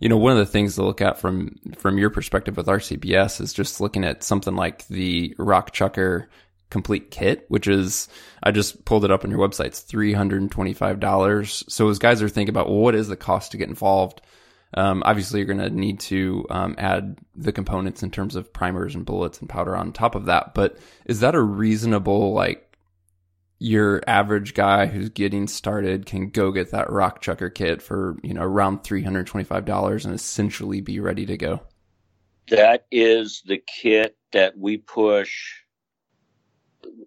you 0.00 0.08
know, 0.08 0.16
one 0.16 0.32
of 0.32 0.38
the 0.38 0.46
things 0.46 0.74
to 0.74 0.84
look 0.84 1.00
at 1.00 1.18
from 1.18 1.58
from 1.76 1.98
your 1.98 2.10
perspective 2.10 2.56
with 2.56 2.66
RCBS 2.66 3.40
is 3.40 3.52
just 3.52 3.80
looking 3.80 4.04
at 4.04 4.22
something 4.22 4.54
like 4.54 4.86
the 4.88 5.34
Rock 5.38 5.72
Chucker 5.72 6.28
complete 6.74 7.12
kit, 7.12 7.44
which 7.46 7.68
is 7.68 8.08
I 8.42 8.50
just 8.50 8.84
pulled 8.84 9.04
it 9.04 9.12
up 9.12 9.24
on 9.24 9.30
your 9.30 9.38
website. 9.38 9.66
It's 9.66 9.78
three 9.78 10.12
hundred 10.12 10.42
and 10.42 10.50
twenty 10.50 10.72
five 10.72 10.98
dollars. 10.98 11.62
So 11.68 11.88
as 11.88 12.00
guys 12.00 12.20
are 12.20 12.28
thinking 12.28 12.52
about 12.52 12.66
well, 12.66 12.80
what 12.80 12.96
is 12.96 13.06
the 13.06 13.16
cost 13.16 13.52
to 13.52 13.56
get 13.56 13.68
involved, 13.68 14.20
um, 14.74 15.04
obviously 15.06 15.38
you're 15.38 15.46
going 15.46 15.60
to 15.60 15.70
need 15.70 16.00
to 16.00 16.44
um, 16.50 16.74
add 16.76 17.16
the 17.36 17.52
components 17.52 18.02
in 18.02 18.10
terms 18.10 18.34
of 18.34 18.52
primers 18.52 18.96
and 18.96 19.06
bullets 19.06 19.38
and 19.38 19.48
powder 19.48 19.76
on 19.76 19.92
top 19.92 20.16
of 20.16 20.24
that. 20.24 20.52
But 20.52 20.76
is 21.06 21.20
that 21.20 21.36
a 21.36 21.40
reasonable 21.40 22.32
like 22.32 22.76
your 23.60 24.02
average 24.08 24.54
guy 24.54 24.86
who's 24.86 25.10
getting 25.10 25.46
started 25.46 26.06
can 26.06 26.28
go 26.28 26.50
get 26.50 26.72
that 26.72 26.90
rock 26.90 27.20
chucker 27.20 27.50
kit 27.50 27.82
for 27.82 28.18
you 28.24 28.34
know 28.34 28.42
around 28.42 28.82
$325 28.82 30.04
and 30.04 30.12
essentially 30.12 30.80
be 30.80 30.98
ready 30.98 31.24
to 31.24 31.36
go 31.36 31.60
that 32.48 32.84
is 32.90 33.42
the 33.46 33.62
kit 33.80 34.16
that 34.32 34.58
we 34.58 34.76
push 34.76 35.63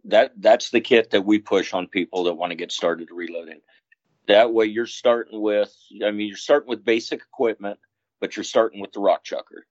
that 0.06 0.34
that's 0.38 0.70
the 0.70 0.82
kit 0.82 1.12
that 1.12 1.26
we 1.26 1.40
push 1.40 1.74
on 1.74 1.88
people 1.88 2.26
that 2.26 2.34
want 2.34 2.52
to 2.52 2.56
get 2.56 2.72
started 2.72 3.10
reloading. 3.12 3.60
That 4.28 4.54
way 4.54 4.66
you're 4.66 4.86
starting 4.86 5.42
with 5.42 5.74
i 6.06 6.12
mean 6.12 6.28
you're 6.28 6.38
starting 6.38 6.70
with 6.70 6.84
basic 6.84 7.22
equipment 7.22 7.80
but 8.20 8.36
you're 8.36 8.44
starting 8.44 8.82
with 8.82 8.92
the 8.92 9.00
rock 9.00 9.24
chucker. 9.24 9.66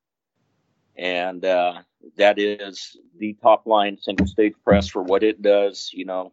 And 0.97 1.45
uh, 1.45 1.83
that 2.17 2.39
is 2.39 2.97
the 3.19 3.37
top 3.43 3.67
line 3.67 3.99
single 3.99 4.27
stage 4.27 4.55
press 4.65 4.89
for 4.89 5.03
what 5.03 5.23
it 5.23 5.43
does 5.43 5.91
you 5.93 6.05
know. 6.05 6.33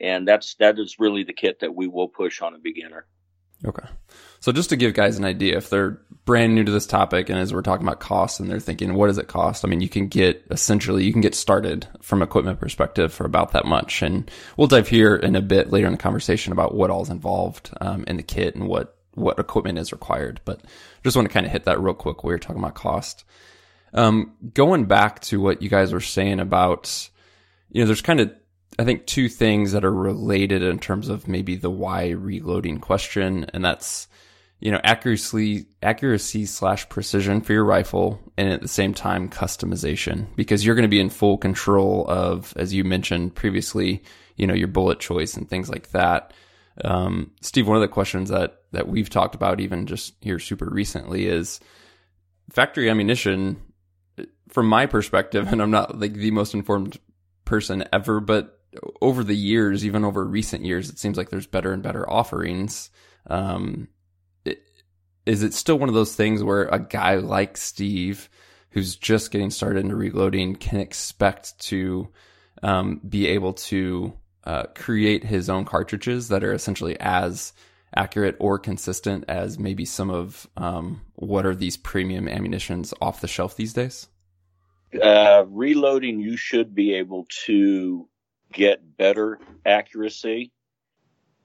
And 0.00 0.26
that's 0.26 0.54
that 0.56 0.78
is 0.78 0.98
really 0.98 1.24
the 1.24 1.32
kit 1.32 1.60
that 1.60 1.74
we 1.74 1.86
will 1.86 2.08
push 2.08 2.42
on 2.42 2.54
a 2.54 2.58
beginner. 2.58 3.06
Okay. 3.64 3.86
So 4.40 4.50
just 4.50 4.70
to 4.70 4.76
give 4.76 4.94
guys 4.94 5.18
an 5.18 5.24
idea, 5.24 5.56
if 5.56 5.70
they're 5.70 6.00
brand 6.24 6.54
new 6.54 6.64
to 6.64 6.72
this 6.72 6.86
topic 6.86 7.28
and 7.28 7.38
as 7.38 7.52
we're 7.52 7.62
talking 7.62 7.86
about 7.86 8.00
costs 8.00 8.40
and 8.40 8.50
they're 8.50 8.60
thinking, 8.60 8.94
what 8.94 9.06
does 9.06 9.18
it 9.18 9.28
cost? 9.28 9.64
I 9.64 9.68
mean, 9.68 9.80
you 9.80 9.88
can 9.88 10.08
get 10.08 10.44
essentially, 10.50 11.04
you 11.04 11.12
can 11.12 11.20
get 11.20 11.34
started 11.34 11.86
from 12.00 12.22
equipment 12.22 12.60
perspective 12.60 13.12
for 13.12 13.24
about 13.24 13.52
that 13.52 13.64
much. 13.64 14.02
And 14.02 14.30
we'll 14.56 14.68
dive 14.68 14.88
here 14.88 15.14
in 15.14 15.36
a 15.36 15.42
bit 15.42 15.70
later 15.70 15.86
in 15.86 15.92
the 15.92 15.98
conversation 15.98 16.52
about 16.52 16.74
what 16.74 16.90
all 16.90 17.02
is 17.02 17.08
involved 17.08 17.70
um, 17.80 18.04
in 18.06 18.16
the 18.16 18.22
kit 18.22 18.54
and 18.54 18.68
what, 18.68 18.96
what 19.14 19.38
equipment 19.38 19.78
is 19.78 19.92
required. 19.92 20.40
But 20.44 20.62
just 21.04 21.16
want 21.16 21.28
to 21.28 21.32
kind 21.32 21.46
of 21.46 21.52
hit 21.52 21.64
that 21.64 21.80
real 21.80 21.94
quick. 21.94 22.24
We 22.24 22.32
were 22.32 22.38
talking 22.38 22.62
about 22.62 22.74
cost. 22.74 23.24
Um, 23.94 24.34
going 24.54 24.86
back 24.86 25.20
to 25.22 25.40
what 25.40 25.62
you 25.62 25.68
guys 25.68 25.92
were 25.92 26.00
saying 26.00 26.40
about, 26.40 27.10
you 27.70 27.80
know, 27.80 27.86
there's 27.86 28.02
kind 28.02 28.20
of 28.20 28.32
I 28.78 28.84
think 28.84 29.06
two 29.06 29.28
things 29.28 29.72
that 29.72 29.84
are 29.84 29.92
related 29.92 30.62
in 30.62 30.78
terms 30.78 31.08
of 31.08 31.28
maybe 31.28 31.56
the 31.56 31.70
why 31.70 32.10
reloading 32.10 32.78
question, 32.78 33.46
and 33.52 33.64
that's 33.64 34.08
you 34.60 34.70
know 34.70 34.80
accuracy 34.82 35.66
accuracy 35.82 36.46
slash 36.46 36.88
precision 36.88 37.40
for 37.40 37.52
your 37.52 37.64
rifle, 37.64 38.20
and 38.36 38.48
at 38.48 38.62
the 38.62 38.68
same 38.68 38.94
time 38.94 39.28
customization 39.28 40.26
because 40.36 40.64
you're 40.64 40.74
going 40.74 40.84
to 40.84 40.88
be 40.88 41.00
in 41.00 41.10
full 41.10 41.36
control 41.36 42.06
of, 42.08 42.54
as 42.56 42.72
you 42.72 42.84
mentioned 42.84 43.34
previously, 43.34 44.02
you 44.36 44.46
know 44.46 44.54
your 44.54 44.68
bullet 44.68 45.00
choice 45.00 45.36
and 45.36 45.48
things 45.48 45.68
like 45.68 45.90
that. 45.90 46.32
Um, 46.82 47.32
Steve, 47.42 47.68
one 47.68 47.76
of 47.76 47.82
the 47.82 47.88
questions 47.88 48.30
that 48.30 48.62
that 48.72 48.88
we've 48.88 49.10
talked 49.10 49.34
about 49.34 49.60
even 49.60 49.86
just 49.86 50.14
here 50.22 50.38
super 50.38 50.68
recently 50.70 51.26
is 51.26 51.60
factory 52.50 52.88
ammunition. 52.88 53.60
From 54.48 54.66
my 54.66 54.86
perspective, 54.86 55.48
and 55.52 55.60
I'm 55.60 55.70
not 55.70 55.98
like 56.00 56.14
the 56.14 56.30
most 56.30 56.54
informed 56.54 56.98
person 57.44 57.84
ever, 57.92 58.20
but 58.20 58.60
over 59.00 59.22
the 59.22 59.36
years, 59.36 59.84
even 59.84 60.04
over 60.04 60.24
recent 60.24 60.64
years, 60.64 60.88
it 60.88 60.98
seems 60.98 61.16
like 61.16 61.30
there's 61.30 61.46
better 61.46 61.72
and 61.72 61.82
better 61.82 62.08
offerings. 62.08 62.90
Um, 63.26 63.88
it, 64.44 64.62
is 65.26 65.42
it 65.42 65.54
still 65.54 65.78
one 65.78 65.88
of 65.88 65.94
those 65.94 66.14
things 66.14 66.42
where 66.42 66.64
a 66.64 66.78
guy 66.78 67.16
like 67.16 67.56
Steve, 67.56 68.28
who's 68.70 68.96
just 68.96 69.30
getting 69.30 69.50
started 69.50 69.84
in 69.84 69.92
reloading, 69.94 70.56
can 70.56 70.80
expect 70.80 71.58
to 71.66 72.08
um, 72.62 73.00
be 73.06 73.28
able 73.28 73.52
to 73.54 74.12
uh, 74.44 74.64
create 74.74 75.24
his 75.24 75.48
own 75.48 75.64
cartridges 75.64 76.28
that 76.28 76.42
are 76.42 76.52
essentially 76.52 76.98
as 76.98 77.52
accurate 77.94 78.36
or 78.40 78.58
consistent 78.58 79.24
as 79.28 79.58
maybe 79.58 79.84
some 79.84 80.10
of 80.10 80.48
um, 80.56 81.02
what 81.14 81.44
are 81.44 81.54
these 81.54 81.76
premium 81.76 82.26
ammunitions 82.26 82.94
off 83.00 83.20
the 83.20 83.28
shelf 83.28 83.56
these 83.56 83.74
days? 83.74 84.08
Uh, 85.00 85.44
reloading, 85.48 86.20
you 86.20 86.36
should 86.36 86.74
be 86.74 86.94
able 86.94 87.26
to 87.44 88.08
get 88.52 88.96
better 88.96 89.38
accuracy. 89.64 90.52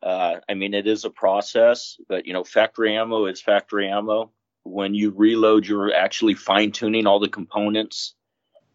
Uh, 0.01 0.35
I 0.47 0.53
mean, 0.53 0.73
it 0.73 0.87
is 0.87 1.05
a 1.05 1.09
process, 1.09 1.97
but 2.07 2.27
you 2.27 2.33
know, 2.33 2.43
factory 2.43 2.95
ammo 2.95 3.25
is 3.25 3.41
factory 3.41 3.89
ammo. 3.89 4.31
When 4.63 4.93
you 4.93 5.11
reload, 5.11 5.65
you're 5.65 5.93
actually 5.93 6.35
fine 6.35 6.71
tuning 6.71 7.07
all 7.07 7.19
the 7.19 7.29
components 7.29 8.13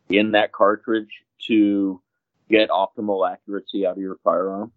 in 0.09 0.33
that 0.33 0.53
cartridge 0.53 1.23
to 1.47 2.01
get 2.51 2.71
optimal 2.71 3.31
accuracy 3.31 3.87
out 3.87 3.97
of 3.97 4.03
your 4.03 4.19
firearm. 4.25 4.73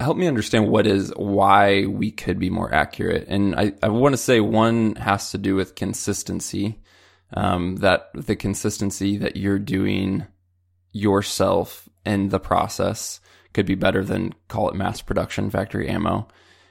Help 0.00 0.16
me 0.16 0.28
understand 0.28 0.68
what 0.68 0.86
is 0.86 1.12
why 1.16 1.86
we 1.86 2.10
could 2.10 2.38
be 2.38 2.50
more 2.50 2.72
accurate. 2.72 3.26
And 3.28 3.54
I, 3.56 3.72
I 3.82 3.88
want 3.88 4.12
to 4.12 4.18
say 4.18 4.40
one 4.40 4.94
has 4.96 5.32
to 5.32 5.38
do 5.38 5.56
with 5.56 5.74
consistency. 5.74 6.80
Um, 7.34 7.76
that 7.76 8.08
the 8.14 8.36
consistency 8.36 9.18
that 9.18 9.36
you're 9.36 9.58
doing 9.58 10.26
yourself 10.92 11.87
and 12.08 12.30
the 12.30 12.40
process 12.40 13.20
could 13.52 13.66
be 13.66 13.74
better 13.74 14.02
than 14.02 14.34
call 14.48 14.70
it 14.70 14.74
mass 14.74 15.02
production 15.02 15.50
factory 15.50 15.88
ammo. 15.88 16.26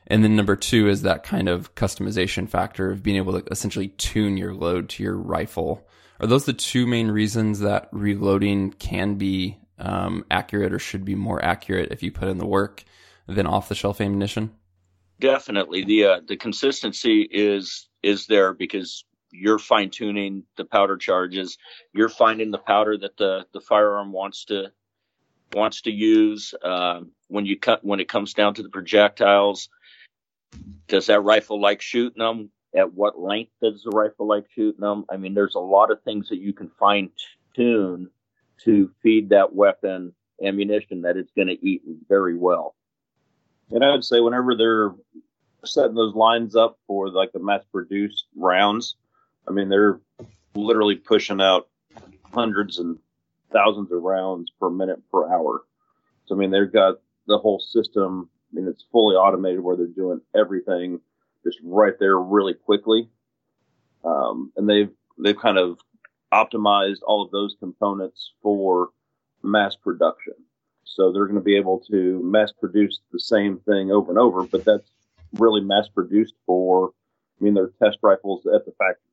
And 0.08 0.24
then 0.24 0.36
number 0.36 0.56
two 0.56 0.90
is 0.90 1.04
that 1.04 1.24
kind 1.24 1.48
of 1.48 1.76
customization 1.76 2.50
factor 2.50 2.92
of 2.92 3.04
being 3.04 3.18
able 3.18 3.40
to 3.40 3.48
essentially 3.52 3.90
tune 3.90 4.36
your 4.36 4.54
load 4.54 4.90
to 4.90 5.04
your 5.04 5.16
rifle. 5.16 5.88
Are 6.20 6.28
those 6.28 6.46
the 6.46 6.54
two 6.54 6.88
main 6.88 7.12
reasons 7.12 7.60
that 7.60 7.88
reloading 7.92 8.72
can 8.72 9.16
be 9.16 9.60
um, 9.78 10.26
accurate 10.32 10.74
or 10.74 10.80
should 10.80 11.06
be 11.06 11.14
more 11.14 11.44
accurate 11.44 11.92
if 11.92 12.02
you 12.02 12.12
put 12.12 12.30
in 12.30 12.40
the 12.40 12.48
work 12.48 12.84
than 13.28 13.46
off 13.46 13.70
the 13.70 13.76
shelf 13.76 14.02
ammunition? 14.02 14.52
Definitely, 15.20 15.84
the 15.84 16.06
uh, 16.06 16.20
the 16.28 16.38
consistency 16.38 17.28
is 17.30 17.90
is 18.02 18.28
there 18.28 18.54
because 18.54 19.04
you're 19.32 19.60
fine 19.60 19.90
tuning 19.90 20.44
the 20.56 20.66
powder 20.66 20.98
charges. 20.98 21.58
You're 21.94 22.10
finding 22.10 22.52
the 22.52 22.58
powder 22.60 22.98
that 22.98 23.18
the 23.18 23.46
the 23.52 23.62
firearm 23.62 24.12
wants 24.12 24.46
to 24.46 24.72
wants 25.54 25.82
to 25.82 25.92
use 25.92 26.54
uh, 26.64 27.02
when 27.28 27.46
you 27.46 27.58
cut 27.58 27.84
when 27.84 28.00
it 28.00 28.10
comes 28.10 28.34
down 28.34 28.54
to 28.56 28.64
the 28.64 28.70
projectiles. 28.70 29.70
Does 30.88 31.08
that 31.08 31.22
rifle 31.22 31.60
like 31.62 31.82
shooting 31.82 32.20
them? 32.20 32.50
At 32.76 32.94
what 32.94 33.20
length 33.20 33.52
does 33.62 33.82
the 33.84 33.92
rifle 33.92 34.28
like 34.28 34.46
shooting 34.54 34.82
them? 34.82 35.06
I 35.10 35.18
mean, 35.18 35.34
there's 35.34 35.56
a 35.56 35.60
lot 35.60 35.92
of 35.92 36.02
things 36.04 36.30
that 36.30 36.40
you 36.40 36.54
can 36.54 36.70
fine 36.80 37.10
tune 37.56 38.10
to 38.64 38.92
feed 39.02 39.30
that 39.30 39.54
weapon 39.54 40.14
ammunition 40.44 41.02
that 41.02 41.18
it's 41.18 41.32
going 41.32 41.48
to 41.48 41.66
eat 41.66 41.82
very 42.08 42.38
well. 42.38 42.76
And 43.72 43.84
I 43.84 43.92
would 43.92 44.06
say 44.06 44.20
whenever 44.20 44.56
they're 44.56 44.94
setting 45.66 45.96
those 45.96 46.16
lines 46.16 46.56
up 46.56 46.78
for 46.88 47.10
like 47.10 47.32
the 47.32 47.40
mass 47.40 47.64
produced 47.72 48.26
rounds, 48.36 48.96
I 49.48 49.52
mean, 49.52 49.70
they're 49.70 50.00
literally 50.56 50.96
pushing 50.96 51.42
out 51.42 51.68
hundreds 52.34 52.80
and 52.80 52.98
thousands 53.52 53.92
of 53.92 54.02
rounds 54.02 54.52
per 54.60 54.70
minute 54.70 55.00
per 55.12 55.32
hour. 55.32 55.64
So 56.26 56.36
I 56.36 56.38
mean, 56.38 56.52
they've 56.52 56.72
got 56.72 56.96
the 57.28 57.38
whole 57.38 57.60
system. 57.60 58.30
I 58.52 58.56
mean, 58.56 58.68
it's 58.68 58.86
fully 58.92 59.16
automated 59.16 59.62
where 59.62 59.76
they're 59.76 59.88
doing 59.88 60.22
everything 60.36 61.00
just 61.44 61.60
right 61.64 61.94
there 62.00 62.18
really 62.18 62.54
quickly. 62.54 63.10
Um, 64.04 64.52
and 64.56 64.70
they've 64.70 64.92
they've 65.18 65.38
kind 65.38 65.58
of 65.58 65.80
optimized 66.34 67.00
all 67.06 67.24
of 67.24 67.32
those 67.32 67.56
components 67.60 68.34
for 68.42 68.90
mass 69.44 69.76
production. 69.76 70.34
So 70.84 71.12
they're 71.12 71.26
going 71.26 71.36
to 71.36 71.42
be 71.42 71.58
able 71.58 71.80
to 71.92 72.22
mass 72.24 72.52
produce 72.52 73.00
the 73.12 73.20
same 73.20 73.60
thing 73.60 73.92
over 73.92 74.10
and 74.10 74.20
over, 74.20 74.44
but 74.44 74.66
that's 74.66 74.90
really 75.34 75.62
mass 75.62 75.88
produced 75.90 76.36
for, 76.46 76.92
I 77.40 77.44
mean, 77.44 77.54
they're 77.54 77.72
test 77.82 78.00
rifles 78.02 78.46
at 78.46 78.66
the 78.66 78.72
factory 78.72 79.07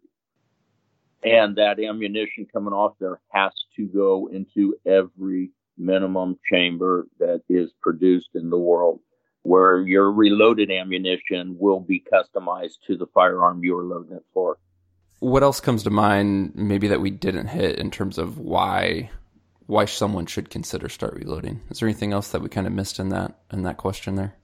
and 1.24 1.56
that 1.56 1.80
ammunition 1.80 2.46
coming 2.52 2.74
off 2.74 2.94
there 3.00 3.20
has 3.30 3.52
to 3.76 3.86
go 3.86 4.28
into 4.30 4.76
every 4.86 5.50
minimum 5.76 6.38
chamber 6.50 7.06
that 7.18 7.42
is 7.48 7.70
produced 7.82 8.30
in 8.34 8.50
the 8.50 8.58
world 8.58 9.00
where 9.42 9.80
your 9.80 10.10
reloaded 10.10 10.70
ammunition 10.70 11.56
will 11.58 11.80
be 11.80 12.02
customized 12.12 12.78
to 12.86 12.96
the 12.96 13.06
firearm 13.06 13.60
you're 13.62 13.82
loading 13.82 14.16
it 14.16 14.24
for. 14.32 14.58
What 15.20 15.42
else 15.42 15.60
comes 15.60 15.82
to 15.84 15.90
mind 15.90 16.52
maybe 16.54 16.88
that 16.88 17.00
we 17.00 17.10
didn't 17.10 17.48
hit 17.48 17.78
in 17.78 17.90
terms 17.90 18.18
of 18.18 18.38
why 18.38 19.10
why 19.66 19.86
someone 19.86 20.26
should 20.26 20.50
consider 20.50 20.90
start 20.90 21.14
reloading? 21.14 21.62
Is 21.70 21.78
there 21.78 21.88
anything 21.88 22.12
else 22.12 22.28
that 22.30 22.42
we 22.42 22.50
kind 22.50 22.66
of 22.66 22.72
missed 22.72 22.98
in 22.98 23.10
that 23.10 23.38
in 23.52 23.62
that 23.62 23.76
question 23.76 24.16
there? 24.16 24.34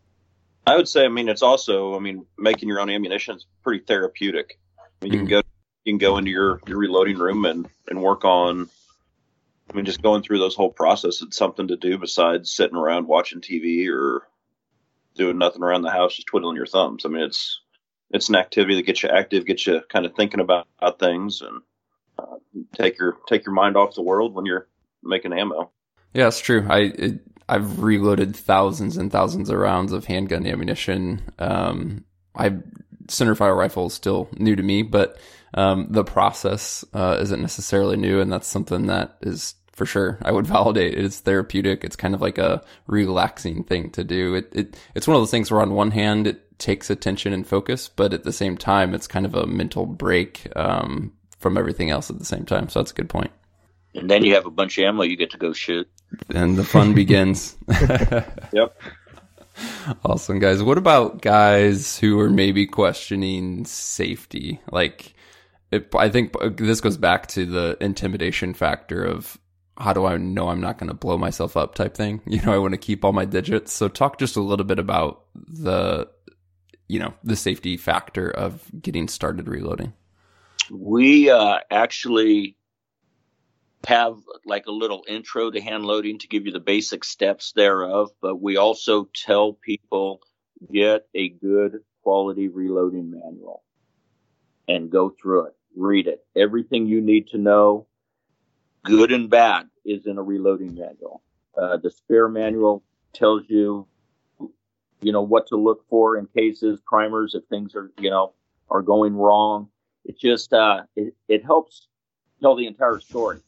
I 0.66 0.76
would 0.76 0.88
say 0.88 1.04
I 1.04 1.08
mean 1.08 1.28
it's 1.28 1.42
also 1.42 1.96
I 1.96 1.98
mean 1.98 2.26
making 2.38 2.68
your 2.68 2.80
own 2.80 2.90
ammunition 2.90 3.36
is 3.36 3.46
pretty 3.62 3.84
therapeutic. 3.84 4.58
I 4.78 5.04
mean, 5.04 5.12
you 5.12 5.18
mm-hmm. 5.20 5.28
can 5.28 5.42
go 5.42 5.48
you 5.84 5.92
can 5.92 5.98
go 5.98 6.18
into 6.18 6.30
your, 6.30 6.60
your 6.66 6.78
reloading 6.78 7.18
room 7.18 7.44
and, 7.44 7.68
and 7.88 8.02
work 8.02 8.24
on 8.24 8.68
I 9.70 9.76
mean, 9.76 9.84
just 9.84 10.02
going 10.02 10.22
through 10.22 10.38
those 10.38 10.56
whole 10.56 10.72
process, 10.72 11.22
it's 11.22 11.36
something 11.36 11.68
to 11.68 11.76
do 11.76 11.96
besides 11.96 12.50
sitting 12.50 12.76
around 12.76 13.06
watching 13.06 13.40
TV 13.40 13.88
or 13.88 14.26
doing 15.14 15.38
nothing 15.38 15.62
around 15.62 15.82
the 15.82 15.90
house, 15.90 16.16
just 16.16 16.26
twiddling 16.26 16.56
your 16.56 16.66
thumbs. 16.66 17.04
I 17.04 17.08
mean, 17.08 17.22
it's 17.22 17.60
it's 18.10 18.28
an 18.28 18.34
activity 18.34 18.74
that 18.76 18.86
gets 18.86 19.02
you 19.02 19.08
active, 19.08 19.46
gets 19.46 19.66
you 19.66 19.80
kind 19.88 20.04
of 20.04 20.14
thinking 20.16 20.40
about, 20.40 20.66
about 20.78 20.98
things, 20.98 21.42
and 21.42 21.62
uh, 22.18 22.36
take 22.74 22.98
your 22.98 23.18
take 23.28 23.44
your 23.44 23.54
mind 23.54 23.76
off 23.76 23.94
the 23.94 24.02
world 24.02 24.34
when 24.34 24.44
you're 24.44 24.66
making 25.04 25.32
ammo. 25.32 25.70
Yeah, 26.14 26.26
it's 26.26 26.40
true. 26.40 26.66
I 26.68 26.78
it, 26.78 27.20
I've 27.48 27.80
reloaded 27.80 28.34
thousands 28.34 28.96
and 28.96 29.12
thousands 29.12 29.50
of 29.50 29.58
rounds 29.58 29.92
of 29.92 30.06
handgun 30.06 30.46
ammunition. 30.46 31.22
Um, 31.38 32.04
I 32.34 32.56
centerfire 33.10 33.56
rifle 33.56 33.86
is 33.86 33.94
still 33.94 34.28
new 34.38 34.56
to 34.56 34.62
me, 34.62 34.82
but 34.82 35.18
um, 35.54 35.86
the 35.90 36.04
process 36.04 36.84
uh, 36.94 37.18
isn't 37.20 37.40
necessarily 37.40 37.96
new, 37.96 38.20
and 38.20 38.32
that's 38.32 38.46
something 38.46 38.86
that 38.86 39.16
is 39.20 39.54
for 39.72 39.86
sure. 39.86 40.18
I 40.22 40.32
would 40.32 40.46
validate. 40.58 40.94
It's 40.94 41.20
therapeutic. 41.20 41.84
It's 41.84 41.96
kind 41.96 42.14
of 42.14 42.20
like 42.20 42.38
a 42.38 42.62
relaxing 42.86 43.64
thing 43.64 43.90
to 43.90 44.04
do. 44.04 44.34
It, 44.34 44.52
it 44.52 44.76
it's 44.94 45.06
one 45.06 45.16
of 45.16 45.22
those 45.22 45.30
things 45.30 45.50
where 45.50 45.62
on 45.62 45.74
one 45.74 45.90
hand 45.90 46.26
it 46.26 46.58
takes 46.58 46.90
attention 46.90 47.32
and 47.32 47.46
focus, 47.46 47.88
but 47.88 48.12
at 48.12 48.24
the 48.24 48.32
same 48.32 48.56
time 48.56 48.94
it's 48.94 49.06
kind 49.06 49.26
of 49.26 49.34
a 49.34 49.46
mental 49.46 49.86
break 49.86 50.46
um, 50.54 51.12
from 51.38 51.56
everything 51.56 51.90
else 51.90 52.10
at 52.10 52.18
the 52.18 52.24
same 52.24 52.44
time. 52.44 52.68
So 52.68 52.80
that's 52.80 52.92
a 52.92 52.94
good 52.94 53.08
point. 53.08 53.30
And 53.94 54.08
then 54.08 54.24
you 54.24 54.34
have 54.34 54.46
a 54.46 54.50
bunch 54.50 54.78
of 54.78 54.84
ammo 54.84 55.02
you 55.02 55.16
get 55.16 55.30
to 55.30 55.38
go 55.38 55.52
shoot. 55.52 55.88
And 56.32 56.56
the 56.56 56.64
fun 56.64 56.94
begins. 56.94 57.56
yep. 58.52 58.80
Awesome, 60.04 60.38
guys. 60.38 60.62
What 60.62 60.78
about 60.78 61.22
guys 61.22 61.98
who 61.98 62.18
are 62.20 62.30
maybe 62.30 62.66
questioning 62.66 63.64
safety? 63.64 64.60
Like, 64.70 65.14
it, 65.70 65.94
I 65.94 66.08
think 66.08 66.34
this 66.56 66.80
goes 66.80 66.96
back 66.96 67.28
to 67.28 67.46
the 67.46 67.76
intimidation 67.80 68.54
factor 68.54 69.02
of 69.04 69.38
how 69.78 69.92
do 69.92 70.04
I 70.04 70.16
know 70.18 70.48
I'm 70.48 70.60
not 70.60 70.78
going 70.78 70.88
to 70.88 70.94
blow 70.94 71.16
myself 71.16 71.56
up 71.56 71.74
type 71.74 71.94
thing. 71.94 72.20
You 72.26 72.42
know, 72.42 72.52
I 72.52 72.58
want 72.58 72.72
to 72.72 72.78
keep 72.78 73.04
all 73.04 73.12
my 73.12 73.24
digits. 73.24 73.72
So 73.72 73.88
talk 73.88 74.18
just 74.18 74.36
a 74.36 74.42
little 74.42 74.66
bit 74.66 74.78
about 74.78 75.24
the, 75.34 76.08
you 76.88 76.98
know, 76.98 77.14
the 77.24 77.36
safety 77.36 77.76
factor 77.76 78.30
of 78.30 78.62
getting 78.80 79.08
started 79.08 79.48
reloading. 79.48 79.94
We 80.70 81.30
uh, 81.30 81.58
actually 81.70 82.56
have 83.86 84.16
like 84.44 84.66
a 84.66 84.72
little 84.72 85.04
intro 85.08 85.50
to 85.50 85.60
hand 85.60 85.84
loading 85.84 86.18
to 86.18 86.28
give 86.28 86.46
you 86.46 86.52
the 86.52 86.60
basic 86.60 87.04
steps 87.04 87.52
thereof, 87.52 88.10
but 88.20 88.40
we 88.40 88.56
also 88.56 89.08
tell 89.14 89.54
people 89.54 90.20
get 90.70 91.06
a 91.14 91.30
good 91.30 91.78
quality 92.02 92.48
reloading 92.48 93.10
manual 93.10 93.62
and 94.68 94.90
go 94.90 95.10
through 95.10 95.46
it, 95.46 95.56
read 95.74 96.06
it. 96.06 96.24
Everything 96.36 96.86
you 96.86 97.00
need 97.00 97.28
to 97.28 97.38
know, 97.38 97.86
good 98.84 99.12
and 99.12 99.30
bad, 99.30 99.68
is 99.84 100.06
in 100.06 100.18
a 100.18 100.22
reloading 100.22 100.74
manual. 100.74 101.22
Uh, 101.56 101.76
the 101.78 101.90
Speer 101.90 102.28
manual 102.28 102.82
tells 103.12 103.42
you, 103.48 103.86
you 105.00 105.12
know, 105.12 105.22
what 105.22 105.46
to 105.48 105.56
look 105.56 105.88
for 105.88 106.18
in 106.18 106.26
cases, 106.26 106.80
primers, 106.86 107.34
if 107.34 107.44
things 107.46 107.74
are, 107.74 107.90
you 107.98 108.10
know, 108.10 108.34
are 108.70 108.82
going 108.82 109.16
wrong. 109.16 109.68
It 110.04 110.18
just, 110.18 110.52
uh, 110.52 110.82
it, 110.96 111.14
it 111.28 111.44
helps 111.44 111.88
tell 112.40 112.54
the 112.54 112.66
entire 112.66 113.00
story 113.00 113.40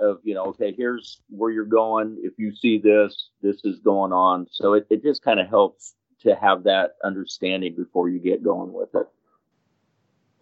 of 0.00 0.18
you 0.22 0.34
know 0.34 0.46
okay 0.46 0.74
here's 0.76 1.20
where 1.28 1.50
you're 1.50 1.64
going. 1.64 2.18
If 2.22 2.34
you 2.38 2.54
see 2.54 2.78
this 2.78 3.30
this 3.42 3.64
is 3.64 3.80
going 3.80 4.12
on. 4.12 4.46
So 4.50 4.74
it, 4.74 4.86
it 4.90 5.02
just 5.02 5.22
kind 5.22 5.40
of 5.40 5.48
helps 5.48 5.94
to 6.22 6.34
have 6.34 6.64
that 6.64 6.92
understanding 7.04 7.74
before 7.76 8.08
you 8.08 8.18
get 8.18 8.42
going 8.42 8.72
with 8.72 8.94
it. 8.94 9.06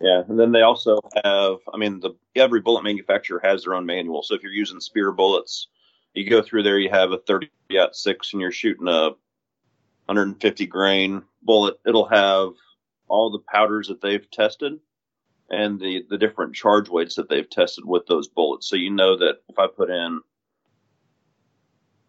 Yeah 0.01 0.23
and 0.29 0.39
then 0.39 0.53
they 0.53 0.63
also 0.63 0.99
have 1.25 1.57
i 1.73 1.77
mean 1.79 2.01
the 2.01 2.11
every 2.35 2.61
bullet 2.61 2.85
manufacturer 2.85 3.41
has 3.43 3.65
their 3.65 3.75
own 3.75 3.87
manual. 3.87 4.23
So 4.23 4.35
if 4.35 4.43
you're 4.43 4.53
using 4.53 4.81
Speer 4.81 5.13
bullets 5.13 5.69
you 6.15 6.29
go 6.29 6.43
through 6.43 6.63
there 6.63 6.79
you 6.79 6.91
have 6.91 7.13
a 7.13 7.19
30 7.19 7.51
aught 7.79 7.97
6 7.97 8.33
and 8.33 8.41
you're 8.41 8.53
shooting 8.53 8.89
a 8.89 9.11
150 10.07 10.67
grain 10.67 11.23
bullet. 11.43 11.77
It'll 11.85 12.09
have 12.09 12.51
all 13.09 13.31
the 13.31 13.41
powders 13.53 13.89
that 13.89 14.01
they've 14.01 14.31
tested 14.31 14.79
and 15.51 15.81
the, 15.81 16.05
the 16.09 16.19
different 16.19 16.55
charge 16.55 16.89
weights 16.89 17.17
that 17.17 17.29
they've 17.29 17.49
tested 17.49 17.85
with 17.85 18.07
those 18.07 18.29
bullets. 18.29 18.69
So 18.69 18.77
you 18.77 18.91
know 18.91 19.17
that 19.19 19.43
if 19.49 19.59
I 19.59 19.67
put 19.69 19.91
in 19.91 20.21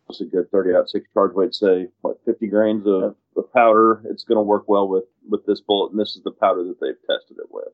what's 0.06 0.22
a 0.22 0.26
good 0.26 0.50
30 0.52 0.72
aught 0.72 0.90
six 0.90 1.08
charge 1.14 1.34
weight, 1.34 1.54
say 1.54 1.88
what 2.02 2.24
50 2.26 2.48
grains 2.48 2.88
of, 2.88 3.16
of 3.36 3.54
powder, 3.54 4.02
it's 4.06 4.24
going 4.24 4.38
to 4.38 4.42
work 4.42 4.68
well 4.68 4.88
with 4.88 5.04
with 5.30 5.46
this 5.46 5.62
bullet, 5.62 5.92
and 5.92 6.00
this 6.00 6.16
is 6.16 6.24
the 6.24 6.32
powder 6.32 6.64
that 6.64 6.80
they've 6.80 7.08
tested 7.08 7.38
it 7.38 7.52
with. 7.52 7.68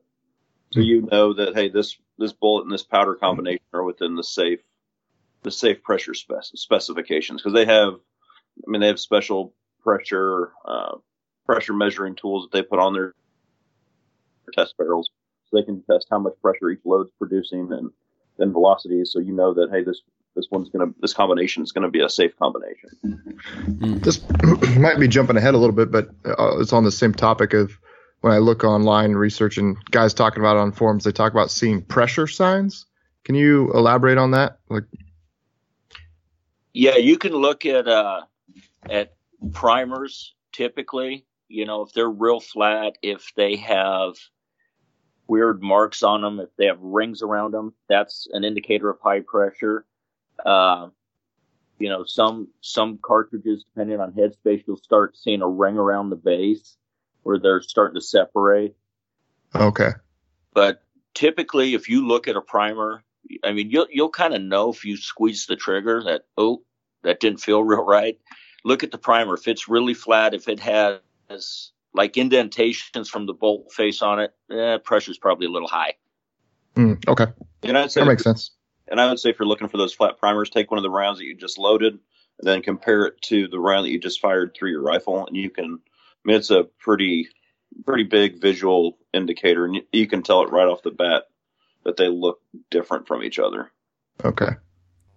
So 0.72 0.80
you 0.80 1.02
know 1.02 1.32
that 1.34 1.54
hey, 1.54 1.68
this 1.68 1.96
this 2.18 2.32
bullet 2.32 2.64
and 2.64 2.72
this 2.72 2.82
powder 2.82 3.14
combination 3.14 3.64
are 3.72 3.84
within 3.84 4.16
the 4.16 4.24
safe 4.24 4.60
the 5.42 5.50
safe 5.50 5.82
pressure 5.82 6.14
spec- 6.14 6.42
specifications 6.42 7.40
because 7.40 7.54
they 7.54 7.66
have, 7.66 7.94
I 7.94 8.70
mean, 8.70 8.80
they 8.80 8.88
have 8.88 8.98
special 8.98 9.54
pressure 9.82 10.52
uh, 10.64 10.96
pressure 11.46 11.74
measuring 11.74 12.16
tools 12.16 12.44
that 12.44 12.56
they 12.56 12.62
put 12.62 12.78
on 12.78 12.94
their 12.94 13.14
test 14.52 14.76
barrels 14.76 15.10
they 15.54 15.62
can 15.62 15.82
test 15.90 16.08
how 16.10 16.18
much 16.18 16.34
pressure 16.42 16.70
each 16.70 16.80
load's 16.84 17.10
producing 17.18 17.72
and 17.72 17.90
then 18.38 18.52
velocities. 18.52 19.10
So 19.12 19.20
you 19.20 19.32
know 19.32 19.54
that 19.54 19.70
hey, 19.70 19.82
this 19.84 20.02
this 20.34 20.48
one's 20.50 20.68
gonna 20.68 20.92
this 21.00 21.14
combination 21.14 21.62
is 21.62 21.72
gonna 21.72 21.90
be 21.90 22.02
a 22.02 22.08
safe 22.08 22.36
combination. 22.36 22.90
Mm-hmm. 23.04 23.98
This 23.98 24.20
might 24.78 24.98
be 24.98 25.08
jumping 25.08 25.36
ahead 25.36 25.54
a 25.54 25.58
little 25.58 25.74
bit, 25.74 25.90
but 25.90 26.10
uh, 26.24 26.58
it's 26.58 26.72
on 26.72 26.84
the 26.84 26.92
same 26.92 27.14
topic 27.14 27.54
of 27.54 27.78
when 28.20 28.32
I 28.32 28.38
look 28.38 28.64
online 28.64 29.12
researching 29.12 29.76
guys 29.90 30.14
talking 30.14 30.40
about 30.40 30.56
it 30.56 30.60
on 30.60 30.72
forums. 30.72 31.04
They 31.04 31.12
talk 31.12 31.32
about 31.32 31.50
seeing 31.50 31.82
pressure 31.82 32.26
signs. 32.26 32.86
Can 33.24 33.34
you 33.34 33.72
elaborate 33.72 34.18
on 34.18 34.32
that? 34.32 34.58
Like, 34.68 34.84
yeah, 36.72 36.96
you 36.96 37.16
can 37.16 37.32
look 37.32 37.64
at 37.64 37.86
uh, 37.86 38.22
at 38.88 39.14
primers 39.52 40.34
typically. 40.52 41.26
You 41.48 41.66
know, 41.66 41.82
if 41.82 41.92
they're 41.92 42.08
real 42.08 42.40
flat, 42.40 42.96
if 43.02 43.32
they 43.36 43.56
have 43.56 44.14
weird 45.26 45.62
marks 45.62 46.02
on 46.02 46.22
them, 46.22 46.40
if 46.40 46.50
they 46.56 46.66
have 46.66 46.80
rings 46.80 47.22
around 47.22 47.52
them, 47.52 47.74
that's 47.88 48.28
an 48.32 48.44
indicator 48.44 48.90
of 48.90 48.98
high 49.00 49.20
pressure. 49.20 49.84
Uh, 50.44 50.88
you 51.78 51.88
know, 51.88 52.04
some 52.04 52.48
some 52.60 52.98
cartridges, 53.02 53.64
depending 53.64 54.00
on 54.00 54.12
headspace, 54.12 54.64
you'll 54.66 54.76
start 54.76 55.16
seeing 55.16 55.42
a 55.42 55.48
ring 55.48 55.76
around 55.76 56.10
the 56.10 56.16
base 56.16 56.76
where 57.22 57.38
they're 57.38 57.62
starting 57.62 57.96
to 57.96 58.00
separate. 58.00 58.76
Okay. 59.54 59.90
But 60.52 60.82
typically, 61.14 61.74
if 61.74 61.88
you 61.88 62.06
look 62.06 62.28
at 62.28 62.36
a 62.36 62.40
primer, 62.40 63.02
I 63.42 63.52
mean, 63.52 63.70
you'll 63.70 63.88
you'll 63.90 64.10
kind 64.10 64.34
of 64.34 64.42
know 64.42 64.70
if 64.70 64.84
you 64.84 64.96
squeeze 64.96 65.46
the 65.46 65.56
trigger 65.56 66.02
that 66.04 66.22
oh, 66.36 66.62
that 67.02 67.20
didn't 67.20 67.40
feel 67.40 67.62
real 67.62 67.84
right. 67.84 68.18
Look 68.64 68.82
at 68.82 68.92
the 68.92 68.98
primer. 68.98 69.34
If 69.34 69.48
it's 69.48 69.68
really 69.68 69.94
flat, 69.94 70.34
if 70.34 70.48
it 70.48 70.60
has 70.60 71.72
like 71.94 72.16
indentations 72.16 73.08
from 73.08 73.26
the 73.26 73.32
bolt 73.32 73.72
face 73.72 74.02
on 74.02 74.20
it, 74.20 74.34
eh, 74.50 74.78
pressure's 74.78 75.18
probably 75.18 75.46
a 75.46 75.50
little 75.50 75.68
high. 75.68 75.94
Mm, 76.76 77.06
okay. 77.08 77.26
And 77.62 77.78
I'd 77.78 77.92
say 77.92 78.00
that 78.00 78.06
makes 78.06 78.24
sense. 78.24 78.50
And 78.88 79.00
I 79.00 79.08
would 79.08 79.18
say 79.18 79.30
if 79.30 79.38
you're 79.38 79.48
looking 79.48 79.68
for 79.68 79.78
those 79.78 79.94
flat 79.94 80.18
primers, 80.18 80.50
take 80.50 80.70
one 80.70 80.78
of 80.78 80.82
the 80.82 80.90
rounds 80.90 81.18
that 81.18 81.24
you 81.24 81.34
just 81.34 81.56
loaded 81.56 81.94
and 81.94 82.48
then 82.48 82.62
compare 82.62 83.06
it 83.06 83.22
to 83.22 83.48
the 83.48 83.58
round 83.58 83.86
that 83.86 83.90
you 83.90 83.98
just 83.98 84.20
fired 84.20 84.54
through 84.54 84.70
your 84.70 84.82
rifle. 84.82 85.26
And 85.26 85.36
you 85.36 85.48
can, 85.50 85.78
I 85.86 86.20
mean, 86.24 86.36
it's 86.36 86.50
a 86.50 86.64
pretty, 86.80 87.28
pretty 87.86 88.04
big 88.04 88.40
visual 88.40 88.98
indicator. 89.14 89.64
And 89.64 89.76
you, 89.76 89.82
you 89.92 90.06
can 90.06 90.22
tell 90.22 90.42
it 90.42 90.50
right 90.50 90.66
off 90.66 90.82
the 90.82 90.90
bat 90.90 91.24
that 91.84 91.96
they 91.96 92.08
look 92.08 92.40
different 92.70 93.06
from 93.06 93.22
each 93.22 93.38
other. 93.38 93.70
Okay 94.22 94.50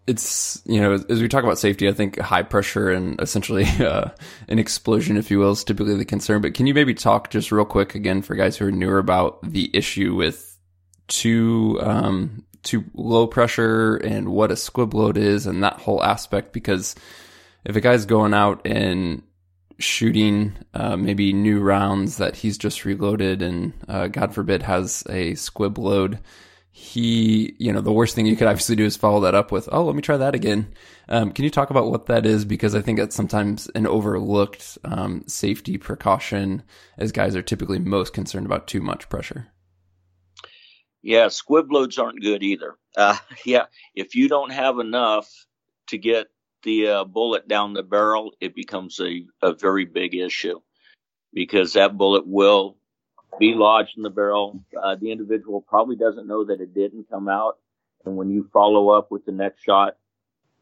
it's 0.07 0.61
you 0.65 0.79
know 0.79 0.93
as 1.09 1.21
we 1.21 1.27
talk 1.27 1.43
about 1.43 1.59
safety, 1.59 1.87
I 1.87 1.91
think 1.91 2.17
high 2.19 2.43
pressure 2.43 2.89
and 2.89 3.19
essentially 3.21 3.65
uh, 3.79 4.09
an 4.47 4.57
explosion, 4.57 5.17
if 5.17 5.29
you 5.29 5.39
will, 5.39 5.51
is 5.51 5.63
typically 5.63 5.95
the 5.95 6.05
concern. 6.05 6.41
But 6.41 6.53
can 6.53 6.65
you 6.65 6.73
maybe 6.73 6.93
talk 6.93 7.29
just 7.29 7.51
real 7.51 7.65
quick 7.65 7.93
again 7.93 8.21
for 8.21 8.35
guys 8.35 8.57
who 8.57 8.65
are 8.65 8.71
newer 8.71 8.97
about 8.97 9.39
the 9.43 9.69
issue 9.73 10.15
with 10.15 10.57
too 11.07 11.77
um, 11.81 12.45
too 12.63 12.85
low 12.93 13.27
pressure 13.27 13.97
and 13.97 14.29
what 14.29 14.51
a 14.51 14.55
squib 14.55 14.93
load 14.93 15.17
is 15.17 15.45
and 15.45 15.63
that 15.63 15.81
whole 15.81 16.03
aspect? 16.03 16.53
Because 16.53 16.95
if 17.65 17.75
a 17.75 17.81
guy's 17.81 18.05
going 18.05 18.33
out 18.33 18.65
and 18.65 19.23
shooting 19.79 20.55
uh, 20.73 20.97
maybe 20.97 21.33
new 21.33 21.59
rounds 21.59 22.17
that 22.17 22.35
he's 22.35 22.57
just 22.57 22.85
reloaded 22.85 23.41
and 23.41 23.73
uh, 23.87 24.07
God 24.07 24.33
forbid 24.33 24.63
has 24.63 25.03
a 25.09 25.35
squib 25.35 25.77
load 25.77 26.19
he, 26.77 27.55
you 27.57 27.73
know, 27.73 27.81
the 27.81 27.91
worst 27.91 28.13
thing 28.13 28.27
you 28.27 28.35
could 28.35 28.45
obviously 28.45 28.75
do 28.75 28.85
is 28.85 28.95
follow 28.95 29.21
that 29.21 29.33
up 29.33 29.51
with, 29.51 29.67
oh, 29.71 29.83
let 29.83 29.95
me 29.95 30.01
try 30.03 30.15
that 30.15 30.35
again. 30.35 30.71
Um, 31.09 31.31
can 31.31 31.43
you 31.43 31.49
talk 31.49 31.71
about 31.71 31.89
what 31.89 32.05
that 32.05 32.23
is? 32.23 32.45
Because 32.45 32.75
I 32.75 32.83
think 32.83 32.99
that's 32.99 33.15
sometimes 33.15 33.67
an 33.73 33.87
overlooked 33.87 34.77
um, 34.85 35.23
safety 35.25 35.79
precaution 35.79 36.61
as 36.95 37.11
guys 37.11 37.35
are 37.35 37.41
typically 37.41 37.79
most 37.79 38.13
concerned 38.13 38.45
about 38.45 38.67
too 38.67 38.79
much 38.79 39.09
pressure. 39.09 39.47
Yeah, 41.01 41.29
squib 41.29 41.71
loads 41.71 41.97
aren't 41.97 42.21
good 42.21 42.43
either. 42.43 42.75
Uh, 42.95 43.17
yeah, 43.45 43.65
if 43.95 44.13
you 44.13 44.29
don't 44.29 44.51
have 44.51 44.77
enough 44.77 45.27
to 45.87 45.97
get 45.97 46.27
the 46.61 46.89
uh, 46.89 47.03
bullet 47.05 47.47
down 47.47 47.73
the 47.73 47.81
barrel, 47.81 48.33
it 48.39 48.53
becomes 48.53 48.99
a, 48.99 49.25
a 49.41 49.55
very 49.55 49.85
big 49.85 50.13
issue 50.13 50.59
because 51.33 51.73
that 51.73 51.97
bullet 51.97 52.27
will 52.27 52.76
be 53.39 53.53
lodged 53.53 53.97
in 53.97 54.03
the 54.03 54.09
barrel. 54.09 54.63
Uh, 54.81 54.95
the 54.95 55.11
individual 55.11 55.61
probably 55.61 55.95
doesn't 55.95 56.27
know 56.27 56.45
that 56.45 56.61
it 56.61 56.73
didn't 56.73 57.09
come 57.09 57.27
out, 57.27 57.57
And 58.05 58.17
when 58.17 58.29
you 58.29 58.49
follow 58.51 58.89
up 58.89 59.11
with 59.11 59.25
the 59.25 59.31
next 59.31 59.63
shot, 59.63 59.97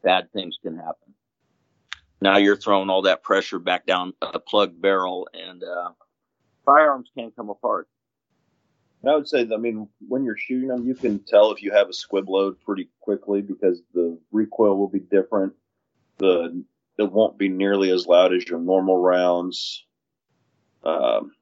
bad 0.02 0.32
things 0.32 0.58
can 0.62 0.76
happen. 0.76 1.14
Now 2.20 2.38
you're 2.38 2.56
throwing 2.56 2.90
all 2.90 3.02
that 3.02 3.22
pressure 3.22 3.58
back 3.58 3.86
down 3.86 4.14
a 4.22 4.38
plug 4.38 4.80
barrel, 4.80 5.28
and 5.34 5.62
uh, 5.62 5.90
firearms 6.64 7.10
can 7.16 7.30
come 7.30 7.50
apart. 7.50 7.88
I 9.06 9.14
would 9.14 9.28
say, 9.28 9.46
I 9.52 9.56
mean, 9.56 9.88
when 10.08 10.24
you're 10.24 10.36
shooting 10.36 10.68
them, 10.68 10.84
you 10.84 10.94
can 10.94 11.20
tell 11.20 11.52
if 11.52 11.62
you 11.62 11.70
have 11.70 11.88
a 11.88 11.92
squib 11.92 12.28
load 12.28 12.60
pretty 12.60 12.88
quickly 13.00 13.40
because 13.40 13.80
the 13.94 14.18
recoil 14.32 14.76
will 14.76 14.88
be 14.88 14.98
different. 14.98 15.52
The 16.18 16.64
it 16.98 17.12
won't 17.12 17.38
be 17.38 17.48
nearly 17.48 17.90
as 17.90 18.06
loud 18.06 18.34
as 18.34 18.46
your 18.48 18.58
normal 18.58 18.96
rounds. 18.96 19.84
Um, 20.82 21.32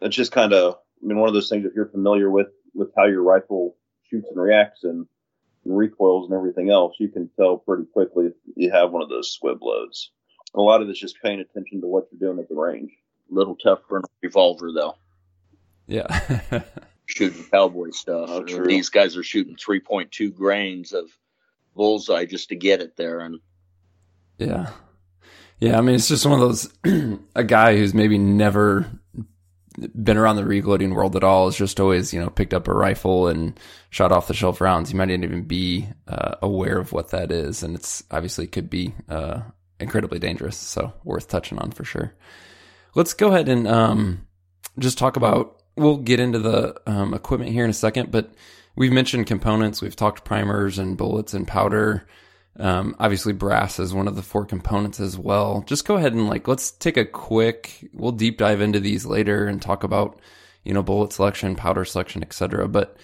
it's 0.00 0.16
just 0.16 0.32
kind 0.32 0.52
of, 0.52 0.74
I 1.02 1.06
mean, 1.06 1.18
one 1.18 1.28
of 1.28 1.34
those 1.34 1.48
things. 1.48 1.64
If 1.64 1.74
you're 1.74 1.88
familiar 1.88 2.30
with 2.30 2.48
with 2.74 2.90
how 2.96 3.06
your 3.06 3.22
rifle 3.22 3.76
shoots 4.08 4.28
and 4.30 4.40
reacts 4.40 4.84
and, 4.84 5.06
and 5.64 5.76
recoils 5.76 6.26
and 6.26 6.36
everything 6.36 6.70
else, 6.70 6.94
you 6.98 7.08
can 7.08 7.30
tell 7.36 7.58
pretty 7.58 7.84
quickly 7.92 8.26
if 8.26 8.34
you 8.56 8.70
have 8.70 8.90
one 8.90 9.02
of 9.02 9.08
those 9.08 9.32
squib 9.32 9.62
loads. 9.62 10.10
A 10.54 10.60
lot 10.60 10.80
of 10.80 10.88
it's 10.88 10.98
just 10.98 11.20
paying 11.22 11.40
attention 11.40 11.80
to 11.80 11.86
what 11.86 12.06
you're 12.10 12.30
doing 12.30 12.42
at 12.42 12.48
the 12.48 12.54
range. 12.54 12.90
A 13.30 13.34
little 13.34 13.56
tough 13.56 13.80
for 13.88 13.98
a 13.98 14.02
revolver, 14.22 14.72
though. 14.72 14.94
Yeah. 15.86 16.06
shooting 17.08 17.44
cowboy 17.50 17.90
stuff. 17.90 18.28
Oh, 18.30 18.44
true. 18.44 18.66
These 18.66 18.90
guys 18.90 19.16
are 19.16 19.22
shooting 19.22 19.56
3.2 19.56 20.34
grains 20.34 20.92
of 20.92 21.06
bullseye 21.74 22.26
just 22.26 22.50
to 22.50 22.56
get 22.56 22.80
it 22.80 22.96
there. 22.96 23.20
And 23.20 23.40
Yeah. 24.38 24.70
Yeah, 25.58 25.76
I 25.76 25.80
mean, 25.80 25.96
it's 25.96 26.08
just 26.08 26.24
one 26.24 26.40
of 26.40 26.40
those, 26.40 26.72
a 27.34 27.42
guy 27.42 27.76
who's 27.76 27.92
maybe 27.92 28.16
never 28.16 28.86
been 30.02 30.16
around 30.16 30.36
the 30.36 30.44
reloading 30.44 30.94
world 30.94 31.16
at 31.16 31.24
all 31.24 31.46
has 31.46 31.56
just 31.56 31.80
always, 31.80 32.12
you 32.12 32.20
know, 32.20 32.30
picked 32.30 32.54
up 32.54 32.68
a 32.68 32.72
rifle 32.72 33.28
and 33.28 33.58
shot 33.90 34.12
off 34.12 34.28
the 34.28 34.34
shelf 34.34 34.60
rounds. 34.60 34.90
You 34.90 34.98
might 34.98 35.06
not 35.08 35.24
even 35.24 35.42
be 35.42 35.88
uh, 36.06 36.36
aware 36.42 36.78
of 36.78 36.92
what 36.92 37.10
that 37.10 37.30
is. 37.30 37.62
And 37.62 37.74
it's 37.74 38.02
obviously 38.10 38.46
could 38.46 38.68
be 38.68 38.94
uh, 39.08 39.40
incredibly 39.80 40.18
dangerous. 40.18 40.56
So 40.56 40.92
worth 41.04 41.28
touching 41.28 41.58
on 41.58 41.70
for 41.70 41.84
sure. 41.84 42.14
Let's 42.94 43.14
go 43.14 43.28
ahead 43.28 43.48
and 43.48 43.68
um, 43.68 44.26
just 44.78 44.98
talk 44.98 45.16
about, 45.16 45.62
we'll 45.76 45.98
get 45.98 46.20
into 46.20 46.38
the 46.38 46.80
um, 46.86 47.14
equipment 47.14 47.52
here 47.52 47.64
in 47.64 47.70
a 47.70 47.74
second, 47.74 48.10
but 48.10 48.32
we've 48.76 48.92
mentioned 48.92 49.26
components. 49.26 49.82
We've 49.82 49.96
talked 49.96 50.24
primers 50.24 50.78
and 50.78 50.96
bullets 50.96 51.34
and 51.34 51.46
powder. 51.46 52.06
Um, 52.56 52.96
obviously, 52.98 53.32
brass 53.32 53.78
is 53.78 53.94
one 53.94 54.08
of 54.08 54.16
the 54.16 54.22
four 54.22 54.44
components 54.44 55.00
as 55.00 55.16
well. 55.16 55.62
Just 55.66 55.86
go 55.86 55.96
ahead 55.96 56.12
and 56.12 56.28
like 56.28 56.48
let's 56.48 56.70
take 56.70 56.96
a 56.96 57.04
quick. 57.04 57.88
We'll 57.92 58.12
deep 58.12 58.38
dive 58.38 58.60
into 58.60 58.80
these 58.80 59.06
later 59.06 59.46
and 59.46 59.62
talk 59.62 59.84
about 59.84 60.20
you 60.64 60.74
know 60.74 60.82
bullet 60.82 61.12
selection, 61.12 61.54
powder 61.54 61.84
selection, 61.84 62.22
etc. 62.22 62.68
But 62.68 62.96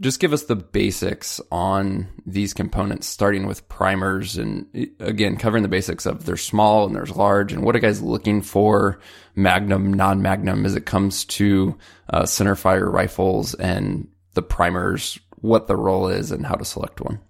just 0.00 0.20
give 0.20 0.32
us 0.32 0.44
the 0.44 0.56
basics 0.56 1.40
on 1.50 2.08
these 2.26 2.52
components, 2.52 3.06
starting 3.06 3.46
with 3.46 3.68
primers 3.68 4.36
and 4.36 4.66
again 5.00 5.36
covering 5.36 5.62
the 5.62 5.68
basics 5.68 6.04
of 6.04 6.26
there's 6.26 6.42
small 6.42 6.86
and 6.86 6.94
there's 6.94 7.16
large 7.16 7.52
and 7.52 7.62
what 7.62 7.76
are 7.76 7.80
guys 7.80 8.02
looking 8.02 8.42
for, 8.42 8.98
magnum, 9.34 9.92
non-magnum, 9.92 10.66
as 10.66 10.74
it 10.74 10.84
comes 10.84 11.24
to 11.24 11.78
uh, 12.10 12.26
center 12.26 12.56
fire 12.56 12.90
rifles 12.90 13.54
and 13.54 14.08
the 14.34 14.42
primers, 14.42 15.18
what 15.36 15.66
the 15.66 15.76
role 15.76 16.08
is 16.08 16.30
and 16.30 16.44
how 16.44 16.54
to 16.54 16.64
select 16.64 17.00
one. 17.00 17.20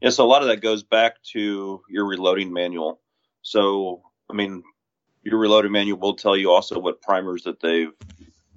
Yeah, 0.00 0.10
so 0.10 0.24
a 0.24 0.28
lot 0.28 0.42
of 0.42 0.48
that 0.48 0.60
goes 0.60 0.82
back 0.82 1.22
to 1.32 1.82
your 1.88 2.06
reloading 2.06 2.52
manual. 2.52 3.00
So, 3.42 4.02
I 4.30 4.34
mean, 4.34 4.62
your 5.22 5.38
reloading 5.38 5.72
manual 5.72 5.98
will 5.98 6.14
tell 6.14 6.36
you 6.36 6.50
also 6.50 6.78
what 6.78 7.02
primers 7.02 7.44
that 7.44 7.60
they've 7.60 7.92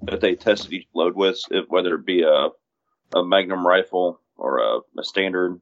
that 0.02 0.20
they 0.20 0.34
tested 0.34 0.72
each 0.72 0.86
load 0.94 1.16
with, 1.16 1.40
whether 1.68 1.94
it 1.94 2.06
be 2.06 2.22
a 2.22 2.48
a 3.14 3.24
Magnum 3.24 3.66
rifle 3.66 4.20
or 4.36 4.58
a, 4.58 4.78
a 4.98 5.04
standard. 5.04 5.60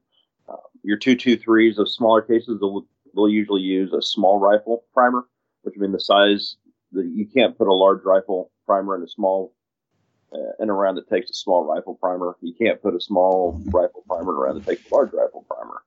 Uh, 0.49 0.57
your 0.83 0.97
two 0.97 1.15
two 1.15 1.37
threes 1.37 1.77
of 1.79 1.89
smaller 1.89 2.21
cases, 2.21 2.59
they'll, 2.59 2.85
they'll 3.13 3.29
usually 3.29 3.61
use 3.61 3.93
a 3.93 4.01
small 4.01 4.39
rifle 4.39 4.83
primer, 4.93 5.25
which 5.63 5.75
means 5.77 5.93
the 5.93 5.99
size 5.99 6.57
that 6.91 7.05
you 7.05 7.25
can't 7.25 7.57
put 7.57 7.67
a 7.67 7.73
large 7.73 8.03
rifle 8.03 8.51
primer 8.65 8.95
in 8.95 9.03
a 9.03 9.07
small 9.07 9.53
in 10.59 10.69
a 10.69 10.73
round 10.73 10.97
that 10.97 11.09
takes 11.09 11.29
a 11.29 11.33
small 11.33 11.63
rifle 11.63 11.95
primer. 11.95 12.35
You 12.41 12.53
can't 12.53 12.81
put 12.81 12.95
a 12.95 13.01
small 13.01 13.61
rifle 13.65 14.03
primer 14.07 14.31
in 14.31 14.37
a 14.37 14.39
round 14.39 14.61
that 14.61 14.69
takes 14.69 14.89
a 14.89 14.93
large 14.93 15.11
rifle 15.13 15.45
primer. 15.49 15.81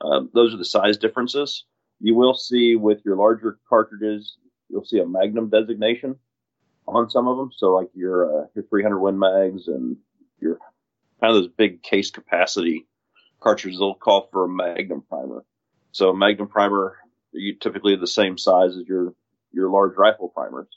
Um, 0.00 0.30
those 0.32 0.54
are 0.54 0.58
the 0.58 0.64
size 0.64 0.96
differences. 0.96 1.64
You 2.00 2.14
will 2.14 2.34
see 2.34 2.76
with 2.76 3.00
your 3.04 3.16
larger 3.16 3.58
cartridges, 3.68 4.36
you'll 4.68 4.84
see 4.84 4.98
a 4.98 5.06
Magnum 5.06 5.50
designation 5.50 6.16
on 6.86 7.10
some 7.10 7.28
of 7.28 7.36
them. 7.36 7.50
So 7.56 7.74
like 7.74 7.88
your 7.94 8.42
uh, 8.42 8.46
your 8.54 8.64
300 8.64 8.98
Win 8.98 9.18
Mags 9.18 9.68
and 9.68 9.96
your 10.40 10.58
kind 11.20 11.34
of 11.34 11.42
those 11.42 11.52
big 11.56 11.82
case 11.82 12.10
capacity 12.10 12.86
cartridges, 13.40 13.80
they'll 13.80 13.94
call 13.94 14.28
for 14.30 14.44
a 14.44 14.48
Magnum 14.48 15.02
primer. 15.08 15.44
So 15.92 16.10
a 16.10 16.16
Magnum 16.16 16.48
primer, 16.48 16.96
you 17.32 17.54
typically 17.54 17.96
the 17.96 18.06
same 18.06 18.38
size 18.38 18.76
as 18.76 18.86
your 18.86 19.14
your 19.52 19.70
large 19.70 19.96
rifle 19.96 20.28
primers, 20.28 20.68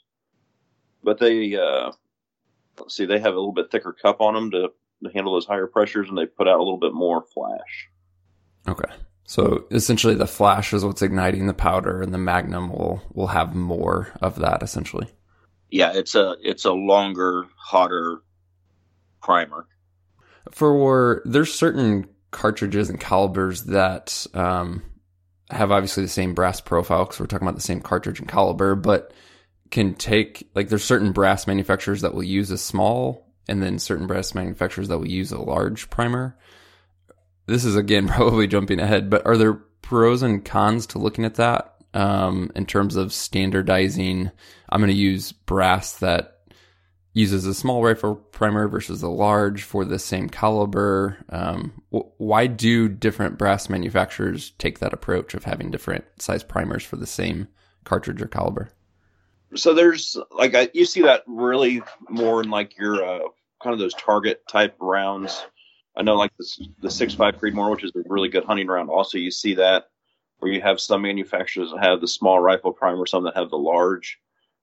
but 1.04 1.20
they 1.20 1.54
uh, 1.56 1.92
see, 2.88 3.06
they 3.06 3.18
have 3.18 3.34
a 3.34 3.38
little 3.38 3.52
bit 3.52 3.70
thicker 3.70 3.92
cup 3.92 4.20
on 4.20 4.34
them 4.34 4.50
to, 4.52 4.68
to 5.04 5.10
handle 5.14 5.32
those 5.34 5.46
higher 5.46 5.66
pressures, 5.66 6.08
and 6.08 6.16
they 6.16 6.26
put 6.26 6.48
out 6.48 6.58
a 6.58 6.62
little 6.62 6.78
bit 6.78 6.94
more 6.94 7.24
flash. 7.34 7.88
Okay. 8.68 8.92
So 9.24 9.64
essentially, 9.70 10.14
the 10.14 10.26
flash 10.26 10.72
is 10.72 10.84
what's 10.84 11.02
igniting 11.02 11.46
the 11.46 11.54
powder, 11.54 12.02
and 12.02 12.12
the 12.12 12.18
magnum 12.18 12.70
will 12.70 13.02
will 13.12 13.28
have 13.28 13.54
more 13.54 14.12
of 14.20 14.36
that. 14.36 14.62
Essentially, 14.62 15.08
yeah, 15.70 15.92
it's 15.94 16.14
a 16.14 16.36
it's 16.42 16.64
a 16.64 16.72
longer, 16.72 17.46
hotter 17.56 18.22
primer. 19.22 19.66
for 20.50 21.22
there's 21.24 21.54
certain 21.54 22.08
cartridges 22.30 22.90
and 22.90 22.98
calibers 22.98 23.64
that 23.64 24.26
um, 24.34 24.82
have 25.50 25.70
obviously 25.70 26.02
the 26.02 26.08
same 26.08 26.34
brass 26.34 26.60
profile 26.60 27.04
because 27.04 27.20
we're 27.20 27.26
talking 27.26 27.46
about 27.46 27.54
the 27.56 27.62
same 27.62 27.80
cartridge 27.80 28.18
and 28.18 28.28
caliber, 28.28 28.74
but 28.74 29.12
can 29.72 29.94
take 29.94 30.48
like 30.54 30.68
there's 30.68 30.84
certain 30.84 31.10
brass 31.10 31.46
manufacturers 31.48 32.02
that 32.02 32.14
will 32.14 32.22
use 32.22 32.52
a 32.52 32.58
small, 32.58 33.26
and 33.48 33.60
then 33.60 33.80
certain 33.80 34.06
brass 34.06 34.34
manufacturers 34.34 34.86
that 34.88 34.98
will 34.98 35.08
use 35.08 35.32
a 35.32 35.40
large 35.40 35.90
primer. 35.90 36.36
This 37.46 37.64
is 37.64 37.74
again 37.74 38.06
probably 38.08 38.46
jumping 38.46 38.78
ahead, 38.78 39.10
but 39.10 39.26
are 39.26 39.36
there 39.36 39.54
pros 39.54 40.22
and 40.22 40.44
cons 40.44 40.86
to 40.88 40.98
looking 40.98 41.24
at 41.24 41.34
that 41.36 41.74
um, 41.94 42.52
in 42.54 42.66
terms 42.66 42.94
of 42.94 43.12
standardizing? 43.12 44.30
I'm 44.68 44.80
going 44.80 44.92
to 44.92 44.96
use 44.96 45.32
brass 45.32 45.98
that 45.98 46.28
uses 47.14 47.46
a 47.46 47.54
small 47.54 47.82
rifle 47.82 48.16
primer 48.16 48.68
versus 48.68 49.02
a 49.02 49.08
large 49.08 49.62
for 49.62 49.84
the 49.84 49.98
same 49.98 50.28
caliber. 50.28 51.18
Um, 51.28 51.82
wh- 51.90 52.18
why 52.18 52.46
do 52.46 52.88
different 52.88 53.38
brass 53.38 53.68
manufacturers 53.68 54.50
take 54.58 54.78
that 54.78 54.94
approach 54.94 55.34
of 55.34 55.44
having 55.44 55.70
different 55.70 56.04
size 56.18 56.42
primers 56.42 56.84
for 56.84 56.96
the 56.96 57.06
same 57.06 57.48
cartridge 57.84 58.22
or 58.22 58.28
caliber? 58.28 58.70
So 59.54 59.74
there's 59.74 60.16
like 60.30 60.54
I, 60.54 60.70
you 60.72 60.84
see 60.84 61.02
that 61.02 61.24
really 61.26 61.82
more 62.08 62.42
in 62.42 62.50
like 62.50 62.76
your 62.76 63.04
uh, 63.04 63.28
kind 63.62 63.74
of 63.74 63.78
those 63.78 63.94
target 63.94 64.42
type 64.48 64.76
rounds. 64.80 65.44
I 65.96 66.02
know 66.02 66.16
like 66.16 66.32
the 66.38 66.46
the 66.80 66.90
six 66.90 67.14
five 67.14 67.36
Creedmoor, 67.36 67.70
which 67.70 67.84
is 67.84 67.92
a 67.94 68.02
really 68.06 68.28
good 68.28 68.44
hunting 68.44 68.66
round. 68.66 68.88
Also, 68.88 69.18
you 69.18 69.30
see 69.30 69.54
that 69.54 69.84
where 70.38 70.50
you 70.50 70.60
have 70.60 70.80
some 70.80 71.02
manufacturers 71.02 71.70
that 71.70 71.84
have 71.84 72.00
the 72.00 72.08
small 72.08 72.40
rifle 72.40 72.72
primer, 72.72 73.06
some 73.06 73.24
that 73.24 73.36
have 73.36 73.50
the 73.50 73.58
large. 73.58 74.18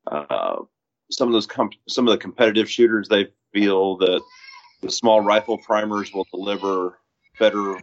Uh, 0.08 0.58
some 1.12 1.28
of 1.28 1.34
those 1.34 1.47
com- 1.47 1.69
some 1.88 2.08
of 2.08 2.12
the 2.12 2.17
competitive 2.17 2.69
shooters 2.69 3.08
they 3.08 3.28
feel 3.54 3.97
that 3.97 4.21
the 4.82 4.91
small 4.91 5.21
rifle 5.21 5.58
primers 5.58 6.13
will 6.13 6.28
deliver 6.32 6.99
better, 7.39 7.80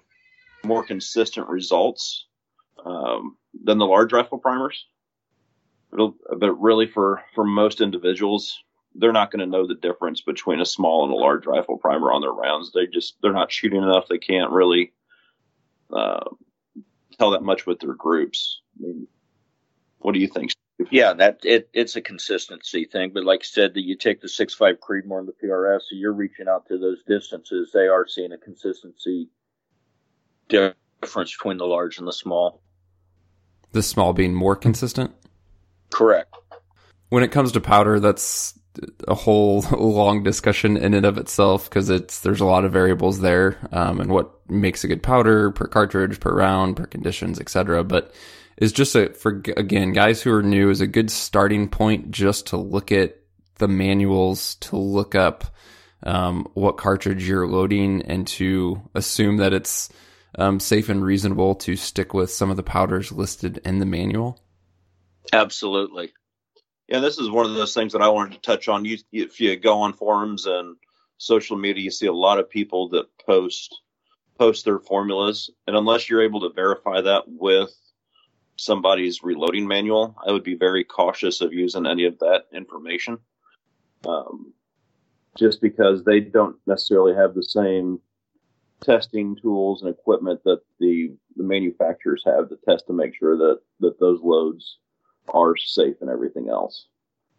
more 0.65 0.85
consistent 0.85 1.49
results 1.49 2.27
um, 2.85 3.37
than 3.65 3.79
the 3.79 3.87
large 3.87 4.13
rifle 4.13 4.39
primers. 4.39 4.87
It'll, 5.97 6.15
but 6.39 6.53
really, 6.61 6.87
for 6.87 7.23
for 7.35 7.45
most 7.45 7.81
individuals, 7.81 8.63
they're 8.95 9.13
not 9.13 9.31
going 9.31 9.41
to 9.41 9.51
know 9.51 9.67
the 9.67 9.75
difference 9.75 10.21
between 10.21 10.61
a 10.61 10.67
small 10.67 11.05
and 11.05 11.13
a 11.13 11.17
large 11.17 11.47
rifle 11.47 11.79
primer 11.79 12.13
on 12.13 12.21
their 12.21 12.33
rounds. 12.33 12.71
They 12.73 12.87
just 12.87 13.17
they're 13.23 13.33
not 13.33 13.51
shooting 13.51 13.83
enough. 13.83 14.05
They 14.09 14.19
can't 14.19 14.51
really 14.51 14.93
uh, 15.91 16.29
tell 17.19 17.31
that 17.31 17.43
much 17.43 17.65
with 17.65 17.81
their 17.81 17.95
groups. 17.95 18.61
I 18.79 18.83
mean, 18.83 19.09
what 19.99 20.13
do 20.13 20.21
you 20.21 20.29
think? 20.29 20.53
Yeah, 20.91 21.15
that 21.15 21.39
it 21.45 21.71
it's 21.73 21.97
a 21.97 22.03
consistency 22.03 22.85
thing. 22.85 23.13
But 23.15 23.25
like 23.25 23.41
I 23.41 23.45
said, 23.45 23.73
that 23.73 23.85
you 23.85 23.97
take 23.97 24.21
the 24.21 24.29
six 24.29 24.53
five 24.53 24.77
Creedmoor 24.81 25.21
and 25.21 25.29
the 25.29 25.33
PRS, 25.43 25.81
so 25.81 25.97
you're 25.97 26.13
reaching 26.13 26.47
out 26.47 26.67
to 26.69 26.77
those 26.77 27.03
distances. 27.07 27.71
They 27.73 27.87
are 27.87 28.07
seeing 28.07 28.33
a 28.33 28.39
consistency 28.39 29.31
difference 30.49 31.35
between 31.35 31.57
the 31.57 31.67
large 31.67 31.97
and 31.97 32.07
the 32.07 32.13
small. 32.13 32.61
The 33.73 33.83
small 33.83 34.13
being 34.13 34.35
more 34.35 34.57
consistent. 34.57 35.13
Correct. 35.91 36.35
When 37.09 37.23
it 37.23 37.33
comes 37.33 37.53
to 37.53 37.61
powder, 37.61 38.01
that's 38.01 38.59
a 39.09 39.15
whole 39.15 39.63
long 39.73 40.23
discussion 40.23 40.77
in 40.77 40.95
and 40.95 41.07
of 41.07 41.19
itself 41.19 41.69
because 41.69 41.91
it's 41.91 42.21
there's 42.21 42.41
a 42.41 42.47
lot 42.47 42.65
of 42.65 42.73
variables 42.73 43.21
there 43.21 43.59
um, 43.73 44.01
and 44.01 44.11
what 44.11 44.33
makes 44.51 44.85
a 44.85 44.89
good 44.89 45.03
powder 45.03 45.51
per 45.51 45.67
cartridge, 45.67 46.21
per 46.21 46.35
round, 46.35 46.77
per 46.77 46.87
conditions, 46.87 47.41
etc. 47.41 47.85
But 47.85 48.13
is 48.57 48.73
just 48.73 48.95
a 48.95 49.11
for 49.11 49.43
again 49.57 49.93
guys 49.93 50.23
who 50.23 50.33
are 50.33 50.43
new 50.43 50.71
is 50.71 50.81
a 50.81 50.87
good 50.87 51.11
starting 51.11 51.69
point 51.69 52.11
just 52.11 52.49
to 52.49 52.57
look 52.57 52.91
at 52.91 53.19
the 53.57 53.69
manuals 53.69 54.57
to 54.57 54.77
look 54.77 55.15
up 55.15 55.45
um, 56.03 56.47
what 56.55 56.77
cartridge 56.77 57.27
you're 57.27 57.49
loading 57.49 58.03
and 58.03 58.27
to 58.27 58.81
assume 58.95 59.39
that 59.39 59.53
it's 59.53 59.89
um, 60.39 60.61
safe 60.61 60.89
and 60.89 61.03
reasonable 61.03 61.55
to 61.55 61.77
stick 61.77 62.13
with 62.13 62.31
some 62.31 62.51
of 62.51 62.57
the 62.57 62.63
powders 62.63 63.13
listed 63.13 63.59
in 63.65 63.79
the 63.79 63.87
manual? 63.87 64.39
Absolutely. 65.33 66.13
Yeah, 66.89 67.01
this 67.01 67.19
is 67.19 67.31
one 67.31 67.47
of 67.47 67.55
those 67.55 67.75
things 67.75 67.93
that 67.93 68.03
I 68.03 68.09
wanted 68.09 68.35
to 68.35 68.41
touch 68.41 68.69
on. 68.69 68.85
You, 68.85 68.99
if 69.13 69.41
you 69.41 69.57
go 69.57 69.81
on 69.81 69.93
forums 69.93 70.47
and 70.47 70.77
social 71.19 71.57
media, 71.57 71.83
you 71.83 71.91
see 71.91 72.07
a 72.07 72.13
lot 72.13 72.39
of 72.39 72.49
people 72.49 72.91
that 72.91 73.07
post 73.25 73.81
post 74.39 74.67
their 74.67 74.79
formulas, 74.79 75.51
and 75.67 75.75
unless 75.75 76.09
you're 76.09 76.23
able 76.23 76.41
to 76.41 76.55
verify 76.55 77.01
that 77.01 77.25
with 77.27 77.75
somebody's 78.57 79.23
reloading 79.23 79.67
manual, 79.67 80.15
I 80.27 80.31
would 80.31 80.45
be 80.45 80.57
very 80.57 80.85
cautious 80.85 81.41
of 81.41 81.55
using 81.55 81.87
any 81.87 82.05
of 82.05 82.19
that 82.19 82.45
information. 82.53 83.19
Um, 84.07 84.53
just 85.39 85.61
because 85.61 86.05
they 86.05 86.21
don't 86.21 86.57
necessarily 86.67 87.15
have 87.15 87.35
the 87.35 87.43
same 87.43 88.01
testing 88.83 89.37
tools 89.37 89.83
and 89.83 89.91
equipment 89.91 90.41
that 90.45 90.61
the, 90.81 91.15
the 91.37 91.45
manufacturers 91.45 92.23
have 92.27 92.49
to 92.49 92.59
test 92.69 92.87
to 92.87 92.93
make 92.93 93.15
sure 93.15 93.37
that, 93.37 93.61
that 93.81 93.99
those 93.99 94.21
loads 94.23 94.79
are 95.29 95.57
safe 95.57 95.97
and 96.01 96.11
everything 96.11 96.49
else. 96.49 96.87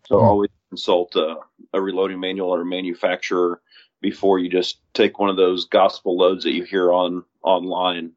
So 0.08 0.16
mm-hmm. 0.16 0.26
always 0.26 0.50
consult 0.70 1.16
a, 1.16 1.38
a 1.74 1.82
reloading 1.82 2.20
manual 2.20 2.54
or 2.54 2.62
a 2.62 2.66
manufacturer 2.66 3.62
before 4.02 4.40
you 4.40 4.50
just 4.50 4.80
take 4.94 5.20
one 5.20 5.30
of 5.30 5.38
those 5.38 5.66
gospel 5.66 6.18
loads 6.18 6.44
that 6.44 6.54
you 6.54 6.64
hear 6.64 6.92
on 6.92 7.24
online 7.44 8.12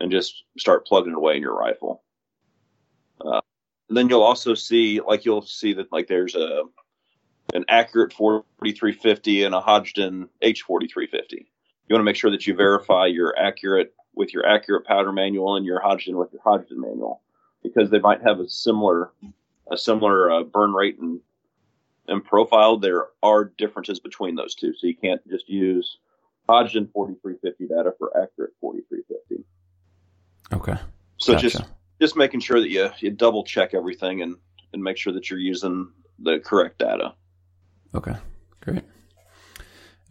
and 0.00 0.10
just 0.10 0.44
start 0.58 0.86
plugging 0.86 1.14
away 1.14 1.36
in 1.36 1.42
your 1.42 1.56
rifle. 1.56 2.02
Uh, 3.20 3.40
then 3.88 4.08
you'll 4.08 4.22
also 4.22 4.54
see, 4.54 5.00
like 5.00 5.24
you'll 5.24 5.42
see 5.42 5.74
that 5.74 5.92
like 5.92 6.08
there's 6.08 6.34
a 6.34 6.62
an 7.54 7.64
accurate 7.68 8.12
4350 8.12 9.44
and 9.44 9.54
a 9.54 9.60
Hodgdon 9.60 10.28
H4350. 10.42 11.32
You 11.32 11.94
want 11.94 12.00
to 12.00 12.02
make 12.02 12.16
sure 12.16 12.32
that 12.32 12.44
you 12.44 12.54
verify 12.54 13.06
you're 13.06 13.38
accurate 13.38 13.94
with 14.14 14.34
your 14.34 14.44
accurate 14.44 14.84
powder 14.84 15.12
manual 15.12 15.54
and 15.54 15.64
your 15.64 15.80
Hodgdon 15.80 16.16
with 16.16 16.32
your 16.32 16.42
Hodgdon 16.42 16.78
manual 16.78 17.22
because 17.68 17.90
they 17.90 17.98
might 17.98 18.22
have 18.22 18.40
a 18.40 18.48
similar 18.48 19.10
a 19.70 19.76
similar 19.76 20.30
uh, 20.30 20.42
burn 20.44 20.72
rate 20.72 20.98
and 20.98 21.20
and 22.08 22.24
profile. 22.24 22.76
There 22.76 23.06
are 23.22 23.44
differences 23.44 23.98
between 23.98 24.36
those 24.36 24.54
two, 24.54 24.72
so 24.74 24.86
you 24.86 24.96
can't 24.96 25.26
just 25.28 25.48
use 25.48 25.98
Hodgdon 26.48 26.90
4350 26.92 27.66
data 27.66 27.92
for 27.98 28.10
accurate 28.16 28.52
4350. 28.60 29.44
Okay. 30.52 30.80
So 31.18 31.32
gotcha. 31.32 31.48
just 31.48 31.62
just 32.00 32.16
making 32.16 32.40
sure 32.40 32.60
that 32.60 32.70
you 32.70 32.90
you 32.98 33.10
double 33.10 33.44
check 33.44 33.74
everything 33.74 34.22
and 34.22 34.36
and 34.72 34.82
make 34.82 34.96
sure 34.96 35.12
that 35.12 35.30
you're 35.30 35.38
using 35.38 35.90
the 36.18 36.38
correct 36.40 36.78
data. 36.78 37.14
Okay, 37.94 38.14
great. 38.60 38.82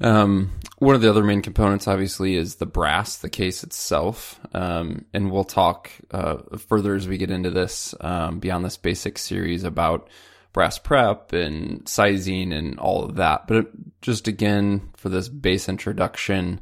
Um, 0.01 0.51
one 0.79 0.95
of 0.95 1.01
the 1.01 1.09
other 1.09 1.23
main 1.23 1.41
components, 1.41 1.87
obviously, 1.87 2.35
is 2.35 2.55
the 2.55 2.65
brass, 2.65 3.17
the 3.17 3.29
case 3.29 3.63
itself. 3.63 4.39
Um, 4.53 5.05
and 5.13 5.31
we'll 5.31 5.45
talk 5.45 5.91
uh, 6.11 6.37
further 6.67 6.95
as 6.95 7.07
we 7.07 7.17
get 7.17 7.31
into 7.31 7.51
this 7.51 7.95
um, 8.01 8.39
beyond 8.39 8.65
this 8.65 8.77
basic 8.77 9.17
series 9.17 9.63
about 9.63 10.09
brass 10.53 10.79
prep 10.79 11.33
and 11.33 11.87
sizing 11.87 12.53
and 12.53 12.79
all 12.79 13.03
of 13.03 13.15
that. 13.15 13.47
But 13.47 13.67
just 14.01 14.27
again, 14.27 14.89
for 14.95 15.09
this 15.09 15.29
base 15.29 15.69
introduction, 15.69 16.61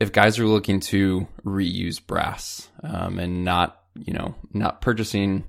if 0.00 0.12
guys 0.12 0.38
are 0.38 0.46
looking 0.46 0.80
to 0.80 1.26
reuse 1.44 2.04
brass 2.04 2.68
um, 2.82 3.18
and 3.18 3.44
not, 3.44 3.82
you 3.94 4.14
know, 4.14 4.34
not 4.52 4.80
purchasing 4.80 5.44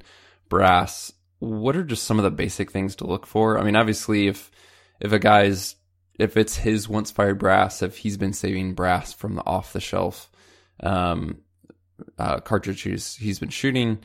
brass, 0.48 1.12
what 1.40 1.76
are 1.76 1.84
just 1.84 2.04
some 2.04 2.18
of 2.18 2.24
the 2.24 2.32
basic 2.32 2.72
things 2.72 2.96
to 2.98 3.08
look 3.08 3.26
for? 3.26 3.58
I 3.58 3.64
mean, 3.64 3.76
obviously, 3.76 4.28
if 4.28 4.52
if 5.00 5.12
a 5.12 5.20
guy's 5.20 5.76
if 6.20 6.38
it's 6.38 6.58
his 6.58 6.88
once 6.88 7.12
fired 7.12 7.40
brass, 7.40 7.82
if 7.82 7.98
he's 7.98 8.18
been 8.18 8.34
saving 8.34 8.74
brass 8.74 9.14
from 9.14 9.36
the 9.36 9.46
off 9.46 9.74
the 9.74 9.80
shelf 9.80 10.30
um, 10.82 11.40
uh, 12.18 12.40
cartridges 12.40 13.16
he's 13.16 13.40
been 13.40 13.50
shooting, 13.50 14.00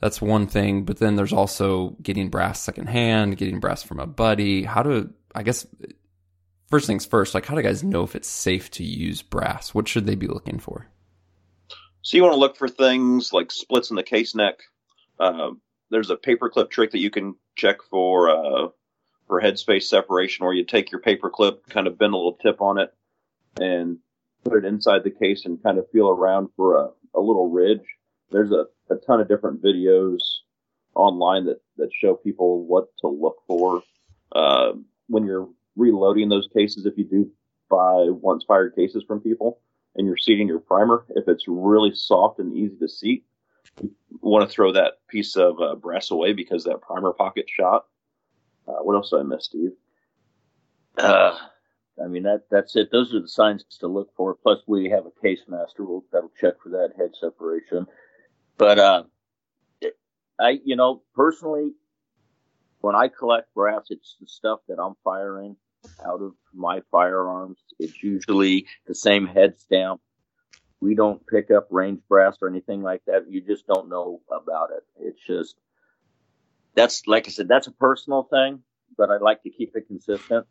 that's 0.00 0.20
one 0.20 0.46
thing. 0.46 0.84
But 0.84 0.98
then 0.98 1.16
there's 1.16 1.32
also 1.32 1.96
getting 2.02 2.28
brass 2.28 2.60
secondhand, 2.60 3.36
getting 3.36 3.60
brass 3.60 3.82
from 3.82 4.00
a 4.00 4.06
buddy. 4.06 4.64
How 4.64 4.82
do 4.82 5.12
I 5.34 5.42
guess 5.42 5.66
first 6.68 6.86
things 6.86 7.06
first? 7.06 7.34
Like, 7.34 7.46
how 7.46 7.54
do 7.54 7.62
guys 7.62 7.84
know 7.84 8.02
if 8.02 8.16
it's 8.16 8.28
safe 8.28 8.70
to 8.72 8.84
use 8.84 9.22
brass? 9.22 9.72
What 9.72 9.88
should 9.88 10.06
they 10.06 10.16
be 10.16 10.26
looking 10.26 10.58
for? 10.58 10.88
So 12.02 12.16
you 12.16 12.22
want 12.22 12.34
to 12.34 12.40
look 12.40 12.56
for 12.56 12.68
things 12.68 13.32
like 13.32 13.52
splits 13.52 13.90
in 13.90 13.96
the 13.96 14.02
case 14.02 14.34
neck. 14.34 14.54
Uh, 15.18 15.50
there's 15.90 16.10
a 16.10 16.16
paperclip 16.16 16.70
trick 16.70 16.92
that 16.92 17.00
you 17.00 17.10
can 17.10 17.36
check 17.56 17.82
for 17.90 18.30
uh, 18.30 18.68
for 19.30 19.40
headspace 19.40 19.84
separation 19.84 20.44
where 20.44 20.52
you 20.52 20.64
take 20.64 20.90
your 20.90 21.00
paper 21.00 21.30
clip, 21.30 21.64
kind 21.68 21.86
of 21.86 21.96
bend 21.96 22.12
a 22.12 22.16
little 22.16 22.36
tip 22.42 22.60
on 22.60 22.78
it 22.78 22.92
and 23.60 23.98
put 24.44 24.58
it 24.58 24.64
inside 24.64 25.04
the 25.04 25.10
case 25.10 25.44
and 25.44 25.62
kind 25.62 25.78
of 25.78 25.88
feel 25.92 26.08
around 26.08 26.48
for 26.56 26.76
a, 26.76 26.88
a 27.14 27.20
little 27.20 27.48
ridge. 27.48 27.84
There's 28.32 28.50
a, 28.50 28.64
a 28.92 28.96
ton 29.06 29.20
of 29.20 29.28
different 29.28 29.62
videos 29.62 30.18
online 30.96 31.46
that, 31.46 31.60
that 31.76 31.90
show 31.94 32.14
people 32.14 32.64
what 32.64 32.88
to 33.02 33.06
look 33.06 33.36
for 33.46 33.84
uh, 34.32 34.72
when 35.06 35.24
you're 35.24 35.48
reloading 35.76 36.28
those 36.28 36.48
cases. 36.52 36.84
If 36.84 36.98
you 36.98 37.04
do 37.04 37.30
buy 37.68 38.06
once 38.08 38.44
fired 38.48 38.74
cases 38.74 39.04
from 39.06 39.20
people 39.20 39.60
and 39.94 40.08
you're 40.08 40.16
seating 40.16 40.48
your 40.48 40.58
primer, 40.58 41.04
if 41.10 41.28
it's 41.28 41.44
really 41.46 41.94
soft 41.94 42.40
and 42.40 42.52
easy 42.52 42.76
to 42.80 42.88
seat, 42.88 43.24
you 43.80 43.92
want 44.20 44.48
to 44.48 44.52
throw 44.52 44.72
that 44.72 44.94
piece 45.08 45.36
of 45.36 45.60
uh, 45.60 45.76
brass 45.76 46.10
away 46.10 46.32
because 46.32 46.64
that 46.64 46.80
primer 46.80 47.12
pocket 47.12 47.46
shot 47.48 47.84
uh, 48.70 48.82
what 48.82 48.94
else 48.94 49.10
did 49.10 49.20
I 49.20 49.22
miss, 49.22 49.46
Steve? 49.46 49.72
Uh, 50.96 51.36
I 52.02 52.08
mean 52.08 52.22
that 52.24 52.44
that's 52.50 52.76
it. 52.76 52.90
Those 52.90 53.14
are 53.14 53.20
the 53.20 53.28
signs 53.28 53.64
to 53.80 53.86
look 53.86 54.10
for. 54.16 54.34
Plus, 54.34 54.58
we 54.66 54.90
have 54.90 55.06
a 55.06 55.20
case 55.22 55.40
master 55.48 55.84
we'll, 55.84 56.04
that'll 56.12 56.32
check 56.40 56.54
for 56.62 56.70
that 56.70 56.92
head 56.96 57.10
separation. 57.20 57.86
But 58.56 58.78
uh, 58.78 59.02
I, 60.40 60.58
you 60.64 60.76
know, 60.76 61.02
personally, 61.14 61.72
when 62.80 62.94
I 62.94 63.08
collect 63.08 63.52
brass, 63.54 63.86
it's 63.90 64.16
the 64.20 64.26
stuff 64.26 64.60
that 64.68 64.78
I'm 64.80 64.94
firing 65.04 65.56
out 66.04 66.20
of 66.22 66.32
my 66.54 66.80
firearms. 66.90 67.58
It's 67.78 68.02
usually 68.02 68.66
the 68.86 68.94
same 68.94 69.26
head 69.26 69.58
stamp. 69.58 70.00
We 70.80 70.94
don't 70.94 71.26
pick 71.26 71.50
up 71.50 71.68
range 71.70 72.00
brass 72.08 72.38
or 72.40 72.48
anything 72.48 72.82
like 72.82 73.02
that. 73.06 73.30
You 73.30 73.42
just 73.42 73.66
don't 73.66 73.90
know 73.90 74.20
about 74.30 74.70
it. 74.70 74.82
It's 74.98 75.20
just 75.26 75.56
that's 76.74 77.06
like 77.06 77.26
I 77.26 77.30
said, 77.30 77.48
that's 77.48 77.66
a 77.66 77.72
personal 77.72 78.24
thing, 78.24 78.62
but 78.96 79.10
I 79.10 79.18
like 79.18 79.42
to 79.42 79.50
keep 79.50 79.74
it 79.74 79.86
consistent. 79.86 80.46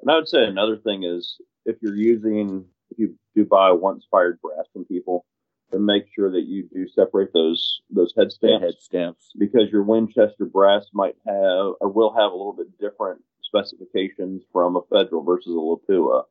And 0.00 0.10
I 0.10 0.16
would 0.16 0.28
say 0.28 0.44
another 0.44 0.76
thing 0.76 1.04
is 1.04 1.36
if 1.64 1.76
you're 1.80 1.96
using, 1.96 2.66
if 2.90 2.98
you 2.98 3.14
do 3.34 3.44
buy 3.44 3.72
once 3.72 4.06
fired 4.10 4.40
brass 4.40 4.66
from 4.72 4.84
people, 4.84 5.24
then 5.70 5.84
make 5.84 6.04
sure 6.14 6.30
that 6.30 6.44
you 6.46 6.68
do 6.72 6.86
separate 6.88 7.32
those 7.32 7.80
those 7.90 8.12
head 8.16 8.30
stamps. 8.32 8.64
Head 8.64 8.74
stamps, 8.80 9.32
because 9.38 9.70
your 9.70 9.82
Winchester 9.82 10.44
brass 10.44 10.86
might 10.92 11.16
have 11.26 11.74
or 11.80 11.88
will 11.88 12.12
have 12.14 12.32
a 12.32 12.36
little 12.36 12.52
bit 12.52 12.78
different 12.78 13.22
specifications 13.42 14.42
from 14.52 14.76
a 14.76 14.82
Federal 14.90 15.22
versus 15.22 15.52
a 15.52 15.58
Lapua 15.58 16.24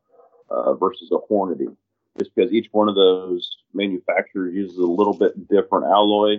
uh, 0.49 0.73
versus 0.76 1.12
a 1.12 1.32
Hornady. 1.32 1.76
Just 2.19 2.36
because 2.36 2.52
each 2.52 2.67
one 2.71 2.89
of 2.89 2.95
those 2.95 3.58
manufacturers 3.73 4.54
uses 4.54 4.78
a 4.78 4.86
little 4.86 5.17
bit 5.17 5.47
different 5.47 5.86
alloy. 5.86 6.36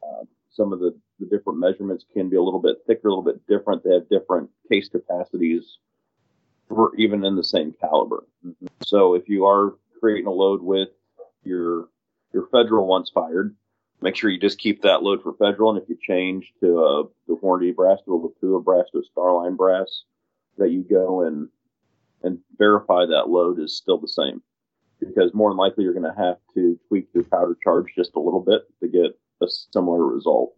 Uh, 0.00 0.24
some 0.50 0.72
of 0.72 0.80
the 0.80 0.98
the 1.20 1.26
different 1.26 1.58
measurements 1.58 2.04
can 2.12 2.28
be 2.28 2.36
a 2.36 2.42
little 2.42 2.60
bit 2.60 2.76
thicker, 2.86 3.08
a 3.08 3.10
little 3.10 3.24
bit 3.24 3.46
different. 3.46 3.82
They 3.82 3.94
have 3.94 4.08
different 4.08 4.50
case 4.70 4.88
capacities 4.88 5.78
for 6.68 6.94
even 6.96 7.24
in 7.24 7.36
the 7.36 7.44
same 7.44 7.74
caliber. 7.80 8.24
Mm-hmm. 8.46 8.66
So 8.84 9.14
if 9.14 9.28
you 9.28 9.46
are 9.46 9.74
creating 10.00 10.26
a 10.26 10.32
load 10.32 10.62
with 10.62 10.88
your 11.44 11.88
your 12.32 12.46
federal 12.48 12.86
once 12.86 13.10
fired, 13.10 13.54
make 14.00 14.16
sure 14.16 14.30
you 14.30 14.38
just 14.38 14.58
keep 14.58 14.82
that 14.82 15.02
load 15.02 15.22
for 15.22 15.32
federal. 15.34 15.70
And 15.70 15.82
if 15.82 15.88
you 15.88 15.96
change 16.00 16.52
to 16.60 16.78
a 16.78 17.04
the 17.26 17.36
Hornady 17.36 17.74
brass 17.74 17.98
to 18.04 18.14
a 18.14 18.46
Lapua 18.46 18.62
brass 18.62 18.84
to 18.92 18.98
a 18.98 19.18
Starline 19.18 19.56
brass, 19.56 20.04
that 20.58 20.70
you 20.70 20.84
go 20.88 21.22
and 21.22 21.48
and 22.22 22.38
verify 22.56 23.06
that 23.06 23.28
load 23.28 23.60
is 23.60 23.76
still 23.76 23.98
the 23.98 24.08
same. 24.08 24.42
Because 25.00 25.32
more 25.32 25.50
than 25.50 25.58
likely 25.58 25.84
you're 25.84 25.94
going 25.94 26.12
to 26.12 26.20
have 26.20 26.38
to 26.54 26.78
tweak 26.88 27.06
your 27.14 27.22
powder 27.22 27.56
charge 27.62 27.86
just 27.96 28.16
a 28.16 28.20
little 28.20 28.40
bit 28.40 28.62
to 28.80 28.88
get 28.88 29.16
a 29.42 29.46
similar 29.72 30.04
result. 30.04 30.54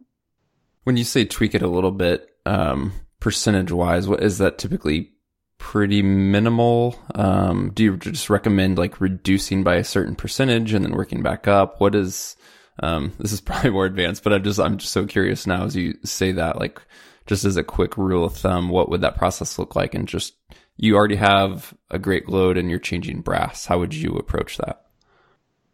When 0.83 0.97
you 0.97 1.03
say 1.03 1.25
tweak 1.25 1.55
it 1.55 1.61
a 1.61 1.67
little 1.67 1.91
bit, 1.91 2.29
um, 2.45 2.93
percentage 3.19 3.71
wise, 3.71 4.07
what 4.07 4.23
is 4.23 4.39
that 4.39 4.57
typically 4.57 5.11
pretty 5.57 6.01
minimal? 6.01 6.99
Um, 7.13 7.71
do 7.73 7.83
you 7.83 7.97
just 7.97 8.29
recommend 8.29 8.77
like 8.77 8.99
reducing 8.99 9.63
by 9.63 9.75
a 9.75 9.83
certain 9.83 10.15
percentage 10.15 10.73
and 10.73 10.83
then 10.83 10.93
working 10.93 11.21
back 11.21 11.47
up? 11.47 11.79
What 11.79 11.93
is, 11.93 12.35
um, 12.81 13.13
this 13.19 13.31
is 13.31 13.41
probably 13.41 13.69
more 13.69 13.85
advanced, 13.85 14.23
but 14.23 14.33
I'm 14.33 14.43
just, 14.43 14.59
I'm 14.59 14.77
just 14.77 14.91
so 14.91 15.05
curious 15.05 15.45
now 15.45 15.65
as 15.65 15.75
you 15.75 15.97
say 16.03 16.31
that, 16.33 16.59
like, 16.59 16.81
just 17.27 17.45
as 17.45 17.55
a 17.55 17.63
quick 17.63 17.97
rule 17.97 18.25
of 18.25 18.35
thumb, 18.35 18.69
what 18.69 18.89
would 18.89 19.01
that 19.01 19.15
process 19.15 19.59
look 19.59 19.75
like? 19.75 19.93
And 19.93 20.07
just, 20.07 20.33
you 20.75 20.95
already 20.95 21.15
have 21.15 21.73
a 21.91 21.99
great 21.99 22.27
load 22.27 22.57
and 22.57 22.69
you're 22.69 22.79
changing 22.79 23.21
brass. 23.21 23.67
How 23.67 23.77
would 23.77 23.93
you 23.93 24.15
approach 24.15 24.57
that? 24.57 24.85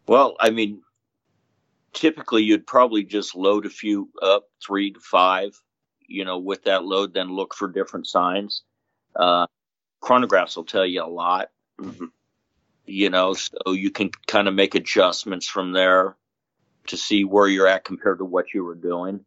Well, 0.08 0.36
I 0.40 0.50
mean, 0.50 0.82
typically 1.94 2.44
you'd 2.44 2.68
probably 2.68 3.04
just 3.04 3.36
load 3.36 3.66
a 3.66 3.70
few 3.70 4.10
up, 4.22 4.46
three 4.66 4.92
to 4.92 5.00
five, 5.00 5.60
you 6.08 6.26
know, 6.26 6.38
with 6.38 6.64
that 6.64 6.84
load, 6.84 7.14
then 7.14 7.36
look 7.36 7.54
for 7.54 7.68
different 7.68 8.08
signs. 8.08 8.64
Uh, 9.16 9.48
chronographs 10.02 10.56
will 10.56 10.66
tell 10.66 10.86
you 10.86 11.04
a 11.04 11.08
lot. 11.08 11.50
Mm-hmm. 11.80 12.06
You 12.86 13.10
know, 13.10 13.34
so 13.34 13.74
you 13.74 13.92
can 13.92 14.12
kind 14.28 14.48
of 14.48 14.54
make 14.54 14.74
adjustments 14.74 15.48
from 15.48 15.74
there 15.74 16.16
to 16.88 16.96
see 16.96 17.26
where 17.26 17.48
you're 17.48 17.68
at 17.68 17.84
compared 17.84 18.20
to 18.20 18.26
what 18.26 18.54
you 18.54 18.64
were 18.64 18.76
doing. 18.76 19.26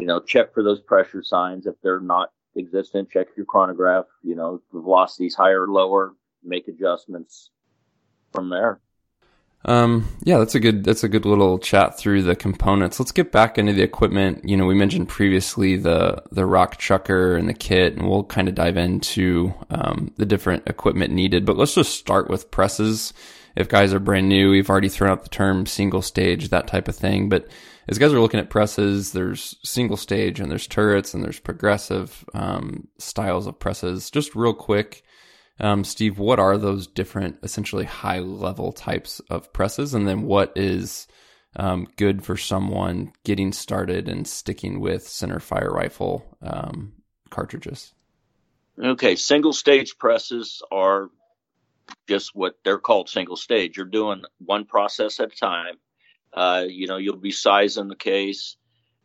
You 0.00 0.06
know, 0.06 0.20
check 0.20 0.54
for 0.54 0.62
those 0.62 0.80
pressure 0.80 1.22
signs. 1.24 1.66
If 1.66 1.74
they're 1.82 2.00
not 2.00 2.30
existent, 2.56 3.10
check 3.10 3.28
your 3.36 3.46
chronograph. 3.46 4.04
You 4.22 4.36
know, 4.36 4.62
the 4.72 4.80
velocity's 4.80 5.34
higher 5.34 5.62
or 5.62 5.68
lower, 5.68 6.14
make 6.44 6.68
adjustments 6.68 7.50
from 8.32 8.48
there. 8.48 8.80
Um, 9.64 10.08
yeah, 10.24 10.38
that's 10.38 10.54
a 10.54 10.60
good 10.60 10.82
that's 10.84 11.04
a 11.04 11.08
good 11.08 11.24
little 11.24 11.58
chat 11.58 11.96
through 11.96 12.22
the 12.22 12.34
components. 12.34 12.98
Let's 12.98 13.12
get 13.12 13.30
back 13.30 13.58
into 13.58 13.72
the 13.72 13.82
equipment. 13.82 14.48
You 14.48 14.56
know, 14.56 14.66
we 14.66 14.74
mentioned 14.74 15.08
previously 15.08 15.76
the 15.76 16.22
the 16.32 16.46
rock 16.46 16.78
chucker 16.78 17.36
and 17.36 17.48
the 17.48 17.54
kit, 17.54 17.96
and 17.96 18.08
we'll 18.08 18.24
kind 18.24 18.48
of 18.48 18.54
dive 18.54 18.76
into 18.76 19.54
um, 19.70 20.12
the 20.16 20.26
different 20.26 20.64
equipment 20.66 21.12
needed. 21.12 21.46
But 21.46 21.56
let's 21.56 21.74
just 21.74 21.96
start 21.96 22.28
with 22.28 22.50
presses. 22.50 23.12
If 23.54 23.68
guys 23.68 23.92
are 23.92 24.00
brand 24.00 24.28
new, 24.28 24.50
we've 24.50 24.70
already 24.70 24.88
thrown 24.88 25.10
out 25.10 25.22
the 25.22 25.28
term 25.28 25.66
single 25.66 26.02
stage, 26.02 26.48
that 26.48 26.66
type 26.66 26.88
of 26.88 26.96
thing. 26.96 27.28
But 27.28 27.46
as 27.88 27.98
guys 27.98 28.12
are 28.12 28.20
looking 28.20 28.40
at 28.40 28.50
presses, 28.50 29.12
there's 29.12 29.56
single 29.62 29.96
stage 29.96 30.40
and 30.40 30.50
there's 30.50 30.66
turrets 30.66 31.14
and 31.14 31.22
there's 31.22 31.40
progressive 31.40 32.24
um, 32.32 32.88
styles 32.98 33.46
of 33.46 33.58
presses. 33.58 34.10
Just 34.10 34.34
real 34.34 34.54
quick, 34.54 35.04
um, 35.62 35.84
Steve, 35.84 36.18
what 36.18 36.40
are 36.40 36.58
those 36.58 36.88
different, 36.88 37.38
essentially 37.42 37.84
high 37.84 38.18
level 38.18 38.72
types 38.72 39.20
of 39.30 39.52
presses? 39.52 39.94
And 39.94 40.08
then 40.08 40.22
what 40.22 40.52
is 40.56 41.06
um, 41.54 41.86
good 41.96 42.24
for 42.24 42.36
someone 42.36 43.12
getting 43.24 43.52
started 43.52 44.08
and 44.08 44.26
sticking 44.26 44.80
with 44.80 45.06
center 45.06 45.38
fire 45.38 45.70
rifle 45.70 46.36
um, 46.42 46.92
cartridges? 47.30 47.94
Okay, 48.82 49.14
single 49.14 49.52
stage 49.52 49.96
presses 49.98 50.62
are 50.72 51.10
just 52.08 52.34
what 52.34 52.54
they're 52.64 52.78
called 52.78 53.08
single 53.08 53.36
stage. 53.36 53.76
You're 53.76 53.86
doing 53.86 54.22
one 54.38 54.64
process 54.64 55.20
at 55.20 55.32
a 55.32 55.36
time. 55.36 55.76
Uh, 56.32 56.64
you 56.66 56.88
know, 56.88 56.96
you'll 56.96 57.16
be 57.16 57.30
sizing 57.30 57.86
the 57.86 57.96
case 57.96 58.56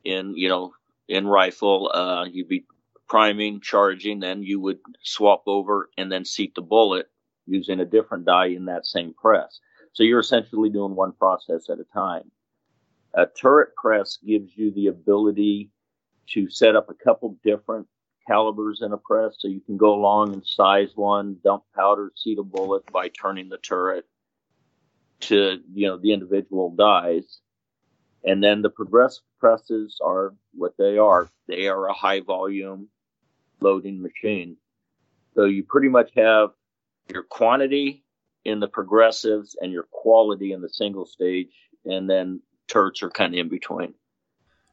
in, 0.03 0.36
you 0.36 0.49
know, 0.49 0.74
in 1.08 1.28
rifle. 1.28 1.91
Uh, 1.93 2.26
you'd 2.32 2.47
be 2.47 2.66
priming, 3.08 3.62
charging, 3.62 4.20
then 4.20 4.43
you 4.43 4.60
would 4.60 4.80
swap 5.01 5.43
over 5.47 5.89
and 5.97 6.12
then 6.12 6.26
seat 6.26 6.53
the 6.55 6.62
bullet 6.62 7.08
using 7.45 7.80
a 7.80 7.86
different 7.86 8.26
die 8.26 8.47
in 8.47 8.66
that 8.66 8.86
same 8.86 9.14
press. 9.14 9.60
So 9.93 10.03
you're 10.03 10.20
essentially 10.20 10.70
doing 10.70 10.95
one 10.95 11.14
process 11.14 11.70
at 11.70 11.80
a 11.80 11.86
time. 11.93 12.32
A 13.14 13.26
turret 13.26 13.70
press 13.76 14.18
gives 14.26 14.51
you 14.55 14.72
the 14.72 14.88
ability 14.88 15.72
to 16.34 16.49
set 16.49 16.76
up 16.76 16.89
a 16.89 16.93
couple 16.93 17.38
different 17.43 17.88
calibers 18.28 18.82
in 18.82 18.91
a 18.91 18.97
press 18.97 19.38
so 19.39 19.47
you 19.47 19.62
can 19.62 19.78
go 19.78 19.95
along 19.95 20.34
and 20.34 20.45
size 20.45 20.89
one, 20.95 21.38
dump 21.43 21.64
powder, 21.74 22.12
seat 22.16 22.38
a 22.38 22.43
bullet 22.43 22.86
by 22.91 23.08
turning 23.08 23.49
the 23.49 23.58
turret 23.58 24.05
to, 25.22 25.62
you 25.74 25.88
know, 25.88 25.97
the 25.97 26.14
individual 26.14 26.76
dies. 26.76 27.39
And 28.24 28.43
then 28.43 28.62
the 28.62 28.70
progressive 28.70 29.24
presses 29.39 29.99
are 30.03 30.36
what 30.53 30.74
they 30.78 30.97
are. 30.97 31.30
They 31.47 31.70
are 31.70 31.88
a 31.88 31.93
high 31.93 32.20
volume 32.20 32.89
loading 33.60 34.01
machine. 34.01 34.58
So 35.36 35.45
you 35.45 35.64
pretty 35.64 35.89
much 35.89 36.12
have 36.16 36.49
your 37.12 37.24
quantity 37.24 38.03
in 38.45 38.60
the 38.60 38.68
progressives 38.68 39.55
and 39.60 39.72
your 39.72 39.88
quality 39.91 40.51
in 40.51 40.62
the 40.62 40.70
single 40.70 41.05
stage, 41.05 41.49
and 41.86 42.10
then 42.10 42.41
turrets 42.68 43.03
are 43.03 43.10
kind 43.10 43.34
of 43.34 43.39
in 43.39 43.49
between. 43.49 43.93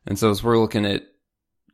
And 0.07 0.19
so 0.19 0.31
as 0.31 0.43
we're 0.43 0.59
looking 0.59 0.87
at 0.87 1.03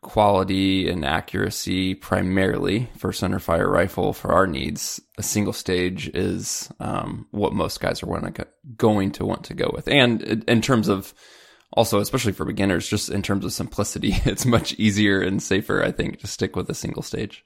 quality 0.02 0.88
and 0.88 1.04
accuracy 1.04 1.94
primarily 1.94 2.88
for 2.96 3.10
centerfire 3.10 3.70
rifle 3.70 4.12
for 4.12 4.32
our 4.32 4.46
needs, 4.46 5.00
a 5.18 5.22
single 5.22 5.52
stage 5.52 6.08
is 6.14 6.70
um, 6.80 7.26
what 7.32 7.52
most 7.52 7.80
guys 7.80 8.02
are 8.02 8.32
going 8.76 9.12
to 9.12 9.26
want 9.26 9.44
to 9.44 9.54
go 9.54 9.70
with. 9.72 9.88
And 9.88 10.22
in 10.48 10.62
terms 10.62 10.88
of 10.88 11.12
also, 11.72 12.00
especially 12.00 12.32
for 12.32 12.44
beginners, 12.44 12.88
just 12.88 13.10
in 13.10 13.22
terms 13.22 13.44
of 13.44 13.52
simplicity, 13.52 14.12
it's 14.24 14.46
much 14.46 14.74
easier 14.74 15.20
and 15.20 15.42
safer, 15.42 15.82
I 15.82 15.92
think, 15.92 16.20
to 16.20 16.26
stick 16.26 16.56
with 16.56 16.68
a 16.70 16.74
single 16.74 17.02
stage. 17.02 17.44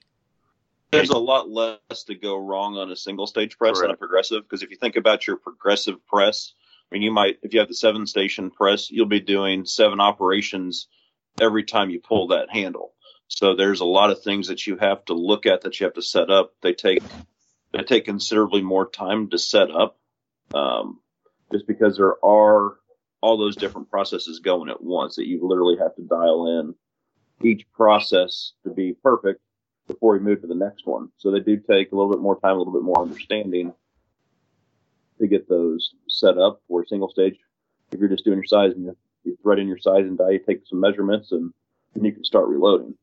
There's 0.91 1.09
a 1.09 1.17
lot 1.17 1.49
less 1.49 2.03
to 2.07 2.15
go 2.15 2.37
wrong 2.37 2.77
on 2.77 2.91
a 2.91 2.95
single 2.95 3.27
stage 3.27 3.57
press 3.57 3.77
Correct. 3.77 3.89
than 3.89 3.91
a 3.91 3.97
progressive. 3.97 4.43
Because 4.43 4.63
if 4.63 4.71
you 4.71 4.77
think 4.77 4.95
about 4.95 5.27
your 5.27 5.35
progressive 5.35 6.05
press, 6.07 6.53
I 6.89 6.95
mean, 6.95 7.01
you 7.01 7.11
might, 7.11 7.39
if 7.41 7.53
you 7.53 7.59
have 7.59 7.67
the 7.67 7.75
seven 7.75 8.07
station 8.07 8.49
press, 8.51 8.89
you'll 8.89 9.07
be 9.07 9.19
doing 9.19 9.65
seven 9.65 9.99
operations 9.99 10.87
every 11.41 11.63
time 11.63 11.89
you 11.89 11.99
pull 11.99 12.27
that 12.27 12.49
handle. 12.49 12.93
So 13.27 13.55
there's 13.55 13.81
a 13.81 13.85
lot 13.85 14.11
of 14.11 14.21
things 14.21 14.47
that 14.47 14.65
you 14.67 14.77
have 14.77 15.03
to 15.05 15.13
look 15.13 15.45
at 15.45 15.61
that 15.61 15.79
you 15.79 15.85
have 15.85 15.95
to 15.95 16.01
set 16.01 16.29
up. 16.29 16.53
They 16.61 16.73
take, 16.73 17.03
they 17.73 17.83
take 17.83 18.05
considerably 18.05 18.61
more 18.61 18.87
time 18.87 19.29
to 19.31 19.37
set 19.37 19.71
up. 19.71 19.97
Um, 20.53 20.99
just 21.51 21.67
because 21.67 21.97
there 21.97 22.23
are 22.23 22.75
all 23.25 23.37
those 23.37 23.55
different 23.55 23.89
processes 23.89 24.39
going 24.39 24.69
at 24.69 24.83
once 24.83 25.15
that 25.15 25.25
you 25.25 25.39
literally 25.41 25.75
have 25.79 25.95
to 25.95 26.03
dial 26.03 26.59
in 26.59 26.75
each 27.41 27.65
process 27.73 28.53
to 28.63 28.69
be 28.69 28.93
perfect 28.93 29.41
before 29.87 30.13
we 30.13 30.19
move 30.19 30.41
to 30.41 30.47
the 30.47 30.53
next 30.53 30.85
one. 30.85 31.09
So 31.17 31.31
they 31.31 31.39
do 31.39 31.57
take 31.57 31.91
a 31.91 31.95
little 31.95 32.11
bit 32.11 32.21
more 32.21 32.39
time, 32.39 32.53
a 32.53 32.57
little 32.59 32.71
bit 32.71 32.83
more 32.83 33.01
understanding 33.01 33.73
to 35.19 35.27
get 35.27 35.49
those 35.49 35.95
set 36.07 36.37
up 36.37 36.61
for 36.67 36.85
single 36.85 37.09
stage. 37.09 37.35
If 37.91 37.99
you're 37.99 38.09
just 38.09 38.25
doing 38.25 38.37
your 38.37 38.45
size 38.45 38.73
and 38.75 38.85
you, 38.85 38.97
you 39.23 39.35
thread 39.41 39.57
in 39.57 39.67
your 39.67 39.79
size 39.79 40.05
and 40.05 40.19
die, 40.19 40.29
you 40.29 40.39
take 40.45 40.61
some 40.69 40.79
measurements 40.79 41.31
and 41.31 41.51
then 41.95 42.05
you 42.05 42.11
can 42.11 42.25
start 42.25 42.47
reloading. 42.47 42.93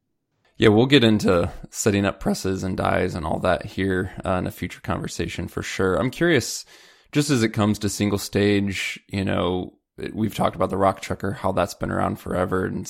Yeah, 0.56 0.68
we'll 0.68 0.86
get 0.86 1.02
into 1.02 1.50
setting 1.70 2.04
up 2.04 2.20
presses 2.20 2.62
and 2.62 2.76
dies 2.76 3.16
and 3.16 3.26
all 3.26 3.40
that 3.40 3.66
here 3.66 4.12
uh, 4.24 4.34
in 4.34 4.46
a 4.46 4.52
future 4.52 4.82
conversation 4.82 5.48
for 5.48 5.64
sure. 5.64 5.96
I'm 5.96 6.12
curious, 6.12 6.64
just 7.10 7.28
as 7.28 7.42
it 7.42 7.48
comes 7.48 7.80
to 7.80 7.88
single 7.88 8.18
stage, 8.18 9.00
you 9.08 9.24
know, 9.24 9.74
we've 10.12 10.34
talked 10.34 10.56
about 10.56 10.70
the 10.70 10.76
rock 10.76 11.00
chucker, 11.00 11.32
how 11.32 11.52
that's 11.52 11.74
been 11.74 11.90
around 11.90 12.16
forever 12.16 12.64
and 12.64 12.86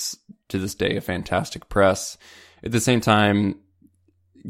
to 0.49 0.59
this 0.59 0.75
day 0.75 0.95
a 0.95 1.01
fantastic 1.01 1.69
press. 1.69 2.17
At 2.63 2.71
the 2.71 2.79
same 2.79 3.01
time, 3.01 3.59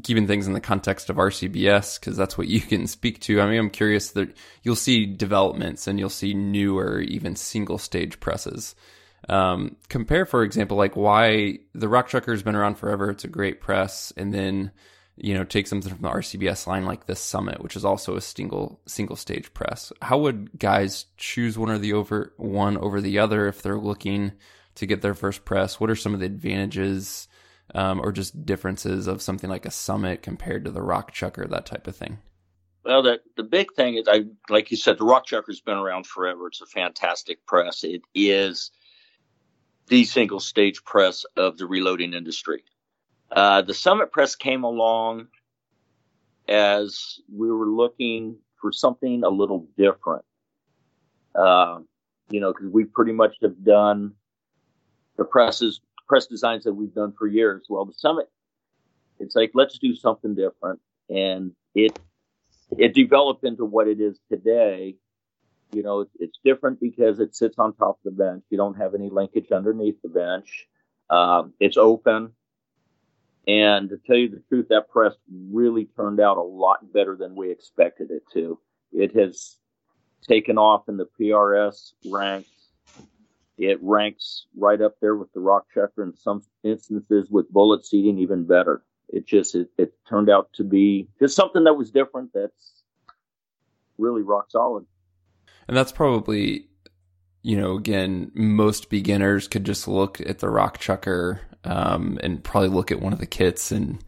keeping 0.02 0.26
things 0.26 0.48
in 0.48 0.54
the 0.54 0.62
context 0.62 1.10
of 1.10 1.18
RCBS 1.18 2.00
because 2.00 2.18
that's 2.18 2.38
what 2.38 2.48
you 2.50 2.62
can 2.62 2.88
speak 2.88 3.20
to. 3.22 3.42
I 3.42 3.48
mean, 3.48 3.60
I'm 3.60 3.70
curious 3.70 4.12
that 4.12 4.36
you'll 4.64 4.76
see 4.76 5.06
developments 5.06 5.88
and 5.88 6.00
you'll 6.00 6.10
see 6.10 6.34
newer, 6.34 7.02
even 7.02 7.36
single 7.36 7.78
stage 7.78 8.20
presses. 8.20 8.76
Um, 9.30 9.78
compare, 9.90 10.26
for 10.26 10.44
example, 10.44 10.78
like 10.78 10.96
why 10.96 11.60
the 11.74 11.88
Rock 11.88 12.10
Chucker 12.10 12.32
has 12.32 12.44
been 12.44 12.56
around 12.56 12.76
forever. 12.76 13.10
It's 13.10 13.24
a 13.24 13.30
great 13.30 13.62
press, 13.62 14.12
and 14.18 14.34
then 14.34 14.72
you 15.16 15.34
know, 15.34 15.44
take 15.44 15.68
something 15.68 15.92
from 15.92 16.02
the 16.02 16.10
RCBS 16.10 16.66
line 16.66 16.86
like 16.86 17.06
this 17.06 17.20
Summit, 17.20 17.62
which 17.62 17.76
is 17.76 17.86
also 17.86 18.16
a 18.16 18.22
single 18.22 18.82
single 18.88 19.16
stage 19.16 19.54
press. 19.54 19.94
How 20.02 20.18
would 20.18 20.58
guys 20.58 21.06
choose 21.18 21.58
one 21.58 21.70
or 21.70 21.78
the 21.78 21.94
over 21.94 22.34
one 22.38 22.78
over 22.78 23.00
the 23.00 23.20
other 23.20 23.48
if 23.48 23.62
they're 23.62 23.78
looking 23.78 24.34
to 24.76 24.86
get 24.86 25.02
their 25.02 25.14
first 25.14 25.46
press? 25.46 25.80
What 25.80 25.90
are 25.90 25.96
some 25.96 26.14
of 26.14 26.20
the 26.20 26.26
advantages 26.26 27.28
um, 27.76 28.00
or 28.00 28.12
just 28.12 28.46
differences 28.46 29.08
of 29.08 29.22
something 29.22 29.50
like 29.50 29.66
a 29.66 29.72
Summit 29.72 30.24
compared 30.24 30.66
to 30.66 30.72
the 30.72 30.82
Rock 30.82 31.12
Chucker, 31.12 31.46
that 31.48 31.66
type 31.66 31.88
of 31.88 31.96
thing? 31.96 32.20
Well, 32.84 33.04
the 33.04 33.22
the 33.38 33.44
big 33.44 33.74
thing 33.76 33.96
is, 33.96 34.08
I 34.10 34.26
like 34.50 34.72
you 34.72 34.78
said, 34.78 34.98
the 34.98 35.06
Rock 35.06 35.26
Chucker's 35.26 35.62
been 35.62 35.78
around 35.78 36.08
forever. 36.08 36.48
It's 36.48 36.62
a 36.62 36.66
fantastic 36.66 37.46
press. 37.46 37.84
It 37.84 38.02
is 38.16 38.72
the 39.88 40.04
single 40.06 40.40
stage 40.40 40.84
press 40.84 41.24
of 41.38 41.58
the 41.58 41.68
reloading 41.68 42.14
industry. 42.14 42.64
Uh, 43.34 43.64
the 43.64 43.74
Summit 43.74 44.12
Press 44.12 44.36
came 44.36 44.64
along 44.64 45.28
as 46.48 47.20
we 47.36 47.52
were 47.52 47.68
looking 47.68 48.38
for 48.62 48.72
something 48.72 49.24
a 49.24 49.30
little 49.30 49.68
different. 49.76 50.24
Uh, 51.34 51.80
you 52.30 52.40
know, 52.40 52.54
because 52.54 52.70
we 52.72 52.86
pretty 52.86 53.12
much 53.12 53.36
have 53.42 53.64
done 53.64 54.14
the 55.18 55.24
presses, 55.24 55.82
press 56.08 56.28
designs 56.28 56.64
that 56.64 56.74
we've 56.74 56.94
done 56.94 57.14
for 57.18 57.28
years. 57.28 57.66
Well, 57.70 57.86
the 57.86 57.94
Summit, 57.94 58.30
it's 59.20 59.36
like 59.36 59.52
let's 59.56 59.80
do 59.80 59.96
something 59.96 60.36
different, 60.36 60.80
and 61.10 61.54
it 61.74 61.98
it 62.78 62.94
developed 62.94 63.44
into 63.44 63.66
what 63.66 63.88
it 63.88 64.00
is 64.00 64.20
today. 64.32 64.96
You 65.72 65.82
know, 65.82 66.02
it's, 66.02 66.12
it's 66.20 66.40
different 66.46 66.80
because 66.80 67.20
it 67.20 67.36
sits 67.36 67.58
on 67.58 67.74
top 67.74 67.98
of 67.98 68.04
the 68.06 68.12
bench. 68.12 68.44
You 68.52 68.58
don't 68.58 68.78
have 68.78 68.94
any 68.94 69.10
linkage 69.10 69.52
underneath 69.52 70.00
the 70.04 70.10
bench. 70.10 70.68
Um, 71.10 71.54
it's 71.60 71.78
open. 71.78 72.34
And 73.48 73.90
to 73.90 73.98
tell 73.98 74.16
you 74.16 74.30
the 74.30 74.42
truth, 74.48 74.68
that 74.70 74.90
press 74.90 75.14
really 75.52 75.90
turned 75.98 76.20
out 76.20 76.38
a 76.38 76.42
lot 76.42 76.94
better 76.94 77.16
than 77.16 77.36
we 77.36 77.52
expected 77.52 78.10
it 78.10 78.24
to. 78.34 78.58
It 78.94 79.16
has 79.16 79.58
taken 80.26 80.58
off 80.58 80.88
in 80.88 80.98
the 80.98 81.10
PRS 81.20 81.94
ranks. 82.10 82.50
It 83.58 83.80
ranks 83.82 84.46
right 84.58 84.82
up 84.82 84.96
there 85.02 85.16
with 85.16 85.32
the 85.34 85.42
rock 85.42 85.66
chucker 85.74 86.04
in 86.04 86.16
some 86.16 86.44
instances 86.64 87.30
with 87.30 87.52
bullet 87.52 87.86
seating 87.86 88.18
even 88.18 88.46
better. 88.46 88.84
It 89.10 89.28
just 89.28 89.56
it, 89.56 89.70
it 89.78 89.94
turned 90.10 90.30
out 90.30 90.52
to 90.54 90.64
be 90.64 91.10
just 91.20 91.36
something 91.36 91.66
that 91.66 91.74
was 91.74 91.92
different 91.92 92.32
that's 92.34 92.84
really 93.98 94.22
rock 94.22 94.50
solid. 94.50 94.86
And 95.68 95.78
that's 95.78 95.92
probably 95.92 96.68
you 97.44 97.58
know, 97.58 97.76
again, 97.76 98.32
most 98.34 98.90
beginners 98.90 99.50
could 99.50 99.66
just 99.66 99.86
look 99.86 100.22
at 100.22 100.40
the 100.40 100.50
rock 100.50 100.80
chucker 100.80 101.42
um, 101.64 102.20
and 102.22 102.44
probably 102.44 102.70
look 102.70 102.92
at 102.92 103.02
one 103.02 103.14
of 103.14 103.20
the 103.20 103.26
kits 103.26 103.72
and 103.72 104.04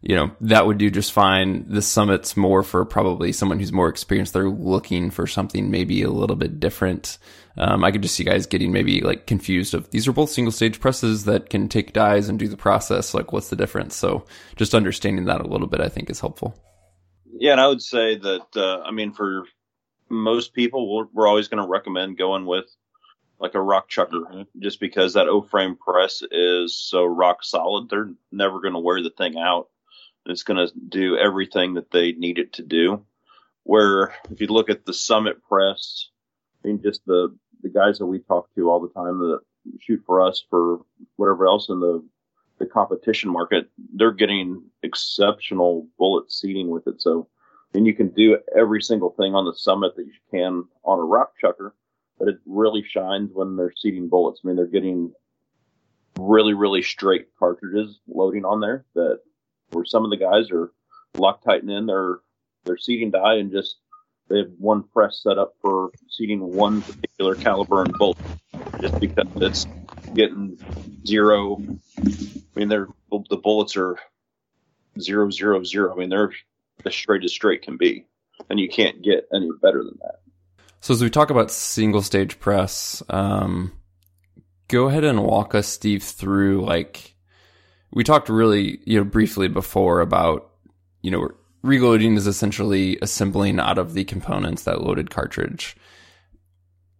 you 0.00 0.14
know, 0.14 0.30
that 0.42 0.66
would 0.66 0.78
do 0.78 0.90
just 0.90 1.12
fine. 1.12 1.64
The 1.68 1.82
summit's 1.82 2.36
more 2.36 2.62
for 2.62 2.84
probably 2.84 3.32
someone 3.32 3.58
who's 3.58 3.72
more 3.72 3.88
experienced. 3.88 4.32
They're 4.32 4.48
looking 4.48 5.10
for 5.10 5.26
something 5.26 5.70
maybe 5.70 6.02
a 6.02 6.10
little 6.10 6.36
bit 6.36 6.60
different. 6.60 7.18
Um, 7.56 7.82
I 7.82 7.90
could 7.90 8.02
just 8.02 8.14
see 8.14 8.22
guys 8.22 8.46
getting 8.46 8.70
maybe 8.70 9.00
like 9.00 9.26
confused 9.26 9.74
of 9.74 9.90
these 9.90 10.06
are 10.06 10.12
both 10.12 10.30
single 10.30 10.52
stage 10.52 10.78
presses 10.78 11.24
that 11.24 11.50
can 11.50 11.68
take 11.68 11.92
dies 11.92 12.28
and 12.28 12.38
do 12.38 12.46
the 12.46 12.56
process. 12.56 13.12
Like, 13.12 13.32
what's 13.32 13.50
the 13.50 13.56
difference? 13.56 13.96
So 13.96 14.24
just 14.54 14.74
understanding 14.74 15.24
that 15.24 15.40
a 15.40 15.48
little 15.48 15.66
bit, 15.66 15.80
I 15.80 15.88
think 15.88 16.10
is 16.10 16.20
helpful. 16.20 16.54
Yeah. 17.26 17.52
And 17.52 17.60
I 17.60 17.66
would 17.66 17.82
say 17.82 18.16
that, 18.16 18.46
uh, 18.54 18.82
I 18.82 18.92
mean, 18.92 19.12
for 19.12 19.42
most 20.08 20.54
people, 20.54 20.94
we're, 20.94 21.06
we're 21.12 21.26
always 21.26 21.48
going 21.48 21.62
to 21.62 21.68
recommend 21.68 22.18
going 22.18 22.46
with 22.46 22.66
like 23.40 23.54
a 23.54 23.60
rock 23.60 23.88
chucker 23.88 24.20
mm-hmm. 24.20 24.42
just 24.60 24.80
because 24.80 25.14
that 25.14 25.28
O 25.28 25.42
frame 25.42 25.76
press 25.76 26.22
is 26.30 26.76
so 26.76 27.04
rock 27.04 27.42
solid. 27.42 27.88
They're 27.88 28.10
never 28.32 28.60
going 28.60 28.74
to 28.74 28.80
wear 28.80 29.02
the 29.02 29.10
thing 29.10 29.36
out. 29.38 29.68
It's 30.26 30.42
going 30.42 30.66
to 30.66 30.72
do 30.88 31.16
everything 31.16 31.74
that 31.74 31.90
they 31.90 32.12
need 32.12 32.38
it 32.38 32.54
to 32.54 32.62
do. 32.62 33.04
Where 33.62 34.14
if 34.30 34.40
you 34.40 34.46
look 34.48 34.70
at 34.70 34.84
the 34.84 34.94
Summit 34.94 35.42
press, 35.48 36.08
I 36.64 36.68
mean, 36.68 36.82
just 36.82 37.04
the 37.06 37.36
the 37.62 37.68
guys 37.68 37.98
that 37.98 38.06
we 38.06 38.20
talk 38.20 38.48
to 38.54 38.70
all 38.70 38.80
the 38.80 38.92
time 38.92 39.18
that 39.18 39.40
shoot 39.80 40.02
for 40.06 40.20
us 40.20 40.44
for 40.48 40.80
whatever 41.16 41.46
else 41.46 41.68
in 41.68 41.80
the 41.80 42.04
the 42.58 42.66
competition 42.66 43.30
market, 43.30 43.70
they're 43.94 44.12
getting 44.12 44.62
exceptional 44.82 45.86
bullet 45.96 46.30
seating 46.30 46.70
with 46.70 46.86
it. 46.86 47.00
So, 47.00 47.28
and 47.72 47.86
you 47.86 47.94
can 47.94 48.08
do 48.08 48.38
every 48.56 48.82
single 48.82 49.10
thing 49.10 49.34
on 49.34 49.44
the 49.44 49.54
Summit 49.54 49.94
that 49.96 50.06
you 50.06 50.12
can 50.30 50.64
on 50.84 50.98
a 50.98 51.04
rock 51.04 51.32
chucker, 51.40 51.74
but 52.18 52.28
it 52.28 52.38
really 52.46 52.82
shines 52.82 53.30
when 53.32 53.56
they're 53.56 53.74
seating 53.76 54.08
bullets. 54.08 54.40
I 54.44 54.48
mean, 54.48 54.56
they're 54.56 54.66
getting 54.66 55.12
really, 56.16 56.54
really 56.54 56.82
straight 56.82 57.28
cartridges 57.38 58.00
loading 58.08 58.44
on 58.44 58.60
there 58.60 58.84
that 58.94 59.20
where 59.70 59.84
some 59.84 60.04
of 60.04 60.10
the 60.10 60.16
guys 60.16 60.50
are 60.50 60.72
Loctiting 61.16 61.70
in 61.70 61.86
their 61.86 62.20
their 62.64 62.76
seating 62.76 63.10
die 63.10 63.36
and 63.36 63.50
just 63.50 63.78
they 64.28 64.38
have 64.38 64.50
one 64.58 64.84
press 64.84 65.20
set 65.22 65.38
up 65.38 65.54
for 65.60 65.90
seating 66.08 66.40
one 66.40 66.82
particular 66.82 67.34
caliber 67.34 67.82
and 67.82 67.92
bolt, 67.98 68.18
just 68.80 69.00
because 69.00 69.26
it's 69.36 69.66
getting 70.14 70.58
zero. 71.06 71.60
I 71.98 72.04
mean, 72.54 72.68
they're 72.68 72.88
the 73.10 73.36
bullets 73.36 73.76
are 73.76 73.98
zero 75.00 75.30
zero 75.30 75.64
zero. 75.64 75.92
I 75.92 75.98
mean, 75.98 76.10
they're 76.10 76.32
as 76.84 76.94
straight 76.94 77.24
as 77.24 77.32
straight 77.32 77.62
can 77.62 77.76
be, 77.76 78.06
and 78.48 78.60
you 78.60 78.68
can't 78.68 79.02
get 79.02 79.26
any 79.34 79.50
better 79.60 79.82
than 79.82 79.98
that. 80.02 80.27
So 80.80 80.94
as 80.94 81.02
we 81.02 81.10
talk 81.10 81.30
about 81.30 81.50
single 81.50 82.02
stage 82.02 82.38
press, 82.38 83.02
um, 83.08 83.72
go 84.68 84.88
ahead 84.88 85.04
and 85.04 85.24
walk 85.24 85.54
us, 85.54 85.66
Steve, 85.66 86.02
through 86.02 86.64
like 86.64 87.14
we 87.90 88.04
talked 88.04 88.28
really, 88.28 88.80
you 88.84 88.98
know, 88.98 89.04
briefly 89.04 89.48
before 89.48 90.00
about, 90.00 90.50
you 91.02 91.10
know, 91.10 91.28
reloading 91.62 92.16
is 92.16 92.26
essentially 92.26 92.98
assembling 93.02 93.58
out 93.58 93.78
of 93.78 93.94
the 93.94 94.04
components 94.04 94.64
that 94.64 94.82
loaded 94.82 95.10
cartridge. 95.10 95.76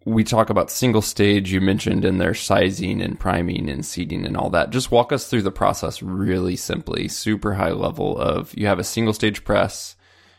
We 0.05 0.25
talk 0.25 0.49
about 0.49 0.71
single 0.71 1.03
stage, 1.03 1.53
you 1.53 1.61
mentioned 1.61 2.05
in 2.05 2.17
their 2.17 2.33
sizing 2.33 3.03
and 3.03 3.21
priming 3.21 3.69
and 3.69 3.85
seating 3.85 4.25
and 4.25 4.37
all 4.37 4.49
that. 4.51 4.71
Just 4.71 4.91
walk 4.91 5.13
us 5.13 5.29
through 5.29 5.43
the 5.43 5.51
process 5.53 6.03
really 6.03 6.57
simply, 6.57 7.09
super 7.09 7.55
high 7.55 7.73
level 7.73 8.19
of 8.19 8.55
you 8.57 8.67
have 8.67 8.79
a 8.79 8.85
single 8.85 9.13
stage 9.13 9.45
press, 9.45 9.97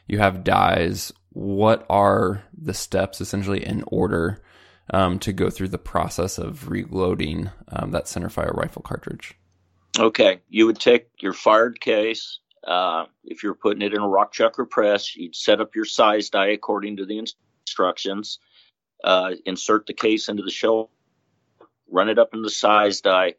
you 0.08 0.18
have 0.18 0.44
dies. 0.44 1.14
What 1.40 1.86
are 1.90 2.44
the 2.52 2.74
steps 2.74 3.22
essentially 3.22 3.66
in 3.66 3.86
order 3.88 4.42
um, 4.94 5.20
to 5.20 5.32
go 5.32 5.50
through 5.50 5.70
the 5.70 5.78
process 5.78 6.38
of 6.38 6.68
reloading 6.68 7.50
um, 7.70 7.92
that 7.92 8.08
centerfire 8.08 8.54
rifle 8.54 8.82
cartridge? 8.82 9.38
Okay, 9.98 10.42
you 10.50 10.66
would 10.66 10.82
take 10.82 11.08
your 11.22 11.32
fired 11.32 11.80
case. 11.80 12.40
Uh, 12.68 13.06
if 13.24 13.42
you're 13.42 13.56
putting 13.56 13.82
it 13.82 13.94
in 13.94 14.02
a 14.02 14.08
rock 14.08 14.34
chucker 14.34 14.66
press, 14.66 15.16
you'd 15.16 15.34
set 15.34 15.62
up 15.62 15.76
your 15.76 15.86
size 15.86 16.30
die 16.30 16.48
according 16.48 16.98
to 16.98 17.06
the 17.06 17.24
instructions. 17.66 18.40
Uh, 19.02 19.36
insert 19.46 19.86
the 19.86 19.94
case 19.94 20.28
into 20.28 20.44
the 20.44 20.52
shell, 20.52 20.92
run 21.90 22.10
it 22.10 22.20
up 22.20 22.34
in 22.34 22.42
the 22.42 22.50
size 22.50 23.00
die. 23.00 23.36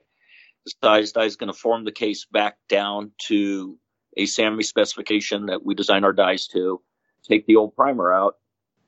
The 0.64 0.72
size 0.82 1.12
die 1.12 1.24
is 1.24 1.36
going 1.36 1.52
to 1.52 1.58
form 1.58 1.84
the 1.84 1.92
case 1.92 2.24
back 2.24 2.56
down 2.66 3.12
to 3.26 3.76
a 4.16 4.22
SAAMI 4.24 4.64
specification 4.64 5.46
that 5.46 5.62
we 5.62 5.74
design 5.74 6.04
our 6.04 6.14
dies 6.14 6.46
to. 6.48 6.80
Take 7.22 7.46
the 7.46 7.56
old 7.56 7.76
primer 7.76 8.12
out 8.12 8.36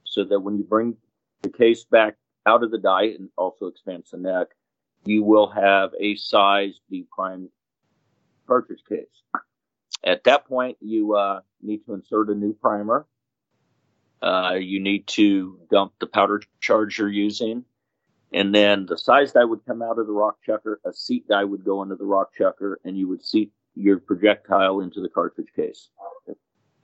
so 0.05 0.24
that 0.24 0.41
when 0.41 0.57
you 0.59 0.64
bring 0.64 0.97
the 1.43 1.51
case 1.51 1.85
back 1.85 2.16
out 2.47 2.62
of 2.62 2.70
the 2.70 2.78
die 2.78 3.14
and 3.18 3.28
also 3.37 3.66
expands 3.66 4.11
the 4.11 4.18
neck, 4.18 4.49
you 5.05 5.22
will 5.22 5.49
have 5.49 5.91
a 6.01 6.16
size 6.16 6.74
D 6.91 7.07
prime 7.14 7.49
cartridge 8.47 8.83
case. 8.89 9.07
At 10.05 10.24
that 10.24 10.47
point, 10.47 10.78
you 10.80 11.14
uh, 11.14 11.41
need 11.61 11.85
to 11.87 11.95
insert 11.95 12.30
a 12.30 12.35
new 12.35 12.53
primer. 12.55 13.07
Uh, 14.20 14.55
you 14.61 14.80
need 14.80 15.07
to 15.09 15.59
dump 15.70 15.93
the 16.01 16.07
powder 16.07 16.43
charge 16.61 16.99
you're 16.99 17.09
using. 17.09 17.64
And 18.33 18.55
then 18.55 18.87
the 18.87 18.97
size 18.97 19.33
die 19.33 19.45
would 19.45 19.64
come 19.66 19.83
out 19.83 19.99
of 19.99 20.07
the 20.07 20.12
rock 20.12 20.37
chucker. 20.45 20.80
A 20.87 20.93
seat 20.93 21.28
die 21.28 21.45
would 21.45 21.64
go 21.64 21.83
into 21.83 21.97
the 21.97 22.05
rock 22.05 22.33
chucker, 22.33 22.80
and 22.85 22.97
you 22.97 23.09
would 23.09 23.24
seat 23.24 23.53
your 23.74 23.99
projectile 23.99 24.80
into 24.80 25.01
the 25.01 25.09
cartridge 25.09 25.53
case. 25.55 25.89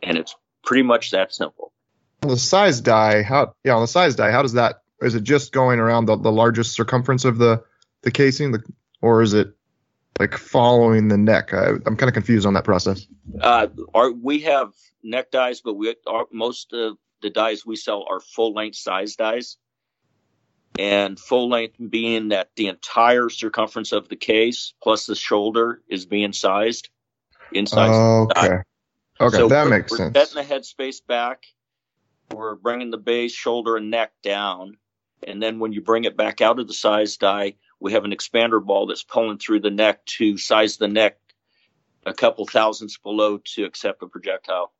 And 0.02 0.18
it's 0.18 0.34
pretty 0.64 0.82
much 0.82 1.10
that 1.12 1.32
simple. 1.32 1.72
The 2.20 2.36
size 2.36 2.80
die, 2.80 3.22
how 3.22 3.54
yeah, 3.64 3.74
on 3.74 3.80
the 3.80 3.88
size 3.88 4.16
die, 4.16 4.30
how 4.30 4.42
does 4.42 4.54
that? 4.54 4.82
Is 5.00 5.14
it 5.14 5.22
just 5.22 5.52
going 5.52 5.78
around 5.78 6.06
the, 6.06 6.16
the 6.16 6.32
largest 6.32 6.72
circumference 6.72 7.24
of 7.24 7.38
the 7.38 7.62
the 8.02 8.10
casing, 8.10 8.52
the, 8.52 8.62
or 9.00 9.22
is 9.22 9.34
it 9.34 9.54
like 10.18 10.36
following 10.36 11.08
the 11.08 11.18
neck? 11.18 11.52
I, 11.54 11.68
am 11.68 11.96
kind 11.96 12.04
of 12.04 12.14
confused 12.14 12.46
on 12.46 12.54
that 12.54 12.64
process. 12.64 13.06
Uh, 13.40 13.68
our, 13.94 14.10
we 14.10 14.40
have 14.40 14.72
neck 15.02 15.30
dies, 15.30 15.60
but 15.60 15.74
we 15.74 15.94
our, 16.06 16.26
most 16.32 16.72
of 16.72 16.96
the 17.22 17.30
dies 17.30 17.64
we 17.64 17.76
sell 17.76 18.04
are 18.08 18.20
full 18.20 18.52
length 18.52 18.76
size 18.76 19.16
dies. 19.16 19.56
And 20.78 21.18
full 21.18 21.48
length 21.48 21.74
being 21.90 22.28
that 22.28 22.50
the 22.54 22.68
entire 22.68 23.30
circumference 23.30 23.90
of 23.90 24.08
the 24.08 24.14
case 24.14 24.74
plus 24.80 25.06
the 25.06 25.16
shoulder 25.16 25.82
is 25.88 26.06
being 26.06 26.32
sized 26.32 26.88
inside. 27.52 27.90
Okay. 27.90 28.58
Okay, 29.20 29.36
so 29.36 29.48
that 29.48 29.68
makes 29.68 29.90
we're 29.90 29.96
sense. 29.98 30.14
We're 30.14 30.24
setting 30.24 30.48
the 30.48 30.54
headspace 30.54 31.06
back. 31.06 31.44
We're 32.32 32.54
bringing 32.54 32.90
the 32.90 32.98
base, 32.98 33.32
shoulder, 33.32 33.76
and 33.76 33.90
neck 33.90 34.12
down. 34.22 34.76
And 35.26 35.42
then 35.42 35.58
when 35.58 35.72
you 35.72 35.80
bring 35.80 36.04
it 36.04 36.16
back 36.16 36.40
out 36.40 36.58
of 36.58 36.68
the 36.68 36.74
size 36.74 37.16
die, 37.16 37.54
we 37.80 37.92
have 37.92 38.04
an 38.04 38.12
expander 38.12 38.64
ball 38.64 38.86
that's 38.86 39.02
pulling 39.02 39.38
through 39.38 39.60
the 39.60 39.70
neck 39.70 40.04
to 40.06 40.36
size 40.36 40.76
the 40.76 40.88
neck 40.88 41.18
a 42.06 42.14
couple 42.14 42.46
thousandths 42.46 42.96
below 42.98 43.38
to 43.38 43.64
accept 43.64 44.02
a 44.02 44.06
projectile. 44.06 44.72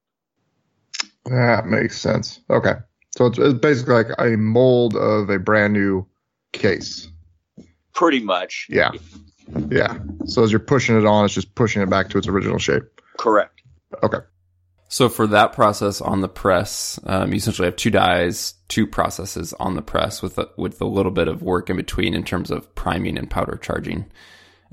That 1.24 1.66
makes 1.66 2.00
sense. 2.00 2.40
Okay. 2.48 2.74
So 3.16 3.26
it's, 3.26 3.38
it's 3.38 3.58
basically 3.58 3.94
like 3.94 4.08
a 4.18 4.36
mold 4.36 4.94
of 4.94 5.28
a 5.30 5.38
brand 5.38 5.72
new 5.72 6.06
case. 6.52 7.08
Pretty 7.94 8.20
much. 8.20 8.66
Yeah. 8.70 8.92
Yeah. 9.68 9.98
So 10.26 10.44
as 10.44 10.52
you're 10.52 10.60
pushing 10.60 10.96
it 10.96 11.04
on, 11.04 11.24
it's 11.24 11.34
just 11.34 11.54
pushing 11.54 11.82
it 11.82 11.90
back 11.90 12.10
to 12.10 12.18
its 12.18 12.28
original 12.28 12.58
shape. 12.58 12.84
Correct. 13.18 13.57
Okay. 14.02 14.18
So 14.88 15.08
for 15.08 15.26
that 15.28 15.52
process 15.52 16.00
on 16.00 16.22
the 16.22 16.28
press, 16.28 16.98
um, 17.04 17.30
you 17.30 17.36
essentially 17.36 17.66
have 17.66 17.76
two 17.76 17.90
dies, 17.90 18.54
two 18.68 18.86
processes 18.86 19.52
on 19.60 19.76
the 19.76 19.82
press 19.82 20.22
with 20.22 20.38
a, 20.38 20.48
with 20.56 20.80
a 20.80 20.86
little 20.86 21.12
bit 21.12 21.28
of 21.28 21.42
work 21.42 21.68
in 21.68 21.76
between 21.76 22.14
in 22.14 22.24
terms 22.24 22.50
of 22.50 22.74
priming 22.74 23.18
and 23.18 23.30
powder 23.30 23.58
charging. 23.60 24.06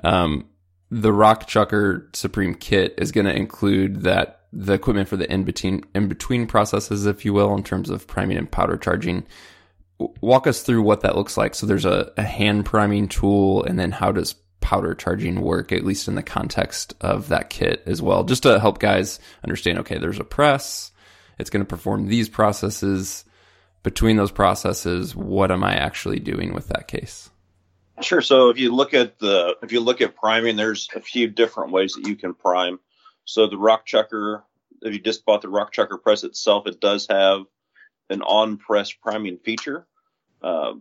Um, 0.03 0.47
the 0.89 1.11
Rock 1.11 1.47
Chucker 1.47 2.09
Supreme 2.13 2.55
kit 2.55 2.93
is 2.97 3.11
going 3.11 3.25
to 3.25 3.35
include 3.35 4.03
that 4.03 4.43
the 4.53 4.73
equipment 4.73 5.09
for 5.09 5.17
the 5.17 5.29
in 5.31 5.43
between 5.43 5.83
in 5.93 6.07
between 6.07 6.47
processes, 6.47 7.05
if 7.05 7.25
you 7.25 7.33
will, 7.33 7.53
in 7.55 7.63
terms 7.63 7.89
of 7.89 8.07
priming 8.07 8.37
and 8.37 8.49
powder 8.49 8.77
charging. 8.77 9.25
Walk 10.21 10.47
us 10.47 10.61
through 10.61 10.81
what 10.81 11.01
that 11.01 11.15
looks 11.15 11.35
like. 11.35 11.55
So 11.55 11.65
there's 11.65 11.85
a, 11.85 12.11
a 12.15 12.23
hand 12.23 12.65
priming 12.65 13.09
tool, 13.09 13.63
and 13.63 13.77
then 13.77 13.91
how 13.91 14.11
does 14.13 14.35
powder 14.61 14.95
charging 14.95 15.41
work, 15.41 15.71
at 15.71 15.85
least 15.85 16.07
in 16.07 16.15
the 16.15 16.23
context 16.23 16.93
of 17.01 17.29
that 17.29 17.49
kit 17.49 17.83
as 17.85 18.01
well, 18.01 18.23
just 18.23 18.43
to 18.43 18.59
help 18.59 18.79
guys 18.79 19.19
understand 19.43 19.79
okay, 19.79 19.97
there's 19.97 20.19
a 20.19 20.23
press, 20.23 20.91
it's 21.37 21.49
going 21.49 21.63
to 21.63 21.69
perform 21.69 22.07
these 22.07 22.29
processes. 22.29 23.25
Between 23.83 24.17
those 24.17 24.31
processes, 24.31 25.15
what 25.15 25.51
am 25.51 25.63
I 25.63 25.75
actually 25.75 26.19
doing 26.19 26.55
with 26.55 26.69
that 26.69 26.87
case? 26.87 27.29
Sure. 28.01 28.21
So 28.21 28.49
if 28.49 28.57
you 28.57 28.73
look 28.73 28.93
at 28.93 29.19
the 29.19 29.55
if 29.61 29.71
you 29.71 29.79
look 29.79 30.01
at 30.01 30.15
priming, 30.15 30.55
there's 30.55 30.89
a 30.95 30.99
few 30.99 31.27
different 31.27 31.71
ways 31.71 31.93
that 31.93 32.07
you 32.07 32.15
can 32.15 32.33
prime. 32.33 32.79
So 33.25 33.47
the 33.47 33.57
rock 33.57 33.85
chucker, 33.85 34.43
if 34.81 34.93
you 34.93 34.99
just 34.99 35.25
bought 35.25 35.41
the 35.41 35.49
rock 35.49 35.71
chucker 35.71 35.97
press 35.97 36.23
itself, 36.23 36.67
it 36.67 36.81
does 36.81 37.07
have 37.09 37.41
an 38.09 38.21
on 38.21 38.57
press 38.57 38.91
priming 38.91 39.37
feature. 39.37 39.87
Uh, 40.41 40.73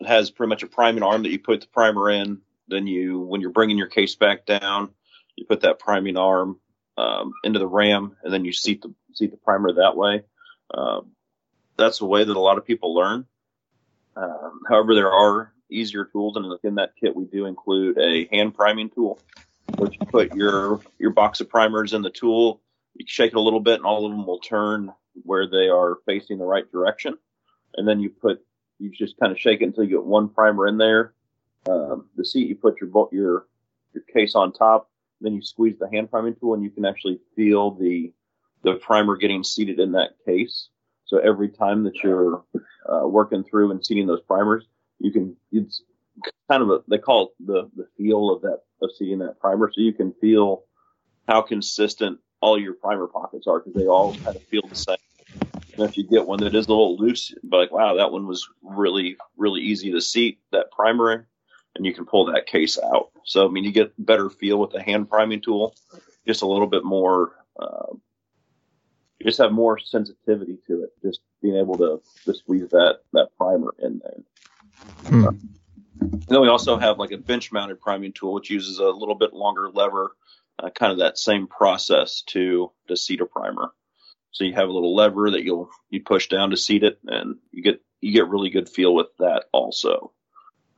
it 0.00 0.06
has 0.06 0.30
pretty 0.30 0.48
much 0.48 0.62
a 0.62 0.68
priming 0.68 1.02
arm 1.02 1.24
that 1.24 1.30
you 1.30 1.38
put 1.38 1.60
the 1.60 1.66
primer 1.66 2.08
in, 2.10 2.40
then 2.68 2.86
you, 2.86 3.20
when 3.20 3.40
you're 3.40 3.50
bringing 3.50 3.78
your 3.78 3.88
case 3.88 4.14
back 4.14 4.46
down, 4.46 4.90
you 5.36 5.44
put 5.46 5.60
that 5.62 5.78
priming 5.78 6.16
arm 6.16 6.58
um, 6.96 7.32
into 7.44 7.58
the 7.58 7.66
ram, 7.66 8.16
and 8.22 8.32
then 8.32 8.44
you 8.44 8.52
seat 8.52 8.82
the 8.82 8.92
seat 9.14 9.30
the 9.30 9.36
primer 9.36 9.72
that 9.74 9.96
way. 9.96 10.22
Um, 10.72 11.12
that's 11.76 11.98
the 11.98 12.06
way 12.06 12.24
that 12.24 12.36
a 12.36 12.40
lot 12.40 12.58
of 12.58 12.66
people 12.66 12.94
learn. 12.94 13.26
Um, 14.16 14.60
however, 14.68 14.94
there 14.94 15.12
are 15.12 15.52
easier 15.70 16.04
tools, 16.04 16.36
and 16.36 16.58
in 16.64 16.74
that 16.76 16.94
kit, 17.00 17.14
we 17.14 17.24
do 17.24 17.46
include 17.46 17.98
a 17.98 18.28
hand 18.32 18.54
priming 18.54 18.90
tool 18.90 19.20
which 19.76 19.96
you 20.00 20.06
put 20.06 20.34
your 20.34 20.80
your 20.98 21.10
box 21.10 21.40
of 21.40 21.48
primers 21.48 21.92
in 21.92 22.02
the 22.02 22.10
tool. 22.10 22.60
You 22.94 23.04
shake 23.06 23.32
it 23.32 23.36
a 23.36 23.40
little 23.40 23.60
bit, 23.60 23.76
and 23.76 23.84
all 23.84 24.04
of 24.04 24.12
them 24.12 24.26
will 24.26 24.40
turn 24.40 24.92
where 25.22 25.48
they 25.48 25.68
are 25.68 25.98
facing 26.06 26.38
the 26.38 26.44
right 26.44 26.70
direction. 26.70 27.16
And 27.76 27.86
then 27.86 28.00
you 28.00 28.10
put 28.10 28.44
you 28.78 28.90
just 28.90 29.18
kind 29.18 29.32
of 29.32 29.38
shake 29.38 29.60
it 29.60 29.66
until 29.66 29.84
you 29.84 29.90
get 29.90 30.04
one 30.04 30.28
primer 30.28 30.66
in 30.66 30.78
there. 30.78 31.12
Um, 31.68 32.08
the 32.16 32.24
seat 32.24 32.48
you 32.48 32.56
put 32.56 32.80
your 32.80 32.90
your 33.12 33.46
your 33.94 34.04
case 34.12 34.34
on 34.34 34.52
top. 34.52 34.90
Then 35.20 35.34
you 35.34 35.42
squeeze 35.42 35.78
the 35.78 35.88
hand 35.92 36.10
priming 36.10 36.36
tool, 36.36 36.54
and 36.54 36.62
you 36.62 36.70
can 36.70 36.84
actually 36.84 37.20
feel 37.36 37.72
the 37.72 38.12
the 38.62 38.74
primer 38.74 39.16
getting 39.16 39.44
seated 39.44 39.78
in 39.78 39.92
that 39.92 40.10
case. 40.24 40.68
So 41.04 41.18
every 41.18 41.48
time 41.48 41.84
that 41.84 41.96
you're 42.02 42.44
uh, 42.88 43.06
working 43.06 43.44
through 43.44 43.70
and 43.70 43.84
seating 43.84 44.06
those 44.06 44.20
primers, 44.22 44.66
you 44.98 45.10
can 45.10 45.36
it's 45.52 45.82
kind 46.50 46.62
of 46.62 46.70
a 46.70 46.80
they 46.88 46.98
call 46.98 47.26
it 47.26 47.46
the 47.46 47.70
the 47.76 47.88
feel 47.96 48.30
of 48.30 48.42
that 48.42 48.60
of 48.82 48.90
seeing 48.96 49.18
that 49.18 49.40
primer, 49.40 49.70
so 49.72 49.80
you 49.80 49.92
can 49.92 50.12
feel 50.20 50.64
how 51.26 51.42
consistent 51.42 52.18
all 52.40 52.58
your 52.58 52.74
primer 52.74 53.06
pockets 53.06 53.46
are 53.46 53.58
because 53.58 53.74
they 53.74 53.86
all 53.86 54.14
kind 54.16 54.36
of 54.36 54.42
feel 54.44 54.62
the 54.68 54.74
same. 54.74 54.96
And 55.74 55.88
if 55.88 55.96
you 55.96 56.04
get 56.04 56.26
one 56.26 56.40
that 56.40 56.54
is 56.54 56.66
a 56.66 56.70
little 56.70 56.96
loose, 56.96 57.34
but 57.42 57.58
like 57.58 57.72
wow, 57.72 57.96
that 57.96 58.12
one 58.12 58.26
was 58.26 58.48
really 58.62 59.16
really 59.36 59.62
easy 59.62 59.92
to 59.92 60.00
seat 60.00 60.40
that 60.52 60.70
primer 60.70 61.28
and 61.74 61.86
you 61.86 61.94
can 61.94 62.06
pull 62.06 62.26
that 62.26 62.46
case 62.46 62.78
out. 62.78 63.10
So 63.24 63.46
I 63.46 63.50
mean, 63.50 63.64
you 63.64 63.72
get 63.72 63.92
better 64.04 64.30
feel 64.30 64.58
with 64.58 64.70
the 64.70 64.82
hand 64.82 65.08
priming 65.08 65.40
tool, 65.40 65.74
just 66.26 66.42
a 66.42 66.46
little 66.46 66.66
bit 66.66 66.84
more. 66.84 67.32
Uh, 67.58 67.94
you 69.18 69.26
just 69.26 69.38
have 69.38 69.52
more 69.52 69.78
sensitivity 69.78 70.58
to 70.68 70.84
it, 70.84 70.90
just 71.02 71.20
being 71.42 71.56
able 71.56 71.76
to, 71.78 72.00
to 72.24 72.34
squeeze 72.34 72.68
that 72.70 73.00
that 73.12 73.30
primer 73.36 73.74
in 73.80 74.00
there. 74.04 75.10
Hmm. 75.10 75.28
And 76.00 76.24
then 76.28 76.40
we 76.40 76.48
also 76.48 76.76
have 76.76 76.98
like 76.98 77.10
a 77.10 77.18
bench 77.18 77.50
mounted 77.50 77.80
priming 77.80 78.12
tool, 78.12 78.34
which 78.34 78.50
uses 78.50 78.78
a 78.78 78.86
little 78.86 79.16
bit 79.16 79.32
longer 79.32 79.68
lever, 79.70 80.16
uh, 80.58 80.70
kind 80.70 80.92
of 80.92 80.98
that 80.98 81.18
same 81.18 81.46
process 81.46 82.22
to 82.28 82.70
to 82.86 82.96
seat 82.96 83.20
a 83.20 83.26
primer. 83.26 83.72
So 84.30 84.44
you 84.44 84.54
have 84.54 84.68
a 84.68 84.72
little 84.72 84.94
lever 84.94 85.30
that 85.30 85.42
you'll 85.42 85.70
you 85.90 86.02
push 86.02 86.28
down 86.28 86.50
to 86.50 86.56
seat 86.56 86.84
it, 86.84 86.98
and 87.06 87.36
you 87.50 87.62
get 87.62 87.82
you 88.00 88.12
get 88.12 88.28
really 88.28 88.50
good 88.50 88.68
feel 88.68 88.94
with 88.94 89.08
that 89.18 89.46
also. 89.52 90.12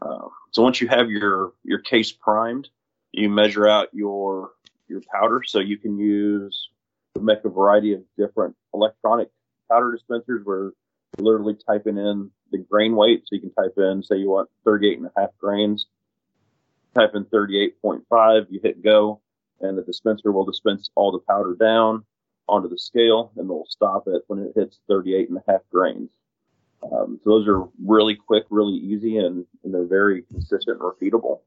Uh, 0.03 0.28
so 0.51 0.62
once 0.62 0.80
you 0.80 0.88
have 0.88 1.11
your 1.11 1.53
your 1.64 1.78
case 1.78 2.12
primed, 2.12 2.68
you 3.12 3.28
measure 3.28 3.68
out 3.68 3.88
your 3.92 4.53
your 4.88 5.03
powder. 5.12 5.42
So 5.44 5.61
you 5.61 5.78
can 5.78 5.98
use 5.98 6.70
make 7.20 7.44
a 7.44 7.48
variety 7.48 7.92
of 7.92 8.03
different 8.16 8.55
electronic 8.72 9.28
powder 9.70 9.92
dispensers 9.92 10.42
where 10.44 10.72
you're 11.18 11.26
literally 11.26 11.57
typing 11.66 11.98
in 11.98 12.30
the 12.53 12.59
grain 12.59 12.96
weight. 12.96 13.22
So 13.26 13.34
you 13.34 13.40
can 13.40 13.53
type 13.53 13.74
in, 13.76 14.03
say 14.03 14.16
you 14.16 14.30
want 14.30 14.48
38 14.64 14.98
and 14.98 15.07
a 15.07 15.20
half 15.20 15.30
grains, 15.38 15.86
type 16.94 17.12
in 17.14 17.24
38.5, 17.26 18.46
you 18.51 18.61
hit 18.62 18.82
go, 18.82 19.20
and 19.61 19.76
the 19.76 19.82
dispenser 19.82 20.32
will 20.32 20.44
dispense 20.44 20.90
all 20.94 21.12
the 21.12 21.18
powder 21.18 21.55
down 21.55 22.05
onto 22.48 22.68
the 22.68 22.78
scale 22.78 23.30
and 23.36 23.44
it'll 23.44 23.66
stop 23.68 24.05
it 24.09 24.22
when 24.26 24.40
it 24.40 24.53
hits 24.57 24.80
38 24.88 25.28
and 25.28 25.38
a 25.38 25.51
half 25.51 25.61
grains. 25.70 26.11
Um, 26.83 27.20
so 27.22 27.31
those 27.31 27.47
are 27.49 27.68
really 27.85 28.14
quick, 28.16 28.45
really 28.51 28.74
easy, 28.78 29.18
and, 29.18 29.45
and 29.64 29.74
they're 29.74 29.85
very 29.85 30.22
consistent 30.22 30.81
and 30.81 30.81
repeatable. 30.81 31.41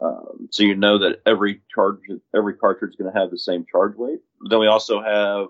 Um, 0.00 0.48
so 0.50 0.62
you 0.62 0.74
know 0.74 0.98
that 0.98 1.22
every 1.26 1.62
charge, 1.72 2.00
every 2.34 2.54
cartridge 2.54 2.90
is 2.90 2.96
going 2.96 3.12
to 3.12 3.18
have 3.18 3.30
the 3.30 3.38
same 3.38 3.64
charge 3.70 3.96
weight. 3.96 4.20
Then 4.50 4.58
we 4.58 4.66
also 4.66 5.00
have 5.00 5.46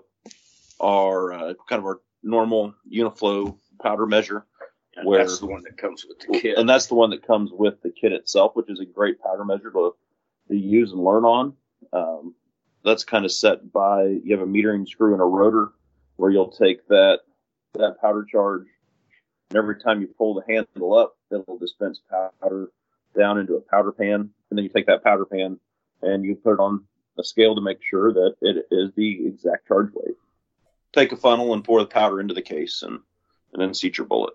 our 0.79 1.33
uh, 1.33 1.53
kind 1.67 1.79
of 1.79 1.85
our 1.85 1.99
normal 2.21 2.73
Uniflow 2.91 3.57
powder 3.81 4.05
measure, 4.05 4.45
And 4.95 5.07
Where- 5.07 5.19
that's 5.19 5.39
the 5.39 5.47
one 5.47 5.63
that 5.63 5.77
comes 5.77 6.05
with 6.07 6.19
the 6.19 6.39
kit. 6.39 6.57
and 6.57 6.69
that's 6.69 6.85
the 6.87 6.95
one 6.95 7.09
that 7.09 7.25
comes 7.25 7.51
with 7.51 7.81
the 7.81 7.89
kit 7.91 8.13
itself, 8.13 8.55
which 8.55 8.69
is 8.69 8.79
a 8.79 8.85
great 8.85 9.19
powder 9.21 9.43
measure 9.43 9.71
to, 9.71 9.95
to 10.49 10.55
use 10.55 10.91
and 10.91 11.03
learn 11.03 11.25
on. 11.25 11.53
Um, 11.91 12.35
that's 12.85 13.03
kind 13.03 13.25
of 13.25 13.31
set 13.31 13.71
by 13.71 14.03
you 14.23 14.37
have 14.37 14.47
a 14.47 14.49
metering 14.49 14.87
screw 14.87 15.13
and 15.13 15.21
a 15.21 15.25
rotor 15.25 15.71
where 16.17 16.31
you'll 16.31 16.51
take 16.51 16.87
that 16.87 17.21
that 17.73 17.99
powder 17.99 18.23
charge, 18.23 18.67
and 19.49 19.57
every 19.57 19.79
time 19.79 20.01
you 20.01 20.07
pull 20.07 20.33
the 20.33 20.43
handle 20.47 20.93
up, 20.93 21.17
it'll 21.31 21.57
dispense 21.57 22.01
powder 22.41 22.69
down 23.17 23.39
into 23.39 23.55
a 23.55 23.61
powder 23.61 23.91
pan, 23.91 24.21
and 24.21 24.57
then 24.57 24.63
you 24.63 24.69
take 24.69 24.87
that 24.87 25.03
powder 25.03 25.25
pan 25.25 25.59
and 26.01 26.23
you 26.25 26.35
put 26.35 26.53
it 26.53 26.59
on 26.59 26.83
a 27.17 27.23
scale 27.23 27.55
to 27.55 27.61
make 27.61 27.79
sure 27.81 28.11
that 28.13 28.35
it 28.41 28.65
is 28.71 28.91
the 28.95 29.25
exact 29.27 29.67
charge 29.67 29.91
weight. 29.93 30.15
Take 30.91 31.11
a 31.11 31.17
funnel 31.17 31.53
and 31.53 31.63
pour 31.63 31.79
the 31.79 31.87
powder 31.87 32.19
into 32.19 32.33
the 32.33 32.41
case, 32.41 32.83
and 32.83 32.99
and 33.53 33.61
then 33.61 33.73
seat 33.73 33.97
your 33.97 34.07
bullet. 34.07 34.33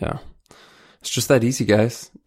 Yeah. 0.00 0.18
It's 1.00 1.10
just 1.10 1.28
that 1.28 1.44
easy, 1.44 1.64
guys. 1.64 2.10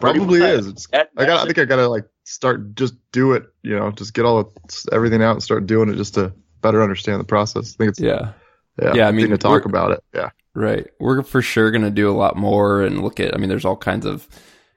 Probably 0.00 0.42
is. 0.42 0.66
It's, 0.66 0.86
I 0.92 1.06
got. 1.24 1.40
I 1.40 1.44
think 1.46 1.58
I 1.58 1.64
gotta 1.64 1.88
like 1.88 2.04
start. 2.24 2.74
Just 2.74 2.94
do 3.10 3.32
it. 3.32 3.44
You 3.62 3.76
know, 3.78 3.90
just 3.90 4.12
get 4.12 4.26
all 4.26 4.38
of, 4.38 4.52
everything 4.92 5.22
out 5.22 5.32
and 5.32 5.42
start 5.42 5.66
doing 5.66 5.88
it 5.88 5.96
just 5.96 6.14
to 6.14 6.34
better 6.60 6.82
understand 6.82 7.20
the 7.20 7.24
process. 7.24 7.74
I 7.74 7.76
think 7.78 7.90
it's 7.90 8.00
yeah. 8.00 8.32
Yeah. 8.80 8.94
Yeah, 8.94 9.08
I 9.08 9.12
mean, 9.12 9.30
to 9.30 9.38
talk 9.38 9.64
about 9.64 9.92
it. 9.92 10.04
Yeah. 10.14 10.30
Right. 10.54 10.86
We're 11.00 11.22
for 11.22 11.42
sure 11.42 11.70
going 11.70 11.82
to 11.82 11.90
do 11.90 12.10
a 12.10 12.14
lot 12.14 12.36
more 12.36 12.82
and 12.82 13.02
look 13.02 13.18
at, 13.20 13.34
I 13.34 13.38
mean, 13.38 13.48
there's 13.48 13.64
all 13.64 13.76
kinds 13.76 14.06
of 14.06 14.28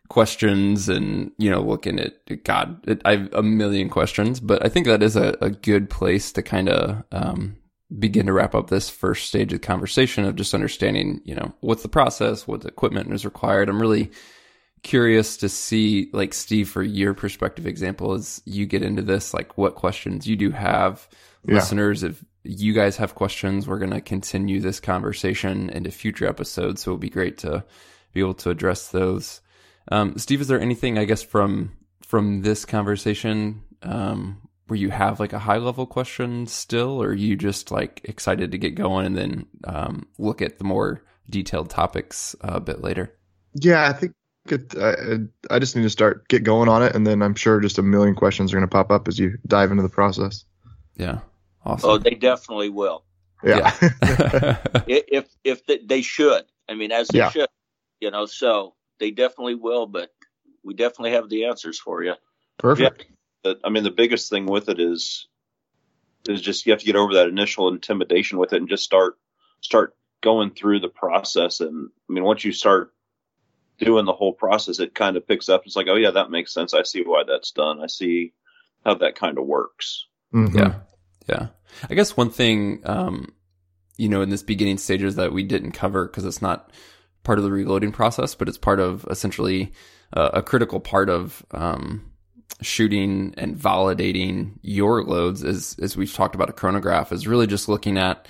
questions 0.09 0.89
and, 0.89 1.31
you 1.37 1.51
know, 1.51 1.61
looking 1.61 1.99
at, 1.99 2.43
God, 2.43 2.87
it, 2.87 3.01
I 3.05 3.17
have 3.17 3.33
a 3.33 3.43
million 3.43 3.89
questions, 3.89 4.39
but 4.39 4.65
I 4.65 4.69
think 4.69 4.85
that 4.87 5.03
is 5.03 5.15
a, 5.15 5.37
a 5.41 5.49
good 5.49 5.89
place 5.89 6.31
to 6.31 6.41
kind 6.41 6.69
of, 6.69 7.03
um, 7.11 7.57
begin 7.99 8.25
to 8.25 8.33
wrap 8.33 8.55
up 8.55 8.69
this 8.69 8.89
first 8.89 9.27
stage 9.27 9.53
of 9.53 9.61
the 9.61 9.65
conversation 9.67 10.25
of 10.25 10.35
just 10.35 10.53
understanding, 10.53 11.21
you 11.23 11.35
know, 11.35 11.53
what's 11.61 11.83
the 11.83 11.89
process, 11.89 12.47
what 12.47 12.65
equipment 12.65 13.13
is 13.13 13.23
required. 13.23 13.69
I'm 13.69 13.81
really 13.81 14.11
curious 14.83 15.37
to 15.37 15.49
see, 15.49 16.09
like, 16.11 16.33
Steve, 16.33 16.69
for 16.69 16.83
your 16.83 17.13
perspective 17.13 17.67
example, 17.67 18.13
as 18.13 18.41
you 18.45 18.65
get 18.65 18.83
into 18.83 19.01
this, 19.01 19.33
like, 19.33 19.57
what 19.57 19.75
questions 19.75 20.27
you 20.27 20.35
do 20.35 20.51
have. 20.51 21.07
Yeah. 21.45 21.55
Listeners, 21.55 22.03
if 22.03 22.23
you 22.47 22.73
guys 22.73 22.97
have 22.97 23.15
questions, 23.15 23.67
we're 23.67 23.79
going 23.79 23.91
to 23.91 24.01
continue 24.01 24.59
this 24.59 24.79
conversation 24.79 25.69
into 25.69 25.91
future 25.91 26.27
episodes. 26.27 26.81
So 26.81 26.91
it'll 26.91 26.99
be 26.99 27.09
great 27.09 27.37
to 27.39 27.63
be 28.13 28.19
able 28.19 28.35
to 28.35 28.49
address 28.49 28.89
those. 28.89 29.41
Um, 29.91 30.17
Steve, 30.17 30.41
is 30.41 30.47
there 30.47 30.59
anything, 30.59 30.97
I 30.97 31.05
guess, 31.05 31.23
from 31.23 31.73
from 32.01 32.41
this 32.41 32.63
conversation 32.63 33.61
um, 33.83 34.41
where 34.67 34.79
you 34.79 34.89
have 34.89 35.19
like 35.19 35.33
a 35.33 35.39
high 35.39 35.57
level 35.57 35.85
question 35.85 36.47
still, 36.47 37.01
or 37.01 37.09
are 37.09 37.13
you 37.13 37.35
just 37.35 37.71
like 37.71 38.01
excited 38.05 38.51
to 38.51 38.57
get 38.57 38.75
going 38.75 39.05
and 39.05 39.17
then 39.17 39.45
um, 39.65 40.07
look 40.17 40.41
at 40.41 40.57
the 40.57 40.63
more 40.63 41.03
detailed 41.29 41.69
topics 41.69 42.35
a 42.41 42.59
bit 42.59 42.81
later? 42.81 43.13
Yeah, 43.53 43.89
I 43.89 43.93
think 43.93 44.13
it, 44.49 44.75
I, 44.77 45.55
I 45.55 45.59
just 45.59 45.75
need 45.75 45.83
to 45.83 45.89
start 45.89 46.27
get 46.27 46.43
going 46.43 46.69
on 46.69 46.83
it, 46.83 46.95
and 46.95 47.05
then 47.05 47.21
I'm 47.21 47.35
sure 47.35 47.59
just 47.59 47.77
a 47.77 47.83
million 47.83 48.15
questions 48.15 48.51
are 48.51 48.57
going 48.57 48.67
to 48.67 48.73
pop 48.73 48.91
up 48.91 49.07
as 49.07 49.19
you 49.19 49.37
dive 49.47 49.71
into 49.71 49.83
the 49.83 49.89
process. 49.89 50.45
Yeah, 50.95 51.19
awesome. 51.67 51.89
Oh, 51.89 51.97
they 51.97 52.11
definitely 52.15 52.69
will. 52.69 53.03
Yeah. 53.43 53.71
I- 53.81 54.59
If 54.87 55.27
if 55.43 55.65
they, 55.65 55.79
they 55.79 56.01
should, 56.01 56.43
I 56.69 56.73
mean, 56.73 56.91
as 56.91 57.07
they 57.09 57.19
Yeah. 57.19 57.29
should, 57.29 57.49
you 57.99 58.09
know. 58.11 58.25
So 58.25 58.73
they 58.99 59.11
definitely 59.11 59.55
will, 59.55 59.85
but 59.85 60.09
we 60.63 60.73
definitely 60.73 61.11
have 61.11 61.29
the 61.29 61.45
answers 61.45 61.79
for 61.79 62.03
you. 62.03 62.13
Perfect. 62.57 63.05
But, 63.43 63.59
I 63.63 63.69
mean, 63.69 63.83
the 63.83 63.91
biggest 63.91 64.29
thing 64.29 64.45
with 64.47 64.69
it 64.69 64.79
is 64.79 65.27
is 66.27 66.41
just 66.41 66.65
you 66.65 66.71
have 66.73 66.79
to 66.79 66.85
get 66.85 66.95
over 66.95 67.13
that 67.13 67.27
initial 67.29 67.69
intimidation 67.69 68.37
with 68.37 68.51
it 68.53 68.57
and 68.57 68.67
just 68.69 68.83
start 68.83 69.17
start 69.61 69.95
going 70.21 70.49
through 70.51 70.79
the 70.79 70.89
process. 70.89 71.59
And 71.61 71.89
I 72.09 72.13
mean, 72.13 72.23
once 72.23 72.43
you 72.43 72.51
start 72.51 72.93
doing 73.79 74.05
the 74.05 74.13
whole 74.13 74.33
process, 74.33 74.79
it 74.79 74.95
kind 74.95 75.15
of 75.15 75.27
picks 75.27 75.47
up. 75.49 75.63
It's 75.65 75.75
like, 75.75 75.87
oh 75.87 75.95
yeah, 75.95 76.11
that 76.11 76.31
makes 76.31 76.53
sense. 76.53 76.73
I 76.73 76.83
see 76.83 77.03
why 77.03 77.23
that's 77.27 77.51
done. 77.51 77.81
I 77.81 77.87
see 77.87 78.33
how 78.83 78.95
that 78.95 79.15
kind 79.15 79.37
of 79.37 79.45
works. 79.45 80.07
Mhm. 80.33 80.55
Yeah. 80.55 80.73
Yeah. 81.27 81.47
I 81.89 81.95
guess 81.95 82.17
one 82.17 82.29
thing, 82.29 82.81
um, 82.85 83.33
you 83.97 84.09
know, 84.09 84.21
in 84.21 84.29
this 84.29 84.43
beginning 84.43 84.77
stages 84.77 85.15
that 85.15 85.33
we 85.33 85.43
didn't 85.43 85.71
cover 85.71 86.07
because 86.07 86.25
it's 86.25 86.41
not 86.41 86.71
part 87.23 87.37
of 87.37 87.43
the 87.43 87.51
reloading 87.51 87.91
process, 87.91 88.35
but 88.35 88.47
it's 88.47 88.57
part 88.57 88.79
of 88.79 89.05
essentially 89.09 89.73
uh, 90.13 90.29
a 90.33 90.41
critical 90.41 90.79
part 90.79 91.09
of 91.09 91.45
um, 91.51 92.09
shooting 92.61 93.33
and 93.37 93.55
validating 93.55 94.53
your 94.61 95.03
loads, 95.03 95.43
as 95.43 95.75
as 95.81 95.97
we've 95.97 96.13
talked 96.13 96.35
about 96.35 96.49
a 96.49 96.53
chronograph, 96.53 97.11
is 97.11 97.27
really 97.27 97.47
just 97.47 97.67
looking 97.67 97.97
at, 97.97 98.27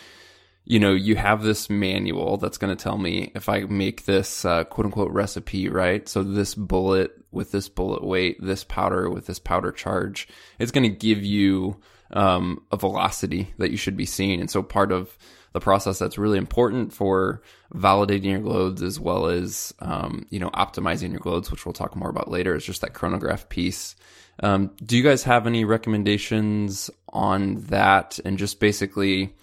you 0.66 0.80
know, 0.80 0.94
you 0.94 1.16
have 1.16 1.44
this 1.44 1.70
manual 1.70 2.38
that's 2.38 2.58
going 2.58 2.76
to 2.76 2.82
tell 2.82 2.98
me 2.98 3.32
if 3.36 3.48
I 3.48 3.62
make 3.62 4.06
this 4.06 4.44
uh, 4.46 4.64
quote 4.64 4.86
unquote 4.86 5.12
recipe, 5.12 5.70
right? 5.70 6.08
So 6.10 6.24
this 6.24 6.56
bullet 6.56 7.12
with 7.32 7.52
this 7.52 7.70
bullet 7.70 8.04
weight, 8.04 8.38
this 8.42 8.64
powder 8.64 9.10
with 9.10 9.28
this 9.28 9.40
powder 9.40 9.72
charge, 9.72 10.28
it's 10.60 10.72
going 10.72 10.90
to 10.90 10.96
give 10.96 11.24
you 11.24 11.80
um, 12.12 12.64
a 12.72 12.78
velocity 12.78 13.54
that 13.58 13.72
you 13.72 13.78
should 13.78 13.98
be 13.98 14.06
seeing. 14.06 14.40
And 14.40 14.50
so 14.50 14.64
part 14.64 14.92
of 14.92 15.18
the 15.54 15.60
process 15.60 16.00
that's 16.00 16.18
really 16.18 16.38
important 16.38 16.94
for 16.94 17.42
validating 17.74 18.26
your 18.26 18.40
loads 18.40 18.82
as 18.82 19.00
well 19.00 19.28
as, 19.28 19.74
um, 19.80 20.26
you 20.30 20.40
know, 20.40 20.50
optimizing 20.52 21.12
your 21.12 21.22
loads, 21.26 21.52
which 21.52 21.66
we'll 21.66 21.74
talk 21.74 21.96
more 21.96 22.10
about 22.10 22.30
later, 22.30 22.56
is 22.56 22.66
just 22.66 22.82
that 22.82 22.94
chronograph 22.94 23.50
piece. 23.50 23.96
Um, 24.42 24.72
do 24.86 24.96
you 24.96 25.04
guys 25.04 25.24
have 25.24 25.48
any 25.48 25.66
recommendations 25.66 26.90
on 27.10 27.56
that? 27.68 28.20
And 28.24 28.38
just 28.38 28.60
basically, 28.60 29.36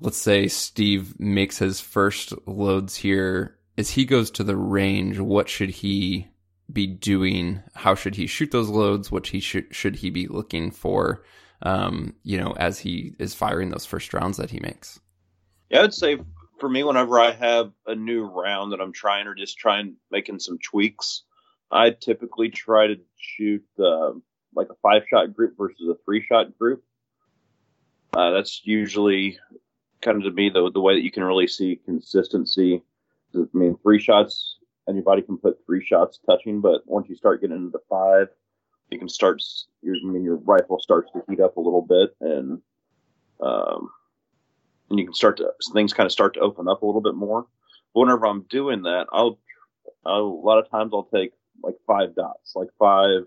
let's 0.00 0.16
say 0.16 0.48
Steve 0.48 1.18
makes 1.20 1.58
his 1.58 1.80
first 1.80 2.32
loads 2.46 2.96
here. 2.96 3.56
As 3.76 3.90
he 3.90 4.06
goes 4.06 4.30
to 4.32 4.44
the 4.44 4.56
range, 4.56 5.18
what 5.18 5.48
should 5.48 5.70
he 5.70 6.28
be 6.72 6.86
doing? 6.86 7.62
How 7.74 7.94
should 7.94 8.14
he 8.14 8.26
shoot 8.26 8.50
those 8.50 8.68
loads? 8.68 9.10
What 9.10 9.26
he 9.26 9.40
should 9.40 9.74
should 9.74 9.96
he 9.96 10.10
be 10.10 10.26
looking 10.26 10.70
for? 10.70 11.22
Um, 11.62 12.14
you 12.22 12.38
know, 12.38 12.52
as 12.52 12.78
he 12.78 13.14
is 13.18 13.34
firing 13.34 13.70
those 13.70 13.84
first 13.84 14.14
rounds 14.14 14.36
that 14.36 14.50
he 14.50 14.60
makes. 14.60 15.00
Yeah, 15.70 15.82
I'd 15.82 15.94
say 15.94 16.18
for 16.58 16.68
me, 16.68 16.84
whenever 16.84 17.18
I 17.18 17.32
have 17.32 17.72
a 17.86 17.94
new 17.94 18.24
round 18.24 18.72
that 18.72 18.80
I'm 18.80 18.92
trying 18.92 19.26
or 19.26 19.34
just 19.34 19.58
trying 19.58 19.96
making 20.10 20.38
some 20.40 20.58
tweaks, 20.58 21.22
I 21.70 21.90
typically 21.90 22.50
try 22.50 22.88
to 22.88 22.96
shoot 23.16 23.64
uh, 23.78 24.12
like 24.54 24.68
a 24.70 24.76
five 24.82 25.02
shot 25.08 25.34
group 25.34 25.56
versus 25.58 25.88
a 25.88 25.96
three 26.04 26.24
shot 26.24 26.56
group. 26.58 26.82
Uh, 28.12 28.30
that's 28.30 28.62
usually 28.64 29.38
kind 30.00 30.16
of 30.16 30.22
to 30.24 30.30
me 30.30 30.48
the 30.48 30.70
the 30.72 30.80
way 30.80 30.94
that 30.94 31.04
you 31.04 31.10
can 31.10 31.24
really 31.24 31.48
see 31.48 31.80
consistency. 31.84 32.82
I 33.34 33.44
mean, 33.52 33.76
three 33.82 34.00
shots 34.00 34.58
anybody 34.88 35.22
can 35.22 35.36
put 35.36 35.58
three 35.66 35.84
shots 35.84 36.18
touching, 36.26 36.60
but 36.60 36.82
once 36.86 37.08
you 37.08 37.14
start 37.16 37.40
getting 37.40 37.56
into 37.56 37.70
the 37.70 37.82
five, 37.90 38.28
you 38.90 38.98
can 38.98 39.08
start. 39.08 39.42
Your, 39.82 39.96
I 39.96 40.06
mean, 40.06 40.24
your 40.24 40.36
rifle 40.36 40.80
starts 40.80 41.10
to 41.12 41.22
heat 41.28 41.40
up 41.40 41.56
a 41.56 41.60
little 41.60 41.82
bit, 41.82 42.14
and 42.20 42.60
um, 43.40 43.90
and 44.90 44.98
you 44.98 45.04
can 45.04 45.14
start 45.14 45.36
to 45.38 45.52
things 45.72 45.92
kind 45.92 46.06
of 46.06 46.12
start 46.12 46.34
to 46.34 46.40
open 46.40 46.68
up 46.68 46.82
a 46.82 46.86
little 46.86 47.00
bit 47.00 47.14
more. 47.14 47.46
But 47.94 48.00
whenever 48.00 48.26
I'm 48.26 48.42
doing 48.42 48.82
that, 48.82 49.06
I'll, 49.12 49.38
I'll 50.04 50.22
a 50.22 50.44
lot 50.44 50.58
of 50.58 50.70
times 50.70 50.92
I'll 50.92 51.08
take 51.14 51.32
like 51.62 51.76
five 51.86 52.14
dots, 52.14 52.52
like 52.54 52.68
five 52.78 53.22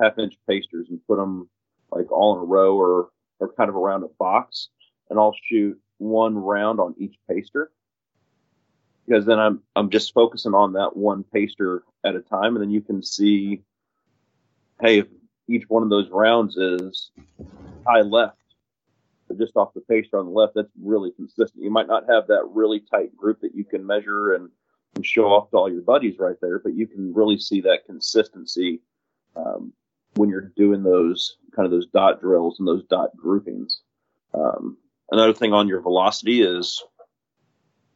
half 0.00 0.18
inch 0.18 0.34
pasters, 0.48 0.88
and 0.90 1.00
put 1.06 1.16
them 1.16 1.48
like 1.90 2.10
all 2.10 2.36
in 2.36 2.42
a 2.42 2.46
row 2.46 2.76
or 2.76 3.10
or 3.38 3.52
kind 3.54 3.68
of 3.70 3.76
around 3.76 4.04
a 4.04 4.08
box, 4.18 4.68
and 5.08 5.18
I'll 5.18 5.34
shoot 5.48 5.78
one 5.98 6.36
round 6.36 6.80
on 6.80 6.94
each 6.98 7.16
paster 7.30 7.70
because 9.10 9.26
then 9.26 9.38
I'm 9.38 9.60
I'm 9.74 9.90
just 9.90 10.14
focusing 10.14 10.54
on 10.54 10.74
that 10.74 10.96
one 10.96 11.24
paster 11.34 11.82
at 12.04 12.14
a 12.14 12.20
time, 12.20 12.54
and 12.54 12.62
then 12.62 12.70
you 12.70 12.80
can 12.80 13.02
see, 13.02 13.62
hey, 14.80 15.00
if 15.00 15.06
each 15.48 15.64
one 15.68 15.82
of 15.82 15.90
those 15.90 16.08
rounds 16.10 16.56
is 16.56 17.10
high 17.86 18.00
left, 18.00 18.36
just 19.38 19.56
off 19.56 19.74
the 19.74 19.80
paster 19.80 20.18
on 20.18 20.26
the 20.26 20.32
left, 20.32 20.54
that's 20.54 20.70
really 20.82 21.12
consistent. 21.12 21.62
You 21.62 21.70
might 21.70 21.86
not 21.86 22.04
have 22.08 22.26
that 22.28 22.48
really 22.52 22.80
tight 22.80 23.16
group 23.16 23.40
that 23.40 23.54
you 23.54 23.64
can 23.64 23.86
measure 23.86 24.34
and, 24.34 24.50
and 24.96 25.06
show 25.06 25.26
off 25.26 25.50
to 25.50 25.56
all 25.56 25.72
your 25.72 25.82
buddies 25.82 26.18
right 26.18 26.36
there, 26.40 26.58
but 26.58 26.74
you 26.74 26.86
can 26.86 27.14
really 27.14 27.38
see 27.38 27.60
that 27.62 27.86
consistency 27.86 28.80
um, 29.36 29.72
when 30.14 30.28
you're 30.28 30.52
doing 30.56 30.82
those 30.82 31.36
kind 31.54 31.66
of 31.66 31.70
those 31.70 31.86
dot 31.86 32.20
drills 32.20 32.58
and 32.58 32.66
those 32.66 32.84
dot 32.84 33.16
groupings. 33.16 33.82
Um, 34.34 34.76
another 35.10 35.32
thing 35.32 35.52
on 35.52 35.68
your 35.68 35.80
velocity 35.80 36.42
is 36.42 36.82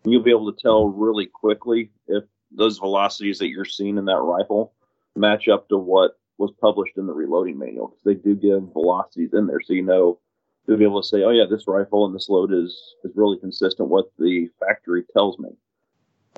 you'll 0.05 0.23
be 0.23 0.31
able 0.31 0.53
to 0.53 0.61
tell 0.61 0.89
really 0.89 1.27
quickly 1.27 1.91
if 2.07 2.25
those 2.53 2.79
velocities 2.79 3.39
that 3.41 3.49
you're 3.49 3.65
seeing 3.65 3.99
in 3.99 4.05
that 4.05 4.21
rifle 4.21 4.73
match 5.17 5.49
up 5.49 5.69
to 5.69 5.79
what 5.79 6.13
was 6.39 6.53
published 6.61 6.97
in 6.97 7.07
the 7.07 7.13
reloading 7.13 7.59
manual 7.59 7.89
because 7.89 8.05
they 8.05 8.15
do 8.15 8.35
give 8.35 8.73
velocities 8.73 9.31
in 9.33 9.47
there, 9.47 9.61
so 9.61 9.73
you 9.73 9.83
know 9.83 10.19
you'll 10.67 10.79
be 10.79 10.85
able 10.85 11.03
to 11.03 11.09
say, 11.09 11.23
oh 11.23 11.31
yeah, 11.31 11.45
this 11.49 11.69
rifle 11.69 12.07
and 12.07 12.15
this 12.15 12.29
load 12.29 12.53
is 12.53 12.77
is 13.05 13.13
really 13.15 13.39
consistent 13.39 13.89
what 13.89 14.07
the 14.19 14.49
factory 14.61 15.05
tells 15.13 15.39
me. 15.39 15.51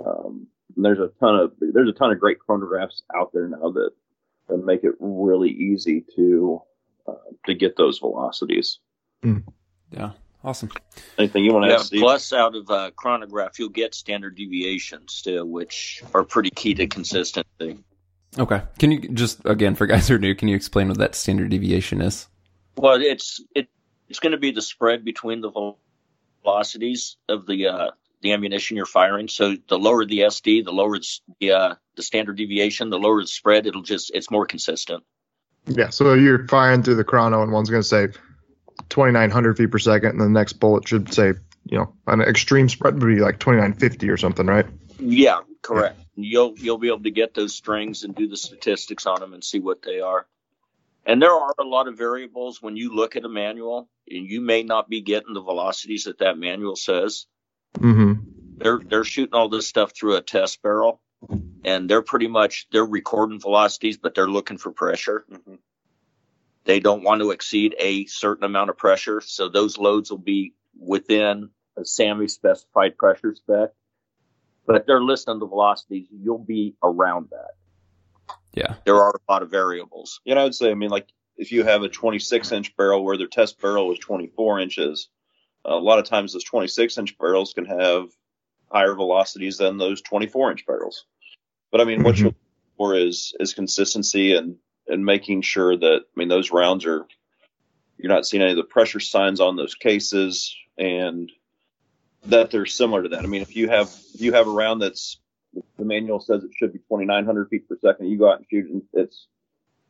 Um, 0.05 0.47
there's 0.77 0.99
a 0.99 1.11
ton 1.21 1.37
of 1.37 1.53
there's 1.61 1.89
a 1.89 1.93
ton 1.93 2.13
of 2.13 2.21
great 2.21 2.39
chronographs 2.47 3.03
out 3.15 3.33
there 3.33 3.49
now 3.49 3.71
that 3.71 3.91
that 4.49 4.59
make 4.59 4.85
it 4.85 4.95
really 5.01 5.51
easy 5.51 6.05
to 6.17 6.61
uh, 7.07 7.15
to 7.47 7.55
get 7.55 7.77
those 7.77 7.99
velocities. 7.99 8.79
Mm. 9.25 9.45
Yeah, 9.91 10.11
Awesome. 10.47 10.71
Anything 11.19 11.45
you 11.45 11.53
want 11.53 11.65
to 11.65 11.71
yeah, 11.71 11.75
add, 11.75 11.81
Steve? 11.81 12.01
Plus, 12.01 12.33
out 12.33 12.55
of 12.55 12.71
uh, 12.71 12.93
chronograph, 12.95 13.59
you'll 13.59 13.69
get 13.69 13.97
standard 13.97 14.37
deviations 14.37 15.13
still, 15.13 15.45
which 15.45 16.05
are 16.15 16.23
pretty 16.23 16.51
key 16.51 16.73
to 16.75 16.87
consistency. 16.87 17.79
Okay. 18.39 18.63
Can 18.79 18.93
you 18.93 19.09
just 19.09 19.41
again 19.45 19.75
for 19.75 19.87
guys 19.87 20.09
who 20.09 20.15
are 20.15 20.19
new, 20.19 20.35
can 20.35 20.49
you 20.49 20.57
explain 20.57 20.89
what 20.89 20.99
that 20.99 21.15
standard 21.15 21.51
deviation 21.51 22.01
is? 22.01 22.29
Well, 22.77 23.01
it's 23.01 23.41
it 23.55 23.69
it's 24.09 24.19
going 24.19 24.33
to 24.33 24.39
be 24.39 24.51
the 24.51 24.63
spread 24.63 25.05
between 25.05 25.41
the 25.41 25.75
velocities 26.43 27.17
of 27.29 27.47
the 27.47 27.69
uh, 27.69 27.91
the 28.23 28.33
ammunition 28.33 28.77
you're 28.77 28.87
firing. 28.87 29.29
So 29.29 29.57
the 29.69 29.79
lower 29.79 30.05
the 30.05 30.21
SD, 30.21 30.65
the 30.65 30.73
lower 30.73 30.99
the 31.41 31.53
uh, 31.53 31.75
the 31.97 32.03
standard 32.03 32.37
deviation, 32.37 32.91
the 32.91 32.99
lower 32.99 33.23
the 33.23 33.27
spread. 33.27 33.67
It'll 33.67 33.83
just 33.83 34.11
it's 34.15 34.31
more 34.31 34.47
consistent. 34.47 35.05
Yeah. 35.67 35.91
So 35.91 36.15
you're 36.15 36.47
firing 36.47 36.83
through 36.83 36.97
the 36.97 37.05
chrono, 37.05 37.43
and 37.43 37.53
one's 37.53 37.71
going 37.71 37.83
to 37.83 37.89
say 37.89 38.09
2,900 38.89 39.57
feet 39.57 39.71
per 39.71 39.79
second, 39.79 40.11
and 40.11 40.21
the 40.21 40.29
next 40.29 40.55
bullet 40.55 40.87
should 40.87 41.13
say, 41.13 41.33
you 41.65 41.79
know, 41.79 41.93
an 42.07 42.21
extreme 42.21 42.69
spread 42.69 42.95
would 42.95 43.07
be 43.07 43.21
like 43.21 43.41
2,950 43.41 44.09
or 44.09 44.17
something, 44.17 44.47
right? 44.47 44.67
Yeah, 44.99 45.41
correct. 45.63 45.97
Yeah. 45.99 46.05
You'll 46.17 46.55
you'll 46.57 46.79
be 46.79 46.89
able 46.89 47.03
to 47.03 47.11
get 47.11 47.35
those 47.35 47.55
strings 47.55 48.03
and 48.03 48.15
do 48.15 48.27
the 48.27 48.37
statistics 48.37 49.07
on 49.07 49.21
them 49.21 49.35
and 49.35 49.45
see 49.45 49.61
what 49.61 49.83
they 49.83 50.01
are. 50.01 50.27
And 51.05 51.23
there 51.23 51.33
are 51.33 51.55
a 51.59 51.65
lot 51.65 51.87
of 51.87 51.97
variables 51.97 52.61
when 52.61 52.77
you 52.77 52.95
look 52.95 53.15
at 53.15 53.25
a 53.25 53.29
manual, 53.29 53.89
and 54.09 54.29
you 54.29 54.41
may 54.41 54.63
not 54.63 54.89
be 54.89 55.03
getting 55.03 55.35
the 55.35 55.43
velocities 55.43 56.05
that 56.05 56.19
that 56.19 56.39
manual 56.39 56.75
says. 56.75 57.27
Mm-hmm. 57.79 58.15
They're 58.57 58.81
they're 58.85 59.05
shooting 59.05 59.35
all 59.35 59.49
this 59.49 59.69
stuff 59.69 59.93
through 59.95 60.17
a 60.17 60.23
test 60.23 60.63
barrel, 60.63 61.01
and 61.65 61.89
they're 61.89 62.03
pretty 62.03 62.29
much 62.29 62.67
they're 62.73 62.85
recording 62.85 63.39
velocities, 63.39 63.99
but 63.99 64.15
they're 64.15 64.29
looking 64.29 64.59
for 64.59 64.73
pressure. 64.73 65.25
Mm-hmm. 65.31 65.57
They 66.65 66.81
don't 66.81 67.05
want 67.05 67.21
to 67.21 67.31
exceed 67.31 67.77
a 67.79 68.07
certain 68.07 68.45
amount 68.45 68.71
of 68.71 68.79
pressure, 68.79 69.21
so 69.21 69.49
those 69.49 69.79
loads 69.79 70.11
will 70.11 70.19
be 70.19 70.55
within 70.77 71.51
a 71.77 71.83
SAAMI 71.83 72.29
specified 72.31 72.97
pressure 72.97 73.35
spec. 73.35 73.71
But 74.67 74.87
they're 74.87 75.03
listing 75.03 75.39
the 75.39 75.47
velocities, 75.47 76.07
you'll 76.11 76.39
be 76.39 76.75
around 76.83 77.29
that. 77.31 78.35
Yeah. 78.53 78.75
There 78.85 78.97
are 78.97 79.11
a 79.11 79.33
lot 79.33 79.43
of 79.43 79.51
variables. 79.51 80.21
Yeah, 80.25 80.41
I 80.41 80.45
would 80.45 80.55
say, 80.55 80.71
I 80.71 80.75
mean, 80.75 80.91
like 80.91 81.09
if 81.37 81.53
you 81.53 81.63
have 81.65 81.83
a 81.83 81.89
26 81.89 82.53
inch 82.53 82.77
barrel 82.77 83.05
where 83.05 83.17
their 83.17 83.27
test 83.27 83.61
barrel 83.61 83.93
is 83.93 83.99
24 83.99 84.61
inches, 84.61 85.09
a 85.65 85.77
lot 85.77 85.99
of 85.99 86.07
times 86.07 86.33
those 86.33 86.45
26 86.45 86.99
inch 86.99 87.19
barrels 87.19 87.53
can 87.53 87.67
have 87.67 88.09
higher 88.73 88.95
velocities 88.95 89.59
than 89.59 89.79
those 89.79 90.01
24 90.03 90.53
inch 90.53 90.67
barrels. 90.67 91.05
But 91.71 91.81
I 91.81 91.85
mean, 91.85 92.03
what 92.03 92.15
mm-hmm. 92.15 92.25
you're 92.25 92.35
for 92.77 92.95
is 92.95 93.35
is 93.41 93.55
consistency 93.55 94.35
and 94.35 94.57
and 94.89 95.05
making 95.05 95.43
sure 95.43 95.77
that 95.77 96.01
I 96.05 96.19
mean 96.19 96.29
those 96.29 96.53
rounds 96.53 96.85
are 96.87 97.07
you're 97.99 98.13
not 98.13 98.27
seeing 98.27 98.43
any 98.43 98.53
of 98.53 98.57
the 98.57 98.65
pressure 98.65 99.01
signs 99.01 99.41
on 99.41 99.57
those 99.57 99.75
cases 99.75 100.55
and 100.79 101.31
that 102.29 102.51
they're 102.51 102.67
similar 102.67 103.03
to 103.03 103.09
that. 103.11 103.25
I 103.25 103.27
mean, 103.27 103.43
if 103.43 103.57
you 103.57 103.69
have 103.69 103.95
if 104.15 104.21
you 104.21 104.33
have 104.33 104.47
a 104.47 104.51
round 104.51 104.83
that's 104.83 105.19
the 105.79 105.85
manual 105.85 106.21
says 106.21 106.45
it 106.45 106.51
should 106.55 106.73
be 106.73 106.79
2,900 106.81 107.49
feet 107.49 107.69
per 107.69 107.79
second, 107.81 108.09
you 108.09 108.19
go 108.19 108.31
out 108.31 108.39
and 108.39 108.47
shoot 108.51 108.71
and 108.71 108.83
it's 108.93 109.27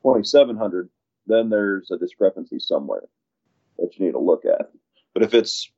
2,700, 0.03 0.89
then 1.27 1.49
there's 1.49 1.91
a 1.91 1.99
discrepancy 1.99 2.59
somewhere 2.59 3.09
that 3.79 3.97
you 3.97 4.07
need 4.07 4.13
to 4.13 4.19
look 4.19 4.45
at. 4.45 4.71
But 5.13 5.23
if 5.23 5.35
it's 5.35 5.71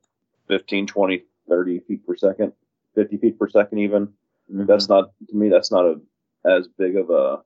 15, 0.48 0.86
20, 0.86 1.24
30 1.48 1.80
feet 1.80 2.06
per 2.06 2.16
second, 2.16 2.52
50 2.94 3.16
feet 3.18 3.38
per 3.38 3.48
second, 3.48 3.78
even 3.78 4.06
mm-hmm. 4.06 4.66
that's 4.66 4.88
not 4.88 5.10
to 5.28 5.36
me 5.36 5.48
that's 5.48 5.72
not 5.72 5.84
a 5.84 6.00
as 6.44 6.68
big 6.78 6.96
of 6.96 7.10
a 7.10 7.38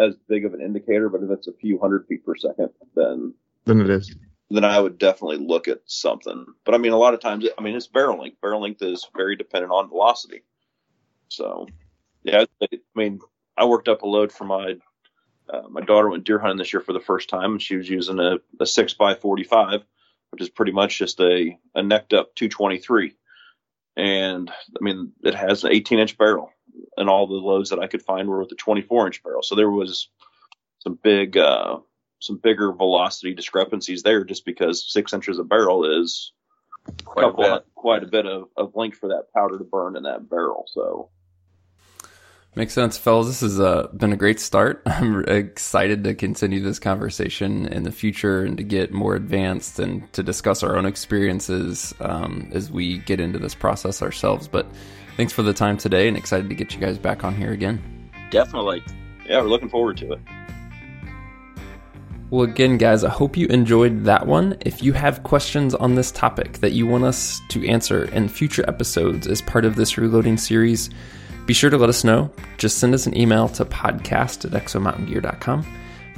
as 0.00 0.16
big 0.28 0.44
of 0.44 0.54
an 0.54 0.60
indicator, 0.60 1.08
but 1.08 1.22
if 1.22 1.30
it's 1.30 1.46
a 1.46 1.52
few 1.52 1.78
hundred 1.78 2.06
feet 2.06 2.24
per 2.24 2.34
second, 2.34 2.70
then 2.94 3.34
then 3.64 3.80
it 3.80 3.90
is. 3.90 4.14
Then 4.54 4.64
I 4.64 4.80
would 4.80 4.98
definitely 4.98 5.38
look 5.38 5.68
at 5.68 5.80
something. 5.86 6.46
But 6.64 6.74
I 6.74 6.78
mean, 6.78 6.92
a 6.92 6.96
lot 6.96 7.14
of 7.14 7.20
times, 7.20 7.44
I 7.58 7.62
mean, 7.62 7.74
it's 7.74 7.86
barrel 7.86 8.20
length. 8.20 8.40
Barrel 8.40 8.62
length 8.62 8.82
is 8.82 9.08
very 9.16 9.36
dependent 9.36 9.72
on 9.72 9.88
velocity. 9.88 10.42
So, 11.28 11.66
yeah, 12.22 12.44
I 12.62 12.68
mean, 12.94 13.20
I 13.56 13.64
worked 13.64 13.88
up 13.88 14.02
a 14.02 14.06
load 14.06 14.32
for 14.32 14.44
my 14.44 14.76
uh, 15.52 15.68
my 15.68 15.82
daughter 15.82 16.08
went 16.08 16.24
deer 16.24 16.38
hunting 16.38 16.56
this 16.56 16.72
year 16.72 16.80
for 16.80 16.94
the 16.94 17.00
first 17.00 17.28
time, 17.28 17.52
and 17.52 17.62
she 17.62 17.76
was 17.76 17.88
using 17.88 18.18
a, 18.18 18.38
a 18.60 18.66
six 18.66 18.94
by 18.94 19.14
forty 19.14 19.44
five, 19.44 19.82
which 20.30 20.40
is 20.40 20.48
pretty 20.48 20.72
much 20.72 20.98
just 20.98 21.20
a 21.20 21.58
a 21.74 21.82
necked 21.82 22.14
up 22.14 22.34
two 22.34 22.48
twenty 22.48 22.78
three. 22.78 23.14
And 23.96 24.50
I 24.50 24.84
mean, 24.84 25.12
it 25.22 25.34
has 25.34 25.64
an 25.64 25.72
18 25.72 25.98
inch 26.00 26.18
barrel 26.18 26.50
and 26.96 27.08
all 27.08 27.26
the 27.26 27.34
loads 27.34 27.70
that 27.70 27.78
I 27.78 27.86
could 27.86 28.02
find 28.02 28.28
were 28.28 28.40
with 28.40 28.52
a 28.52 28.56
24 28.56 29.06
inch 29.06 29.22
barrel. 29.22 29.42
So 29.42 29.54
there 29.54 29.70
was 29.70 30.08
some 30.80 30.98
big, 31.02 31.36
uh, 31.36 31.78
some 32.24 32.38
bigger 32.38 32.72
velocity 32.72 33.34
discrepancies 33.34 34.02
there 34.02 34.24
just 34.24 34.44
because 34.44 34.90
six 34.90 35.12
inches 35.12 35.38
of 35.38 35.48
barrel 35.48 35.84
is 36.02 36.32
quite, 37.04 37.22
couple, 37.22 37.44
a, 37.44 37.62
quite 37.74 38.02
a 38.02 38.06
bit 38.06 38.26
of, 38.26 38.48
of 38.56 38.74
length 38.74 38.98
for 38.98 39.08
that 39.10 39.26
powder 39.34 39.58
to 39.58 39.64
burn 39.64 39.96
in 39.96 40.04
that 40.04 40.28
barrel. 40.28 40.64
So 40.68 41.10
Makes 42.56 42.72
sense, 42.72 42.96
fellas. 42.96 43.26
This 43.26 43.40
has 43.40 43.58
uh, 43.58 43.88
been 43.96 44.12
a 44.12 44.16
great 44.16 44.38
start. 44.38 44.82
I'm 44.86 45.24
excited 45.24 46.04
to 46.04 46.14
continue 46.14 46.60
this 46.60 46.78
conversation 46.78 47.66
in 47.66 47.82
the 47.82 47.90
future 47.90 48.44
and 48.44 48.56
to 48.58 48.62
get 48.62 48.92
more 48.92 49.16
advanced 49.16 49.80
and 49.80 50.10
to 50.12 50.22
discuss 50.22 50.62
our 50.62 50.76
own 50.76 50.86
experiences 50.86 51.92
um, 51.98 52.48
as 52.52 52.70
we 52.70 52.98
get 52.98 53.18
into 53.18 53.40
this 53.40 53.56
process 53.56 54.02
ourselves. 54.02 54.46
But 54.46 54.66
thanks 55.16 55.32
for 55.32 55.42
the 55.42 55.52
time 55.52 55.76
today 55.76 56.06
and 56.06 56.16
excited 56.16 56.48
to 56.48 56.54
get 56.54 56.72
you 56.72 56.80
guys 56.80 56.96
back 56.96 57.24
on 57.24 57.34
here 57.34 57.50
again. 57.50 58.10
Definitely. 58.30 58.84
Yeah, 59.26 59.40
we're 59.40 59.48
looking 59.48 59.68
forward 59.68 59.96
to 59.98 60.12
it. 60.12 60.20
Well, 62.30 62.42
again, 62.42 62.78
guys, 62.78 63.04
I 63.04 63.10
hope 63.10 63.36
you 63.36 63.46
enjoyed 63.46 64.04
that 64.04 64.26
one. 64.26 64.56
If 64.60 64.82
you 64.82 64.92
have 64.94 65.22
questions 65.22 65.74
on 65.74 65.94
this 65.94 66.10
topic 66.10 66.54
that 66.58 66.72
you 66.72 66.86
want 66.86 67.04
us 67.04 67.40
to 67.50 67.64
answer 67.68 68.06
in 68.06 68.28
future 68.28 68.64
episodes 68.66 69.28
as 69.28 69.40
part 69.42 69.64
of 69.64 69.76
this 69.76 69.96
reloading 69.98 70.36
series, 70.36 70.90
Be 71.46 71.52
sure 71.54 71.70
to 71.70 71.76
let 71.76 71.90
us 71.90 72.04
know. 72.04 72.30
Just 72.56 72.78
send 72.78 72.94
us 72.94 73.06
an 73.06 73.16
email 73.16 73.48
to 73.50 73.64
podcast 73.64 74.44
at 74.46 74.52
exomountaingear.com. 74.52 75.66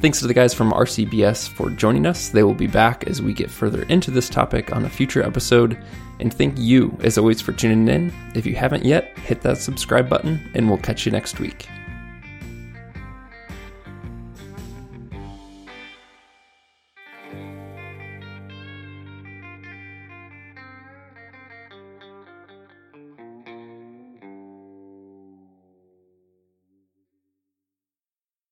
Thanks 0.00 0.20
to 0.20 0.26
the 0.26 0.34
guys 0.34 0.54
from 0.54 0.72
RCBS 0.72 1.48
for 1.48 1.70
joining 1.70 2.06
us. 2.06 2.28
They 2.28 2.42
will 2.42 2.54
be 2.54 2.66
back 2.66 3.04
as 3.04 3.22
we 3.22 3.32
get 3.32 3.50
further 3.50 3.82
into 3.84 4.10
this 4.10 4.28
topic 4.28 4.74
on 4.74 4.84
a 4.84 4.90
future 4.90 5.22
episode. 5.22 5.78
And 6.20 6.32
thank 6.32 6.58
you, 6.58 6.96
as 7.02 7.18
always, 7.18 7.40
for 7.40 7.52
tuning 7.52 7.88
in. 7.88 8.12
If 8.34 8.46
you 8.46 8.54
haven't 8.54 8.84
yet, 8.84 9.18
hit 9.18 9.40
that 9.40 9.58
subscribe 9.58 10.08
button, 10.08 10.48
and 10.54 10.68
we'll 10.68 10.78
catch 10.78 11.06
you 11.06 11.12
next 11.12 11.40
week. 11.40 11.66